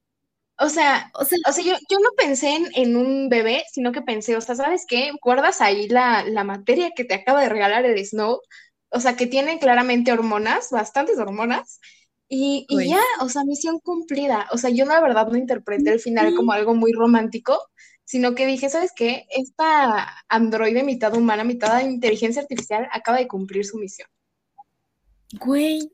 O 0.62 0.68
sea, 0.68 1.10
O 1.14 1.24
sea, 1.24 1.40
o 1.48 1.52
sea, 1.52 1.64
yo, 1.64 1.72
yo 1.90 1.98
no 2.00 2.10
pensé 2.16 2.54
en, 2.56 2.66
en 2.74 2.96
un 2.96 3.28
bebé, 3.30 3.64
sino 3.72 3.92
que 3.92 4.02
pensé, 4.02 4.36
o 4.36 4.40
sea, 4.40 4.54
¿sabes 4.54 4.84
qué? 4.86 5.10
Guardas 5.22 5.60
ahí 5.60 5.88
la, 5.88 6.24
la 6.24 6.44
materia 6.44 6.90
que 6.94 7.04
te 7.04 7.14
acaba 7.14 7.40
de 7.40 7.48
regalar 7.48 7.84
el 7.86 8.04
Snow, 8.04 8.40
o 8.90 9.00
sea, 9.00 9.16
que 9.16 9.26
tiene 9.26 9.58
claramente 9.58 10.12
hormonas, 10.12 10.68
bastantes 10.70 11.18
hormonas, 11.18 11.80
y, 12.30 12.66
y 12.70 12.86
Pues. 12.86 12.88
ya, 12.90 13.00
o 13.22 13.30
sea, 13.30 13.44
misión 13.44 13.80
cumplida. 13.80 14.48
O 14.52 14.58
sea, 14.58 14.70
yo 14.70 14.86
la 14.86 15.00
verdad 15.02 15.28
no 15.28 15.38
interpreté 15.38 15.92
el 15.92 16.00
final 16.00 16.34
como 16.34 16.52
algo 16.52 16.74
muy 16.76 16.92
romántico, 16.94 17.58
sino 18.06 18.34
que 18.36 18.46
dije, 18.46 18.70
¿sabes 18.70 18.92
qué? 18.96 19.26
Esta 19.30 20.08
androide 20.30 20.84
mitad 20.84 21.14
humana, 21.16 21.44
mitad 21.44 21.80
inteligencia 21.82 22.42
artificial 22.42 22.88
acaba 22.92 23.18
de 23.18 23.28
cumplir 23.28 23.66
su 23.66 23.78
misión. 23.78 24.08
güey, 25.32 25.92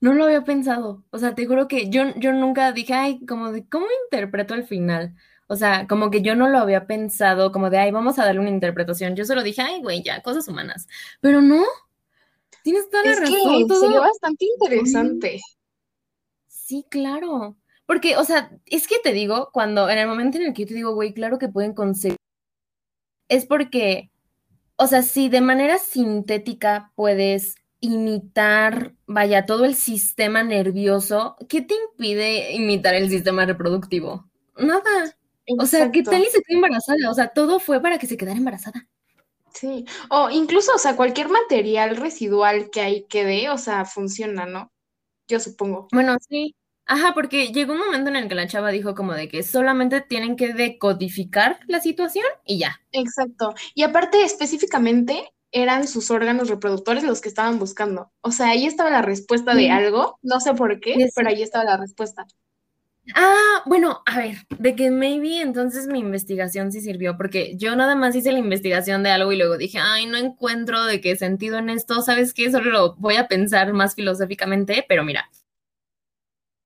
no 0.00 0.14
lo 0.14 0.24
había 0.26 0.44
pensado. 0.44 1.04
O 1.10 1.18
sea, 1.18 1.34
te 1.34 1.46
juro 1.46 1.68
que 1.68 1.90
yo, 1.90 2.04
yo 2.18 2.32
nunca 2.32 2.72
dije, 2.72 2.94
ay, 2.94 3.26
como 3.26 3.52
de, 3.52 3.68
¿cómo 3.68 3.86
interpreto 4.04 4.54
el 4.54 4.64
final? 4.66 5.16
O 5.48 5.56
sea, 5.56 5.86
como 5.88 6.10
que 6.10 6.22
yo 6.22 6.36
no 6.36 6.48
lo 6.48 6.58
había 6.58 6.86
pensado, 6.86 7.52
como 7.52 7.70
de, 7.70 7.78
ay, 7.78 7.90
vamos 7.92 8.18
a 8.18 8.24
darle 8.24 8.40
una 8.40 8.50
interpretación. 8.50 9.16
Yo 9.16 9.24
solo 9.24 9.42
dije, 9.42 9.62
ay, 9.62 9.82
güey, 9.82 10.02
ya, 10.04 10.22
cosas 10.22 10.48
humanas. 10.48 10.88
Pero 11.20 11.42
no, 11.42 11.64
tienes 12.66 12.90
toda 12.90 13.04
la 13.04 13.12
Es 13.12 13.20
que 13.20 13.26
razón, 13.26 13.68
todo. 13.68 13.80
sería 13.80 14.00
bastante 14.00 14.44
interesante. 14.44 15.40
Sí, 16.48 16.84
claro. 16.90 17.56
Porque, 17.86 18.16
o 18.16 18.24
sea, 18.24 18.50
es 18.66 18.88
que 18.88 18.96
te 18.98 19.12
digo, 19.12 19.50
cuando, 19.52 19.88
en 19.88 19.98
el 19.98 20.08
momento 20.08 20.38
en 20.38 20.46
el 20.46 20.52
que 20.52 20.62
yo 20.62 20.68
te 20.68 20.74
digo, 20.74 20.94
güey, 20.94 21.14
claro 21.14 21.38
que 21.38 21.48
pueden 21.48 21.74
conseguir, 21.74 22.16
es 23.28 23.46
porque, 23.46 24.10
o 24.76 24.86
sea, 24.88 25.02
si 25.02 25.28
de 25.28 25.40
manera 25.40 25.78
sintética 25.78 26.92
puedes 26.96 27.56
imitar, 27.80 28.94
vaya, 29.06 29.46
todo 29.46 29.64
el 29.64 29.76
sistema 29.76 30.42
nervioso, 30.42 31.36
¿qué 31.48 31.62
te 31.62 31.74
impide 31.92 32.52
imitar 32.54 32.94
el 32.94 33.10
sistema 33.10 33.46
reproductivo? 33.46 34.28
Nada. 34.58 35.16
O 35.58 35.66
sea, 35.66 35.92
¿qué 35.92 36.02
tal 36.02 36.22
y 36.22 36.26
se 36.26 36.42
quedó 36.42 36.56
embarazada? 36.58 37.10
O 37.10 37.14
sea, 37.14 37.28
todo 37.28 37.60
fue 37.60 37.80
para 37.80 37.98
que 37.98 38.06
se 38.08 38.16
quedara 38.16 38.38
embarazada. 38.38 38.88
Sí, 39.56 39.84
o 40.10 40.28
incluso, 40.30 40.72
o 40.74 40.78
sea, 40.78 40.96
cualquier 40.96 41.28
material 41.30 41.96
residual 41.96 42.68
que 42.70 42.80
ahí 42.82 43.06
quede, 43.08 43.48
o 43.50 43.56
sea, 43.58 43.84
funciona, 43.86 44.44
¿no? 44.46 44.70
Yo 45.28 45.40
supongo. 45.40 45.88
Bueno, 45.92 46.16
sí. 46.28 46.54
Ajá, 46.86 47.14
porque 47.14 47.48
llegó 47.52 47.72
un 47.72 47.80
momento 47.80 48.10
en 48.10 48.16
el 48.16 48.28
que 48.28 48.34
la 48.36 48.46
chava 48.46 48.70
dijo 48.70 48.94
como 48.94 49.12
de 49.14 49.28
que 49.28 49.42
solamente 49.42 50.00
tienen 50.02 50.36
que 50.36 50.52
decodificar 50.54 51.58
la 51.66 51.80
situación 51.80 52.26
y 52.44 52.58
ya. 52.58 52.80
Exacto. 52.92 53.54
Y 53.74 53.82
aparte, 53.82 54.22
específicamente, 54.22 55.32
eran 55.52 55.86
sus 55.88 56.10
órganos 56.10 56.48
reproductores 56.48 57.04
los 57.04 57.20
que 57.20 57.28
estaban 57.28 57.58
buscando. 57.58 58.12
O 58.22 58.30
sea, 58.32 58.50
ahí 58.50 58.66
estaba 58.66 58.90
la 58.90 59.02
respuesta 59.02 59.54
de 59.54 59.70
algo, 59.70 60.18
no 60.22 60.40
sé 60.40 60.54
por 60.54 60.80
qué, 60.80 60.94
Sí, 60.94 61.04
sí. 61.06 61.10
pero 61.14 61.28
ahí 61.30 61.42
estaba 61.42 61.64
la 61.64 61.76
respuesta. 61.76 62.26
Ah, 63.14 63.62
bueno, 63.66 64.02
a 64.04 64.18
ver, 64.18 64.36
de 64.58 64.74
que 64.74 64.90
maybe 64.90 65.40
entonces 65.40 65.86
mi 65.86 66.00
investigación 66.00 66.72
sí 66.72 66.80
sirvió, 66.80 67.16
porque 67.16 67.56
yo 67.56 67.76
nada 67.76 67.94
más 67.94 68.16
hice 68.16 68.32
la 68.32 68.38
investigación 68.38 69.02
de 69.02 69.10
algo 69.10 69.32
y 69.32 69.36
luego 69.36 69.56
dije, 69.56 69.78
ay, 69.80 70.06
no 70.06 70.16
encuentro 70.16 70.84
de 70.84 71.00
qué 71.00 71.16
sentido 71.16 71.58
en 71.58 71.70
esto, 71.70 72.02
¿sabes 72.02 72.34
qué? 72.34 72.50
Solo 72.50 72.70
lo 72.70 72.94
voy 72.96 73.16
a 73.16 73.28
pensar 73.28 73.72
más 73.72 73.94
filosóficamente, 73.94 74.84
pero 74.88 75.04
mira, 75.04 75.30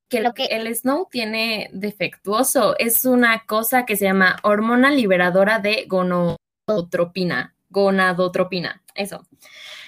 que 0.08 0.20
lo 0.20 0.34
que 0.34 0.46
el 0.46 0.74
Snow 0.74 1.08
tiene 1.10 1.70
defectuoso 1.72 2.74
es 2.78 3.04
una 3.04 3.44
cosa 3.46 3.86
que 3.86 3.96
se 3.96 4.06
llama 4.06 4.36
hormona 4.42 4.90
liberadora 4.90 5.58
de 5.60 5.86
gonadotropina, 5.88 7.54
gonadotropina, 7.68 8.82
eso. 8.94 9.26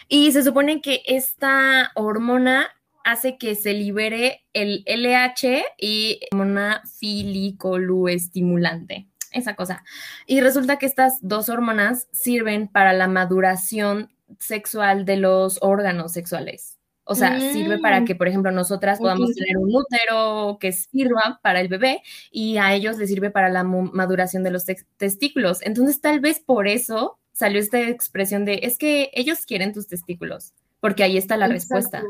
Y 0.09 0.33
se 0.33 0.45
supone 0.45 0.81
que 0.81 1.03
esta 1.07 1.91
hormona 1.95 2.69
hace 3.05 3.39
que 3.39 3.55
se 3.55 3.73
libere 3.75 4.43
el 4.53 4.83
LH 4.87 5.65
y 5.79 6.21
hormona 6.33 6.83
filicoluestimulante, 6.99 9.07
esa 9.31 9.55
cosa. 9.55 9.85
Y 10.27 10.41
resulta 10.41 10.79
que 10.79 10.87
estas 10.87 11.19
dos 11.21 11.49
hormonas 11.49 12.09
sirven 12.13 12.69
para 12.69 12.93
la 12.93 13.09
maduración 13.09 14.13
sexual 14.39 15.05
de 15.05 15.17
los 15.17 15.59
órganos 15.63 16.13
sexuales. 16.13 16.79
O 17.05 17.17
sea, 17.17 17.33
Mm. 17.33 17.53
sirve 17.53 17.79
para 17.79 18.05
que, 18.05 18.15
por 18.15 18.29
ejemplo, 18.29 18.53
nosotras 18.53 19.01
podamos 19.01 19.33
tener 19.35 19.59
un 19.59 19.75
útero 19.75 20.59
que 20.61 20.71
sirva 20.73 21.41
para 21.43 21.61
el 21.61 21.67
bebé 21.69 22.01
y 22.31 22.59
a 22.59 22.75
ellos 22.75 22.97
les 22.97 23.09
sirve 23.09 23.31
para 23.31 23.49
la 23.49 23.65
maduración 23.65 24.45
de 24.45 24.53
los 24.53 24.65
testículos. 24.97 25.61
Entonces, 25.63 26.01
tal 26.01 26.21
vez 26.21 26.39
por 26.39 26.69
eso 26.69 27.19
salió 27.33 27.59
esta 27.61 27.81
expresión 27.89 28.45
de, 28.45 28.61
es 28.63 28.79
que 28.79 29.11
ellos 29.15 29.45
quieren 29.47 29.73
tus 29.73 29.89
testículos, 29.89 30.53
porque 30.79 31.03
ahí 31.03 31.17
está 31.17 31.37
la 31.37 31.49
respuesta. 31.49 32.03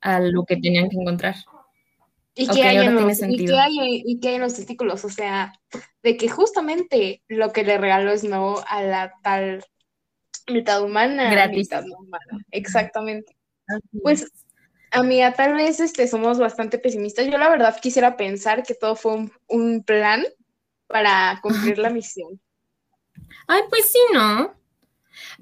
A 0.00 0.20
lo 0.20 0.44
que 0.44 0.56
tenían 0.56 0.88
que 0.88 0.96
encontrar. 0.96 1.36
¿Y 2.34 2.48
Ok, 2.48 2.54
qué 2.54 2.62
hay 2.64 2.76
en 2.78 2.94
los, 2.94 3.22
y 3.22 3.46
qué 3.46 3.58
hay, 3.58 4.02
y 4.04 4.20
qué 4.20 4.28
hay 4.28 4.34
en 4.34 4.42
los 4.42 4.54
testículos? 4.54 5.04
O 5.04 5.08
sea, 5.08 5.54
de 6.02 6.16
que 6.16 6.28
justamente 6.28 7.22
lo 7.28 7.52
que 7.52 7.64
le 7.64 7.78
regaló 7.78 8.16
Snow 8.16 8.62
a 8.68 8.82
la 8.82 9.14
tal 9.22 9.64
mitad 10.48 10.82
humana, 10.82 11.30
Gratis. 11.30 11.56
mitad 11.56 11.84
no 11.84 11.96
humana. 11.96 12.44
Exactamente. 12.50 13.36
Así 13.66 14.00
Pues 14.02 14.22
es. 14.22 14.32
Amiga, 14.92 15.32
tal 15.32 15.54
vez 15.54 15.80
este, 15.80 16.06
somos 16.06 16.38
bastante 16.38 16.78
pesimistas. 16.78 17.26
Yo 17.26 17.38
la 17.38 17.48
verdad 17.48 17.78
quisiera 17.80 18.16
pensar 18.16 18.62
que 18.62 18.74
todo 18.74 18.96
fue 18.96 19.14
un, 19.14 19.32
un 19.48 19.82
plan 19.82 20.24
para 20.86 21.40
cumplir 21.42 21.78
la 21.78 21.90
misión. 21.90 22.40
Ay, 23.48 23.62
pues 23.68 23.90
sí, 23.90 23.98
¿no? 24.14 24.54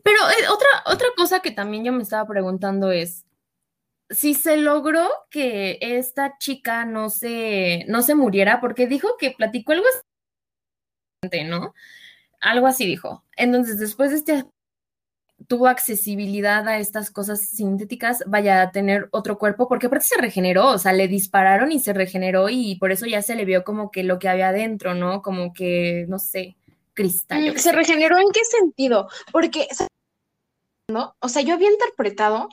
Pero 0.03 0.19
eh, 0.31 0.49
otra, 0.51 0.69
otra 0.87 1.09
cosa 1.17 1.41
que 1.41 1.51
también 1.51 1.85
yo 1.85 1.93
me 1.93 2.03
estaba 2.03 2.27
preguntando 2.27 2.91
es, 2.91 3.24
si 4.11 4.35
se 4.35 4.57
logró 4.57 5.09
que 5.31 5.79
esta 5.81 6.37
chica 6.39 6.85
no 6.85 7.11
se, 7.11 7.85
no 7.89 8.03
se 8.03 8.15
muriera, 8.15 8.61
porque 8.61 8.87
dijo 8.87 9.17
que 9.19 9.33
platicó 9.33 9.73
algo 9.73 9.87
así, 11.23 11.45
¿no? 11.45 11.75
Algo 12.41 12.67
así 12.67 12.87
dijo. 12.87 13.25
Entonces, 13.37 13.79
después 13.79 14.11
de 14.11 14.17
este 14.17 14.45
tuvo 15.49 15.67
accesibilidad 15.67 16.67
a 16.69 16.79
estas 16.79 17.11
cosas 17.11 17.49
sintéticas, 17.49 18.23
vaya 18.27 18.63
a 18.63 18.71
tener 18.71 19.09
otro 19.11 19.39
cuerpo, 19.39 19.69
porque 19.69 19.87
aparte 19.87 20.07
se 20.07 20.21
regeneró, 20.21 20.69
o 20.69 20.79
sea, 20.79 20.93
le 20.93 21.09
dispararon 21.09 21.73
y 21.73 21.81
se 21.81 21.93
regeneró 21.93 22.49
y 22.49 22.77
por 22.77 22.93
eso 22.93 23.07
ya 23.07 23.23
se 23.23 23.35
le 23.35 23.45
vio 23.45 23.65
como 23.65 23.91
que 23.91 24.05
lo 24.05 24.19
que 24.19 24.29
había 24.29 24.49
adentro, 24.49 24.95
¿no? 24.95 25.23
Como 25.23 25.53
que, 25.53 26.07
no 26.09 26.19
sé, 26.19 26.57
cristal. 26.95 27.53
Mm, 27.53 27.53
¿Se 27.55 27.59
sé. 27.59 27.73
regeneró 27.73 28.19
en 28.19 28.31
qué 28.33 28.45
sentido? 28.45 29.09
Porque, 29.33 29.69
¿no? 30.89 31.15
O 31.21 31.29
sea, 31.29 31.43
yo 31.43 31.55
había 31.55 31.71
interpretado, 31.71 32.49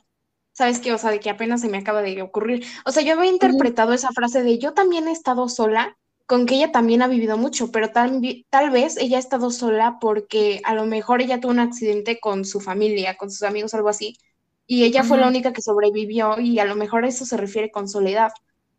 ¿sabes 0.53 0.79
qué? 0.79 0.93
O 0.93 0.97
sea, 0.97 1.11
de 1.11 1.19
que 1.19 1.29
apenas 1.29 1.61
se 1.61 1.69
me 1.69 1.77
acaba 1.77 2.01
de 2.01 2.21
ocurrir. 2.21 2.65
O 2.85 2.91
sea, 2.91 3.03
yo 3.03 3.13
había 3.13 3.31
interpretado 3.31 3.93
esa 3.93 4.11
frase 4.11 4.43
de 4.43 4.57
yo 4.59 4.73
también 4.73 5.07
he 5.07 5.11
estado 5.11 5.49
sola, 5.49 5.97
con 6.25 6.45
que 6.45 6.55
ella 6.55 6.71
también 6.71 7.01
ha 7.01 7.07
vivido 7.07 7.37
mucho, 7.37 7.71
pero 7.71 7.91
tal, 7.91 8.21
tal 8.49 8.69
vez 8.71 8.97
ella 8.97 9.17
ha 9.17 9.19
estado 9.19 9.51
sola 9.51 9.97
porque 9.99 10.61
a 10.63 10.73
lo 10.75 10.85
mejor 10.85 11.21
ella 11.21 11.39
tuvo 11.39 11.51
un 11.51 11.59
accidente 11.59 12.19
con 12.19 12.45
su 12.45 12.61
familia, 12.61 13.17
con 13.17 13.29
sus 13.31 13.43
amigos, 13.43 13.73
algo 13.73 13.89
así, 13.89 14.17
y 14.65 14.83
ella 14.85 15.03
fue 15.03 15.17
la 15.17 15.27
única 15.27 15.51
que 15.53 15.61
sobrevivió 15.61 16.39
y 16.39 16.59
a 16.59 16.65
lo 16.65 16.75
mejor 16.75 17.03
a 17.03 17.09
eso 17.09 17.25
se 17.25 17.37
refiere 17.37 17.71
con 17.71 17.89
soledad. 17.89 18.31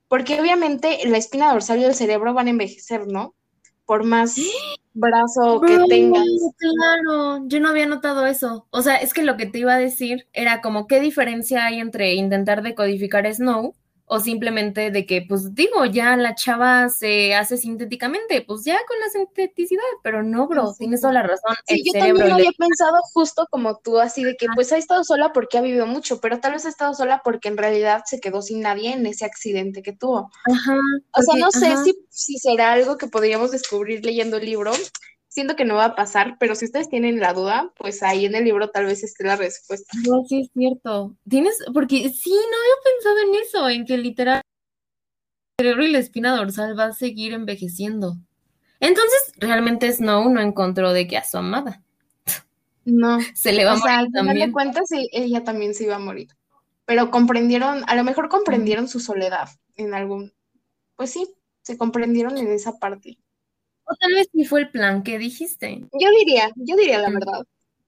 Porque 0.08 0.40
obviamente 0.40 0.98
la 1.06 1.18
espina 1.18 1.52
dorsal 1.52 1.80
y 1.80 1.84
el 1.84 1.94
cerebro 1.94 2.34
van 2.34 2.46
a 2.46 2.50
envejecer, 2.50 3.06
¿no? 3.06 3.34
Por 3.86 4.04
más 4.04 4.36
brazo 4.94 5.60
que 5.60 5.76
Bro, 5.76 5.86
tengas. 5.86 6.24
claro, 6.58 7.46
yo 7.48 7.60
no 7.60 7.68
había 7.68 7.86
notado 7.86 8.26
eso. 8.26 8.66
O 8.70 8.82
sea, 8.82 8.96
es 8.96 9.12
que 9.14 9.22
lo 9.22 9.36
que 9.36 9.46
te 9.46 9.58
iba 9.58 9.74
a 9.74 9.78
decir 9.78 10.28
era 10.32 10.60
como 10.60 10.86
qué 10.86 11.00
diferencia 11.00 11.66
hay 11.66 11.80
entre 11.80 12.14
intentar 12.14 12.62
decodificar 12.62 13.32
Snow 13.32 13.74
o 14.12 14.20
simplemente 14.20 14.90
de 14.90 15.06
que, 15.06 15.24
pues 15.26 15.54
digo, 15.54 15.86
ya 15.86 16.18
la 16.18 16.34
chava 16.34 16.90
se 16.90 17.34
hace 17.34 17.56
sintéticamente, 17.56 18.42
pues 18.42 18.62
ya 18.62 18.78
con 18.86 19.00
la 19.00 19.08
sinteticidad, 19.08 19.80
pero 20.02 20.22
no, 20.22 20.46
bro, 20.46 20.60
Exacto. 20.64 20.78
tienes 20.80 21.00
toda 21.00 21.14
la 21.14 21.22
razón. 21.22 21.56
Sí, 21.66 21.76
el 21.76 21.82
yo 21.82 21.92
cerebro 21.92 22.18
también 22.18 22.34
había 22.34 22.50
pensado 22.58 22.98
justo 23.14 23.46
como 23.50 23.78
tú, 23.78 23.98
así 23.98 24.22
de 24.22 24.36
que 24.36 24.48
pues 24.54 24.70
ha 24.70 24.76
estado 24.76 25.02
sola 25.02 25.32
porque 25.32 25.56
ha 25.56 25.62
vivido 25.62 25.86
mucho, 25.86 26.20
pero 26.20 26.40
tal 26.40 26.52
vez 26.52 26.66
ha 26.66 26.68
estado 26.68 26.92
sola 26.92 27.22
porque 27.24 27.48
en 27.48 27.56
realidad 27.56 28.02
se 28.04 28.20
quedó 28.20 28.42
sin 28.42 28.60
nadie 28.60 28.92
en 28.92 29.06
ese 29.06 29.24
accidente 29.24 29.80
que 29.80 29.94
tuvo. 29.94 30.30
Ajá, 30.44 30.76
O 31.16 31.22
sea, 31.22 31.40
no 31.40 31.50
sé 31.50 31.74
si, 31.82 31.94
si 32.10 32.36
será 32.36 32.72
algo 32.72 32.98
que 32.98 33.06
podríamos 33.06 33.50
descubrir 33.50 34.04
leyendo 34.04 34.36
el 34.36 34.44
libro. 34.44 34.72
Siento 35.32 35.56
que 35.56 35.64
no 35.64 35.76
va 35.76 35.86
a 35.86 35.94
pasar, 35.96 36.36
pero 36.38 36.54
si 36.54 36.66
ustedes 36.66 36.90
tienen 36.90 37.18
la 37.18 37.32
duda, 37.32 37.72
pues 37.78 38.02
ahí 38.02 38.26
en 38.26 38.34
el 38.34 38.44
libro 38.44 38.68
tal 38.68 38.84
vez 38.84 39.02
esté 39.02 39.24
la 39.24 39.36
respuesta. 39.36 39.90
No, 40.06 40.22
sí 40.28 40.42
es 40.42 40.50
cierto. 40.52 41.16
Tienes, 41.26 41.56
porque 41.72 42.10
sí, 42.10 42.28
no 42.30 42.36
había 42.36 42.74
pensado 42.84 43.18
en 43.18 43.42
eso, 43.42 43.68
en 43.70 43.86
que 43.86 43.96
literal 43.96 44.42
el 45.58 45.64
cerebro 45.64 45.86
y 45.86 45.90
la 45.92 45.98
espina 46.00 46.36
dorsal 46.36 46.78
va 46.78 46.84
a 46.86 46.92
seguir 46.92 47.32
envejeciendo. 47.32 48.18
Entonces, 48.78 49.32
realmente 49.38 49.90
Snow 49.90 50.28
no 50.28 50.40
encontró 50.42 50.92
de 50.92 51.06
qué 51.06 51.16
a 51.16 51.24
su 51.24 51.38
amada. 51.38 51.82
No. 52.84 53.18
Se 53.34 53.54
le 53.54 53.64
va 53.64 53.72
O 53.72 53.76
a 53.76 53.78
sea, 53.78 53.98
al 54.00 54.10
morir 54.10 54.10
final 54.10 54.26
de 54.26 54.28
también. 54.28 54.52
cuentas, 54.52 54.92
e- 54.92 55.08
ella 55.12 55.44
también 55.44 55.72
se 55.72 55.84
iba 55.84 55.96
a 55.96 56.00
morir. 56.00 56.28
Pero 56.84 57.10
comprendieron, 57.10 57.84
a 57.86 57.94
lo 57.94 58.04
mejor 58.04 58.28
comprendieron 58.28 58.86
su 58.86 59.00
soledad 59.00 59.48
en 59.76 59.94
algún, 59.94 60.34
pues 60.96 61.10
sí, 61.10 61.26
se 61.62 61.78
comprendieron 61.78 62.36
en 62.36 62.48
esa 62.52 62.78
parte. 62.78 63.18
O 63.92 63.96
tal 63.96 64.12
vez 64.14 64.28
sí 64.32 64.44
fue 64.44 64.60
el 64.60 64.70
plan 64.70 65.02
que 65.02 65.18
dijiste. 65.18 65.80
Yo 65.92 66.10
diría, 66.18 66.50
yo 66.56 66.76
diría 66.76 66.98
la 66.98 67.10
Mm. 67.10 67.14
verdad. 67.14 67.42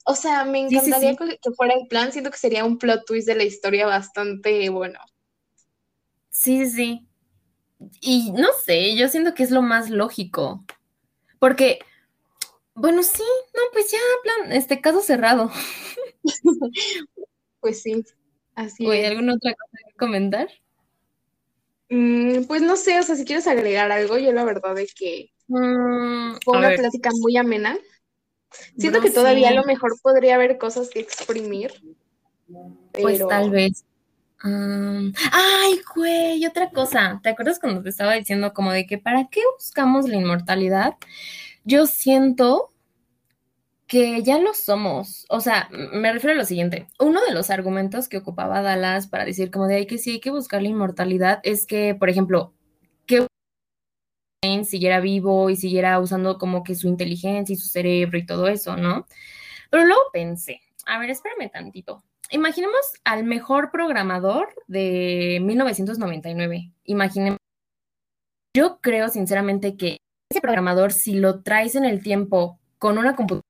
O 0.06 0.14
sea, 0.14 0.44
me 0.44 0.68
Sí, 0.68 0.78
sí, 0.80 0.86
encantaría 0.86 1.12
sí. 1.12 1.38
que 1.40 1.50
fuera 1.52 1.74
el 1.74 1.86
plan, 1.88 2.12
siento 2.12 2.30
que 2.30 2.36
sería 2.36 2.64
un 2.64 2.78
plot 2.78 3.06
twist 3.06 3.26
de 3.26 3.34
la 3.36 3.44
historia 3.44 3.86
bastante 3.86 4.68
bueno. 4.68 4.98
Sí, 6.30 6.66
sí. 6.68 7.06
Y 8.00 8.32
no 8.32 8.48
sé, 8.64 8.96
yo 8.96 9.08
siento 9.08 9.34
que 9.34 9.42
es 9.42 9.50
lo 9.50 9.62
más 9.62 9.88
lógico. 9.90 10.64
Porque, 11.38 11.78
bueno, 12.74 13.02
sí, 13.02 13.22
no, 13.54 13.60
pues 13.72 13.90
ya, 13.92 13.98
plan, 14.22 14.52
este 14.52 14.80
caso 14.80 15.00
cerrado. 15.00 15.50
Pues 17.60 17.80
sí, 17.82 18.04
así 18.54 18.86
¿O 18.86 18.90
hay 18.90 19.00
es. 19.00 19.10
alguna 19.10 19.34
otra 19.34 19.54
cosa 19.54 19.78
que 19.88 19.94
comentar? 19.96 20.48
Mm, 21.90 22.44
pues 22.44 22.62
no 22.62 22.76
sé, 22.76 22.98
o 22.98 23.02
sea, 23.02 23.16
si 23.16 23.24
quieres 23.24 23.46
agregar 23.46 23.90
algo, 23.92 24.18
yo 24.18 24.32
la 24.32 24.44
verdad 24.44 24.78
es 24.78 24.94
que 24.94 25.32
Mm, 25.48 26.36
fue 26.44 26.58
una 26.58 26.68
ver, 26.68 26.78
plática 26.78 27.10
muy 27.20 27.36
amena. 27.36 27.76
Siento 28.78 29.00
que 29.00 29.10
todavía 29.10 29.48
a 29.48 29.54
lo 29.54 29.64
mejor 29.64 29.92
podría 30.00 30.36
haber 30.36 30.58
cosas 30.58 30.88
que 30.90 31.00
exprimir, 31.00 31.72
pues 32.92 33.18
pero 33.18 33.28
tal 33.28 33.50
vez. 33.50 33.84
Am, 34.40 35.12
ay, 35.32 35.80
güey, 35.94 36.44
otra 36.46 36.70
cosa. 36.70 37.20
¿Te 37.22 37.30
acuerdas 37.30 37.58
cuando 37.58 37.82
te 37.82 37.88
estaba 37.88 38.14
diciendo 38.14 38.52
como 38.52 38.72
de 38.72 38.86
que 38.86 38.98
para 38.98 39.26
qué 39.28 39.40
buscamos 39.56 40.08
la 40.08 40.16
inmortalidad? 40.16 40.94
Yo 41.64 41.86
siento 41.86 42.70
que 43.86 44.22
ya 44.22 44.38
lo 44.38 44.54
somos. 44.54 45.26
O 45.28 45.40
sea, 45.40 45.68
me 45.70 46.12
refiero 46.12 46.34
a 46.34 46.38
lo 46.38 46.44
siguiente. 46.44 46.88
Uno 46.98 47.22
de 47.22 47.32
los 47.32 47.50
argumentos 47.50 48.08
que 48.08 48.18
ocupaba 48.18 48.62
Dallas 48.62 49.06
para 49.06 49.24
decir 49.24 49.50
como 49.50 49.66
de 49.66 49.86
que 49.86 49.98
sí 49.98 50.12
hay 50.12 50.20
que 50.20 50.30
buscar 50.30 50.62
la 50.62 50.68
inmortalidad 50.68 51.40
es 51.42 51.66
que, 51.66 51.94
por 51.94 52.10
ejemplo, 52.10 52.52
siguiera 54.64 55.00
vivo 55.00 55.50
y 55.50 55.56
siguiera 55.56 55.98
usando 56.00 56.38
como 56.38 56.62
que 56.62 56.74
su 56.74 56.88
inteligencia 56.88 57.52
y 57.52 57.56
su 57.56 57.68
cerebro 57.68 58.18
y 58.18 58.26
todo 58.26 58.48
eso, 58.48 58.76
¿no? 58.76 59.06
Pero 59.70 59.84
luego 59.84 60.02
pensé, 60.12 60.60
a 60.86 60.98
ver, 60.98 61.10
espérame 61.10 61.50
tantito. 61.50 62.04
Imaginemos 62.30 62.80
al 63.04 63.24
mejor 63.24 63.70
programador 63.70 64.48
de 64.66 65.40
1999. 65.42 66.72
Imaginemos, 66.84 67.38
yo 68.56 68.78
creo 68.80 69.08
sinceramente 69.08 69.76
que 69.76 69.98
ese 70.30 70.40
programador, 70.40 70.92
si 70.92 71.14
lo 71.14 71.42
traes 71.42 71.74
en 71.74 71.84
el 71.84 72.02
tiempo 72.02 72.58
con 72.78 72.98
una 72.98 73.14
computadora 73.14 73.42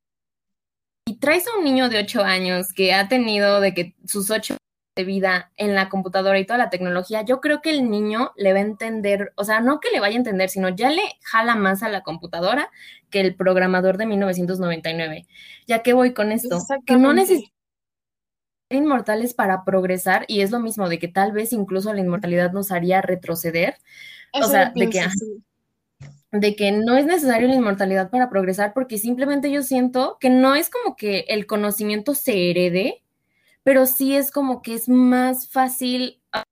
y 1.06 1.16
traes 1.16 1.46
a 1.46 1.58
un 1.58 1.64
niño 1.64 1.88
de 1.88 1.98
8 1.98 2.22
años 2.22 2.72
que 2.72 2.94
ha 2.94 3.08
tenido 3.08 3.60
de 3.60 3.74
que 3.74 3.94
sus 4.06 4.30
8 4.30 4.56
de 4.96 5.04
vida 5.04 5.50
en 5.56 5.74
la 5.74 5.88
computadora 5.88 6.38
y 6.38 6.46
toda 6.46 6.58
la 6.58 6.70
tecnología, 6.70 7.22
yo 7.22 7.40
creo 7.40 7.60
que 7.60 7.70
el 7.70 7.90
niño 7.90 8.32
le 8.36 8.52
va 8.52 8.58
a 8.58 8.62
entender, 8.62 9.32
o 9.36 9.44
sea, 9.44 9.60
no 9.60 9.80
que 9.80 9.90
le 9.90 10.00
vaya 10.00 10.14
a 10.14 10.18
entender, 10.18 10.50
sino 10.50 10.68
ya 10.68 10.90
le 10.90 11.02
jala 11.22 11.56
más 11.56 11.82
a 11.82 11.88
la 11.88 12.02
computadora 12.02 12.70
que 13.10 13.20
el 13.20 13.34
programador 13.34 13.96
de 13.98 14.06
1999. 14.06 15.26
Ya 15.66 15.82
que 15.82 15.92
voy 15.92 16.14
con 16.14 16.30
esto, 16.30 16.58
que 16.86 16.96
no 16.96 17.14
ser 17.24 17.40
inmortales 18.70 19.34
para 19.34 19.64
progresar 19.64 20.24
y 20.28 20.40
es 20.40 20.50
lo 20.50 20.60
mismo 20.60 20.88
de 20.88 20.98
que 20.98 21.08
tal 21.08 21.32
vez 21.32 21.52
incluso 21.52 21.92
la 21.92 22.00
inmortalidad 22.00 22.52
nos 22.52 22.72
haría 22.72 23.02
retroceder, 23.02 23.76
o 24.32 24.44
sea, 24.44 24.72
de 24.74 24.90
que, 24.90 25.00
sí. 25.02 25.44
de 26.32 26.56
que 26.56 26.72
no 26.72 26.96
es 26.96 27.06
necesario 27.06 27.46
la 27.46 27.54
inmortalidad 27.54 28.10
para 28.10 28.30
progresar 28.30 28.72
porque 28.74 28.98
simplemente 28.98 29.50
yo 29.50 29.62
siento 29.62 30.18
que 30.18 30.30
no 30.30 30.54
es 30.54 30.70
como 30.70 30.96
que 30.96 31.20
el 31.28 31.46
conocimiento 31.46 32.14
se 32.14 32.50
herede, 32.50 33.03
pero 33.64 33.86
sí 33.86 34.14
es 34.14 34.30
como 34.30 34.62
que 34.62 34.74
es 34.74 34.88
más 34.88 35.48
fácil 35.48 36.22
a 36.32 36.44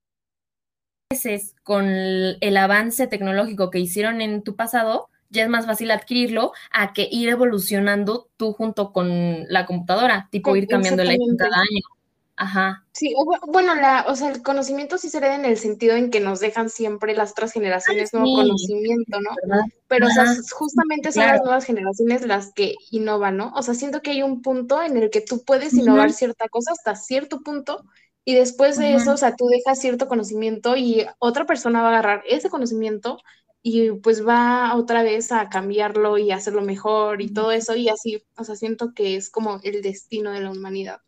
veces 1.10 1.54
con 1.62 1.86
el, 1.86 2.38
el 2.40 2.56
avance 2.56 3.06
tecnológico 3.06 3.70
que 3.70 3.78
hicieron 3.78 4.20
en 4.20 4.42
tu 4.42 4.56
pasado, 4.56 5.08
ya 5.30 5.44
es 5.44 5.48
más 5.48 5.66
fácil 5.66 5.90
adquirirlo 5.90 6.52
a 6.72 6.92
que 6.92 7.08
ir 7.10 7.28
evolucionando 7.28 8.28
tú 8.36 8.52
junto 8.52 8.92
con 8.92 9.44
la 9.48 9.66
computadora, 9.66 10.28
tipo 10.30 10.56
ir 10.56 10.66
cambiando 10.66 11.04
la 11.04 11.12
exactamente. 11.12 11.44
cada 11.44 11.56
año. 11.60 12.01
Ajá. 12.36 12.84
Sí, 12.92 13.14
o 13.16 13.24
bueno, 13.46 13.74
la, 13.74 14.06
o 14.08 14.16
sea, 14.16 14.30
el 14.30 14.42
conocimiento 14.42 14.98
sí 14.98 15.10
se 15.10 15.18
hereda 15.18 15.34
en 15.34 15.44
el 15.44 15.58
sentido 15.58 15.96
en 15.96 16.10
que 16.10 16.20
nos 16.20 16.40
dejan 16.40 16.70
siempre 16.70 17.14
las 17.14 17.32
otras 17.32 17.52
generaciones 17.52 18.12
nuevo 18.12 18.34
conocimiento, 18.36 19.20
¿no? 19.20 19.30
¿verdad? 19.42 19.64
Pero, 19.86 20.06
o 20.06 20.10
sea, 20.10 20.24
justamente 20.50 21.12
son 21.12 21.22
claro. 21.22 21.36
las 21.36 21.44
nuevas 21.44 21.64
generaciones 21.64 22.26
las 22.26 22.52
que 22.52 22.74
innovan, 22.90 23.36
¿no? 23.36 23.52
O 23.54 23.62
sea, 23.62 23.74
siento 23.74 24.00
que 24.00 24.12
hay 24.12 24.22
un 24.22 24.40
punto 24.42 24.82
en 24.82 24.96
el 24.96 25.10
que 25.10 25.20
tú 25.20 25.44
puedes 25.44 25.74
innovar 25.74 26.12
cierta 26.12 26.48
cosa 26.48 26.72
hasta 26.72 26.96
cierto 26.96 27.40
punto 27.40 27.84
y 28.24 28.34
después 28.34 28.78
de 28.78 28.94
eso, 28.94 29.12
o 29.12 29.16
sea, 29.16 29.34
tú 29.36 29.46
dejas 29.48 29.80
cierto 29.80 30.06
conocimiento 30.06 30.76
y 30.76 31.04
otra 31.18 31.44
persona 31.44 31.82
va 31.82 31.88
a 31.88 31.90
agarrar 31.90 32.22
ese 32.26 32.50
conocimiento 32.50 33.18
y 33.62 33.92
pues 33.92 34.26
va 34.26 34.74
otra 34.76 35.02
vez 35.02 35.32
a 35.32 35.48
cambiarlo 35.48 36.18
y 36.18 36.30
hacerlo 36.30 36.62
mejor 36.62 37.20
y 37.20 37.32
todo 37.32 37.52
eso 37.52 37.74
y 37.76 37.88
así, 37.88 38.24
o 38.36 38.44
sea, 38.44 38.56
siento 38.56 38.94
que 38.94 39.16
es 39.16 39.28
como 39.28 39.60
el 39.62 39.82
destino 39.82 40.30
de 40.30 40.40
la 40.40 40.50
humanidad. 40.50 41.00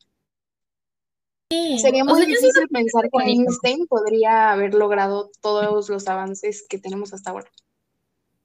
Sí, 1.54 1.78
Sería 1.78 2.02
o 2.02 2.06
muy 2.06 2.16
sea, 2.16 2.26
difícil 2.26 2.68
pensar 2.68 3.10
que. 3.10 3.30
Einstein 3.30 3.86
podría 3.86 4.52
haber 4.52 4.74
logrado 4.74 5.30
todos 5.40 5.88
los 5.88 6.08
avances 6.08 6.66
que 6.68 6.78
tenemos 6.78 7.14
hasta 7.14 7.30
ahora. 7.30 7.50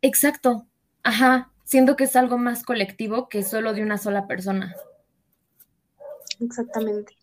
Exacto. 0.01 0.65
Ajá. 1.03 1.51
Siento 1.63 1.95
que 1.95 2.05
es 2.05 2.15
algo 2.15 2.37
más 2.37 2.63
colectivo 2.63 3.29
que 3.29 3.43
solo 3.43 3.73
de 3.73 3.83
una 3.83 3.97
sola 3.97 4.27
persona. 4.27 4.75
Exactamente. 6.39 7.15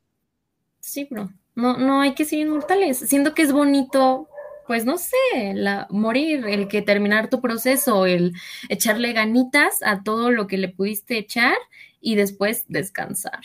Sí, 0.80 1.06
bro. 1.10 1.30
No, 1.54 1.76
no 1.78 2.00
hay 2.00 2.14
que 2.14 2.24
ser 2.24 2.40
inmortales. 2.40 2.98
Siento 2.98 3.34
que 3.34 3.42
es 3.42 3.52
bonito, 3.52 4.28
pues 4.66 4.84
no 4.84 4.98
sé, 4.98 5.54
la, 5.54 5.86
morir, 5.90 6.46
el 6.46 6.68
que 6.68 6.82
terminar 6.82 7.30
tu 7.30 7.40
proceso, 7.40 8.06
el 8.06 8.34
echarle 8.68 9.12
ganitas 9.12 9.82
a 9.82 10.02
todo 10.02 10.30
lo 10.30 10.46
que 10.46 10.58
le 10.58 10.68
pudiste 10.68 11.18
echar 11.18 11.56
y 12.00 12.14
después 12.14 12.66
descansar. 12.68 13.40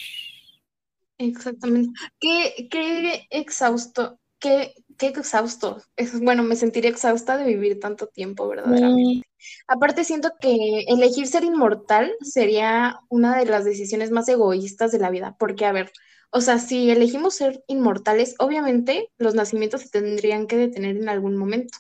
Exactamente. 1.21 1.91
Qué, 2.19 2.67
qué 2.71 3.27
exhausto, 3.29 4.19
qué, 4.39 4.73
qué 4.97 5.07
exhausto. 5.07 5.81
Es, 5.95 6.19
bueno, 6.19 6.43
me 6.43 6.55
sentiría 6.55 6.89
exhausta 6.89 7.37
de 7.37 7.45
vivir 7.45 7.79
tanto 7.79 8.07
tiempo, 8.07 8.47
verdaderamente. 8.47 9.27
Aparte, 9.67 10.03
siento 10.03 10.31
que 10.39 10.81
elegir 10.87 11.27
ser 11.27 11.43
inmortal 11.43 12.13
sería 12.21 12.99
una 13.09 13.37
de 13.37 13.45
las 13.45 13.65
decisiones 13.65 14.09
más 14.11 14.27
egoístas 14.29 14.91
de 14.91 14.99
la 14.99 15.11
vida, 15.11 15.35
porque, 15.39 15.65
a 15.65 15.71
ver, 15.71 15.91
o 16.31 16.41
sea, 16.41 16.57
si 16.57 16.89
elegimos 16.89 17.35
ser 17.35 17.63
inmortales, 17.67 18.35
obviamente 18.39 19.09
los 19.17 19.35
nacimientos 19.35 19.81
se 19.81 19.89
tendrían 19.89 20.47
que 20.47 20.57
detener 20.57 20.97
en 20.97 21.09
algún 21.09 21.37
momento. 21.37 21.77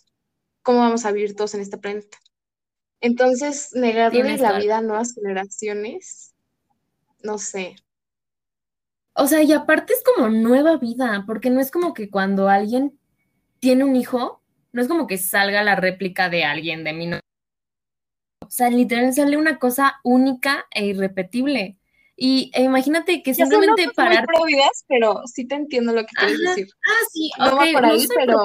¿Cómo 0.63 0.79
vamos 0.79 1.05
a 1.05 1.11
vivir 1.11 1.35
todos 1.35 1.55
en 1.55 1.61
este 1.61 1.77
planeta? 1.79 2.17
Entonces, 3.01 3.69
negarle 3.73 4.21
Tienes 4.21 4.41
la 4.41 4.49
toda 4.49 4.59
la- 4.59 4.65
vida 4.65 4.77
a 4.79 4.81
nuevas 4.81 5.13
generaciones, 5.15 6.35
no 7.23 7.37
sé. 7.39 7.75
O 9.21 9.27
sea, 9.27 9.43
y 9.43 9.51
aparte 9.51 9.93
es 9.93 10.01
como 10.03 10.29
nueva 10.29 10.77
vida, 10.77 11.23
porque 11.27 11.51
no 11.51 11.59
es 11.61 11.69
como 11.69 11.93
que 11.93 12.09
cuando 12.09 12.49
alguien 12.49 12.97
tiene 13.59 13.83
un 13.83 13.95
hijo, 13.95 14.41
no 14.71 14.81
es 14.81 14.87
como 14.87 15.05
que 15.05 15.19
salga 15.19 15.61
la 15.63 15.75
réplica 15.75 16.27
de 16.29 16.43
alguien 16.43 16.83
de 16.83 16.93
mí. 16.93 17.05
no. 17.05 17.19
O 18.43 18.49
sea, 18.49 18.71
literal 18.71 19.13
sale 19.13 19.37
una 19.37 19.59
cosa 19.59 19.99
única 20.03 20.65
e 20.71 20.87
irrepetible. 20.87 21.77
Y 22.15 22.49
e 22.55 22.63
imagínate 22.63 23.21
que 23.21 23.33
Ya 23.33 23.45
simplemente 23.45 23.85
muy 23.85 23.93
parar. 23.93 24.25
pero 24.87 25.21
sí 25.27 25.45
te 25.47 25.53
entiendo 25.55 25.93
lo 25.93 26.01
que 26.01 26.15
quieres 26.15 26.39
Ajá. 26.43 26.49
decir. 26.49 26.67
Ah, 26.87 27.05
sí, 27.11 27.31
No 27.37 27.55
va 27.57 27.63
ok, 27.63 27.71
por 27.73 27.81
no 27.83 27.87
ahí, 27.89 28.07
pero- 28.15 28.37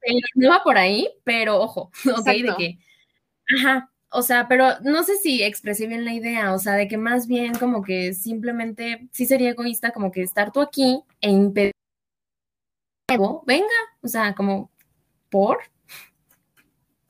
pero 0.00 0.18
no 0.34 0.50
va 0.50 0.62
por 0.62 0.76
ahí, 0.78 1.08
pero 1.24 1.58
ojo, 1.60 1.90
ok, 2.22 2.24
de 2.24 2.32
Exacto. 2.32 2.56
que, 2.58 2.78
ajá, 3.56 3.90
o 4.10 4.22
sea, 4.22 4.48
pero 4.48 4.80
no 4.82 5.02
sé 5.04 5.16
si 5.16 5.42
expresé 5.42 5.86
bien 5.86 6.04
la 6.04 6.14
idea, 6.14 6.54
o 6.54 6.58
sea, 6.58 6.74
de 6.74 6.88
que 6.88 6.96
más 6.96 7.26
bien 7.26 7.54
como 7.54 7.82
que 7.82 8.14
simplemente 8.14 9.08
sí 9.12 9.26
sería 9.26 9.50
egoísta 9.50 9.90
como 9.92 10.10
que 10.10 10.22
estar 10.22 10.52
tú 10.52 10.60
aquí 10.60 11.02
e 11.20 11.30
impedir 11.30 11.72
venga, 13.46 13.66
o 14.02 14.08
sea, 14.08 14.34
como 14.34 14.70
por, 15.30 15.58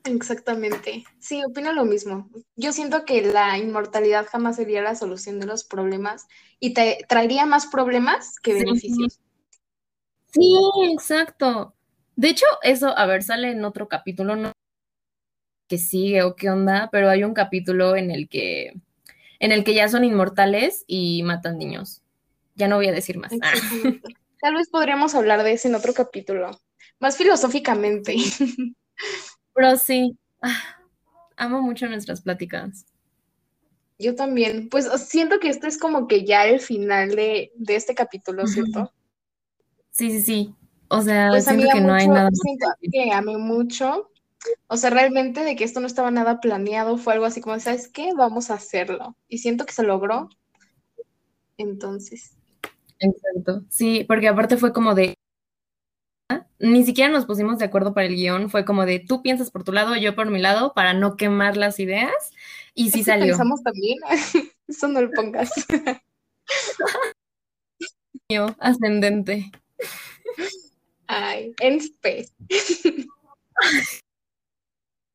Exactamente. 0.05 1.03
Sí, 1.19 1.43
opino 1.43 1.73
lo 1.73 1.85
mismo. 1.85 2.29
Yo 2.55 2.71
siento 2.71 3.05
que 3.05 3.21
la 3.21 3.57
inmortalidad 3.57 4.25
jamás 4.27 4.55
sería 4.55 4.81
la 4.81 4.95
solución 4.95 5.39
de 5.39 5.45
los 5.45 5.63
problemas 5.63 6.27
y 6.59 6.73
te 6.73 7.05
traería 7.07 7.45
más 7.45 7.67
problemas 7.67 8.39
que 8.39 8.53
Sí. 8.53 8.59
beneficios. 8.59 9.19
sí, 10.31 10.55
exacto. 10.93 11.75
De 12.15 12.29
hecho, 12.29 12.45
eso, 12.63 12.97
a 12.97 13.05
ver, 13.05 13.23
sale 13.23 13.51
en 13.51 13.63
otro 13.65 13.87
capítulo, 13.87 14.35
no 14.35 14.51
que 15.69 15.77
sigue 15.77 16.23
o 16.23 16.35
qué 16.35 16.49
onda, 16.49 16.89
pero 16.91 17.09
hay 17.09 17.23
un 17.23 17.33
capítulo 17.33 17.95
en 17.95 18.11
el 18.11 18.27
que 18.27 18.73
en 19.39 19.53
el 19.53 19.63
que 19.63 19.73
ya 19.73 19.87
son 19.87 20.03
inmortales 20.03 20.83
y 20.87 21.23
matan 21.23 21.57
niños. 21.57 22.01
Ya 22.55 22.67
no 22.67 22.75
voy 22.75 22.87
a 22.87 22.91
decir 22.91 23.17
más. 23.17 23.31
Ah. 23.41 23.53
Tal 24.41 24.55
vez 24.55 24.69
podríamos 24.69 25.15
hablar 25.15 25.43
de 25.43 25.53
ese 25.53 25.69
en 25.69 25.75
otro 25.75 25.93
capítulo, 25.93 26.59
más 26.99 27.15
filosóficamente. 27.17 28.15
Pero 29.53 29.77
sí. 29.77 30.17
Ah, 30.41 30.81
amo 31.37 31.61
mucho 31.61 31.87
nuestras 31.87 32.21
pláticas. 32.21 32.85
Yo 33.97 34.15
también, 34.15 34.69
pues 34.69 34.89
siento 35.01 35.39
que 35.39 35.49
esto 35.49 35.67
es 35.67 35.77
como 35.77 36.07
que 36.07 36.25
ya 36.25 36.45
el 36.45 36.61
final 36.61 37.15
de, 37.15 37.51
este 37.67 37.95
capítulo, 37.95 38.47
¿cierto? 38.47 38.93
Sí, 39.91 40.09
sí, 40.11 40.21
sí. 40.21 40.55
O 40.87 41.01
sea, 41.01 41.27
pues 41.29 41.43
siento 41.43 41.67
que 41.73 41.81
no 41.81 41.93
hay 41.93 42.07
nada. 42.07 42.29
Siento 42.31 42.67
que 42.91 43.11
amé 43.11 43.37
mucho. 43.37 44.09
O 44.67 44.77
sea, 44.77 44.89
realmente 44.89 45.43
de 45.43 45.55
que 45.55 45.63
esto 45.63 45.79
no 45.79 45.87
estaba 45.87 46.11
nada 46.11 46.39
planeado, 46.39 46.97
fue 46.97 47.13
algo 47.13 47.25
así 47.25 47.41
como, 47.41 47.59
¿sabes 47.59 47.87
qué? 47.87 48.11
Vamos 48.15 48.51
a 48.51 48.55
hacerlo. 48.55 49.15
Y 49.27 49.39
siento 49.39 49.65
que 49.65 49.73
se 49.73 49.83
logró. 49.83 50.29
Entonces. 51.57 52.37
Exacto. 52.99 53.63
Sí, 53.69 54.05
porque 54.07 54.27
aparte 54.27 54.57
fue 54.57 54.73
como 54.73 54.95
de. 54.95 55.15
Ni 56.59 56.85
siquiera 56.85 57.11
nos 57.11 57.25
pusimos 57.25 57.57
de 57.57 57.65
acuerdo 57.65 57.93
para 57.93 58.07
el 58.07 58.15
guion, 58.15 58.49
fue 58.49 58.65
como 58.65 58.85
de 58.85 58.99
tú 58.99 59.21
piensas 59.21 59.49
por 59.49 59.63
tu 59.63 59.71
lado, 59.71 59.95
yo 59.95 60.15
por 60.15 60.29
mi 60.29 60.39
lado, 60.39 60.73
para 60.73 60.93
no 60.93 61.15
quemar 61.15 61.55
las 61.55 61.79
ideas. 61.79 62.13
Y 62.73 62.91
sí 62.91 63.03
salió. 63.03 63.27
Pensamos 63.27 63.63
también, 63.63 63.97
eso 64.67 64.87
no 64.87 65.01
lo 65.01 65.11
pongas. 65.11 65.51
ascendente. 68.59 69.51
Ay, 71.07 71.53
en 71.59 71.79
fe. 72.01 72.27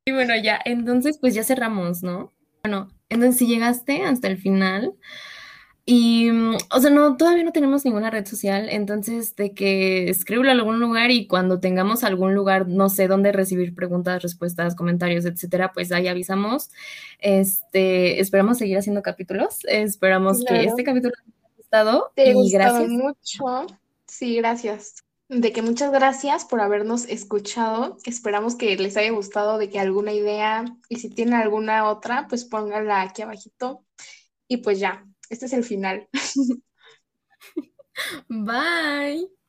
Y 0.06 0.12
bueno, 0.12 0.34
ya, 0.36 0.60
entonces 0.64 1.18
pues 1.18 1.34
ya 1.34 1.44
cerramos, 1.44 2.02
¿no? 2.02 2.32
Bueno, 2.62 2.88
entonces 3.08 3.38
si 3.38 3.46
llegaste 3.46 4.04
hasta 4.04 4.28
el 4.28 4.38
final, 4.38 4.94
y, 5.86 6.30
o 6.30 6.80
sea, 6.80 6.90
no, 6.90 7.18
todavía 7.18 7.44
no 7.44 7.52
tenemos 7.52 7.84
ninguna 7.84 8.08
red 8.10 8.24
social, 8.24 8.70
entonces 8.70 9.36
de 9.36 9.52
que 9.52 10.08
escríbelo 10.08 10.48
a 10.48 10.52
algún 10.52 10.80
lugar 10.80 11.10
y 11.10 11.26
cuando 11.26 11.60
tengamos 11.60 12.04
algún 12.04 12.34
lugar, 12.34 12.66
no 12.68 12.88
sé 12.88 13.06
dónde 13.06 13.32
recibir 13.32 13.74
preguntas, 13.74 14.22
respuestas, 14.22 14.74
comentarios, 14.74 15.26
etcétera, 15.26 15.72
pues 15.74 15.92
ahí 15.92 16.08
avisamos. 16.08 16.70
Este, 17.18 18.18
esperamos 18.20 18.56
seguir 18.56 18.78
haciendo 18.78 19.02
capítulos. 19.02 19.58
Esperamos 19.64 20.42
que 20.48 20.64
este 20.64 20.84
capítulo 20.84 21.12
te 21.12 21.30
haya 21.30 21.54
gustado. 21.58 22.12
Te 22.14 22.32
y 22.32 22.50
gracias. 22.50 22.88
mucho. 22.88 23.66
Sí, 24.06 24.36
gracias. 24.36 25.03
De 25.28 25.52
que 25.52 25.62
muchas 25.62 25.90
gracias 25.90 26.44
por 26.44 26.60
habernos 26.60 27.06
escuchado. 27.06 27.96
Esperamos 28.04 28.56
que 28.56 28.76
les 28.76 28.96
haya 28.96 29.10
gustado, 29.10 29.58
de 29.58 29.70
que 29.70 29.80
alguna 29.80 30.12
idea 30.12 30.64
y 30.88 30.96
si 30.96 31.08
tienen 31.08 31.34
alguna 31.34 31.88
otra, 31.88 32.26
pues 32.28 32.44
pónganla 32.44 33.00
aquí 33.00 33.22
abajito. 33.22 33.84
Y 34.48 34.58
pues 34.58 34.78
ya, 34.78 35.06
este 35.30 35.46
es 35.46 35.52
el 35.54 35.64
final. 35.64 36.08
Bye. 38.28 39.43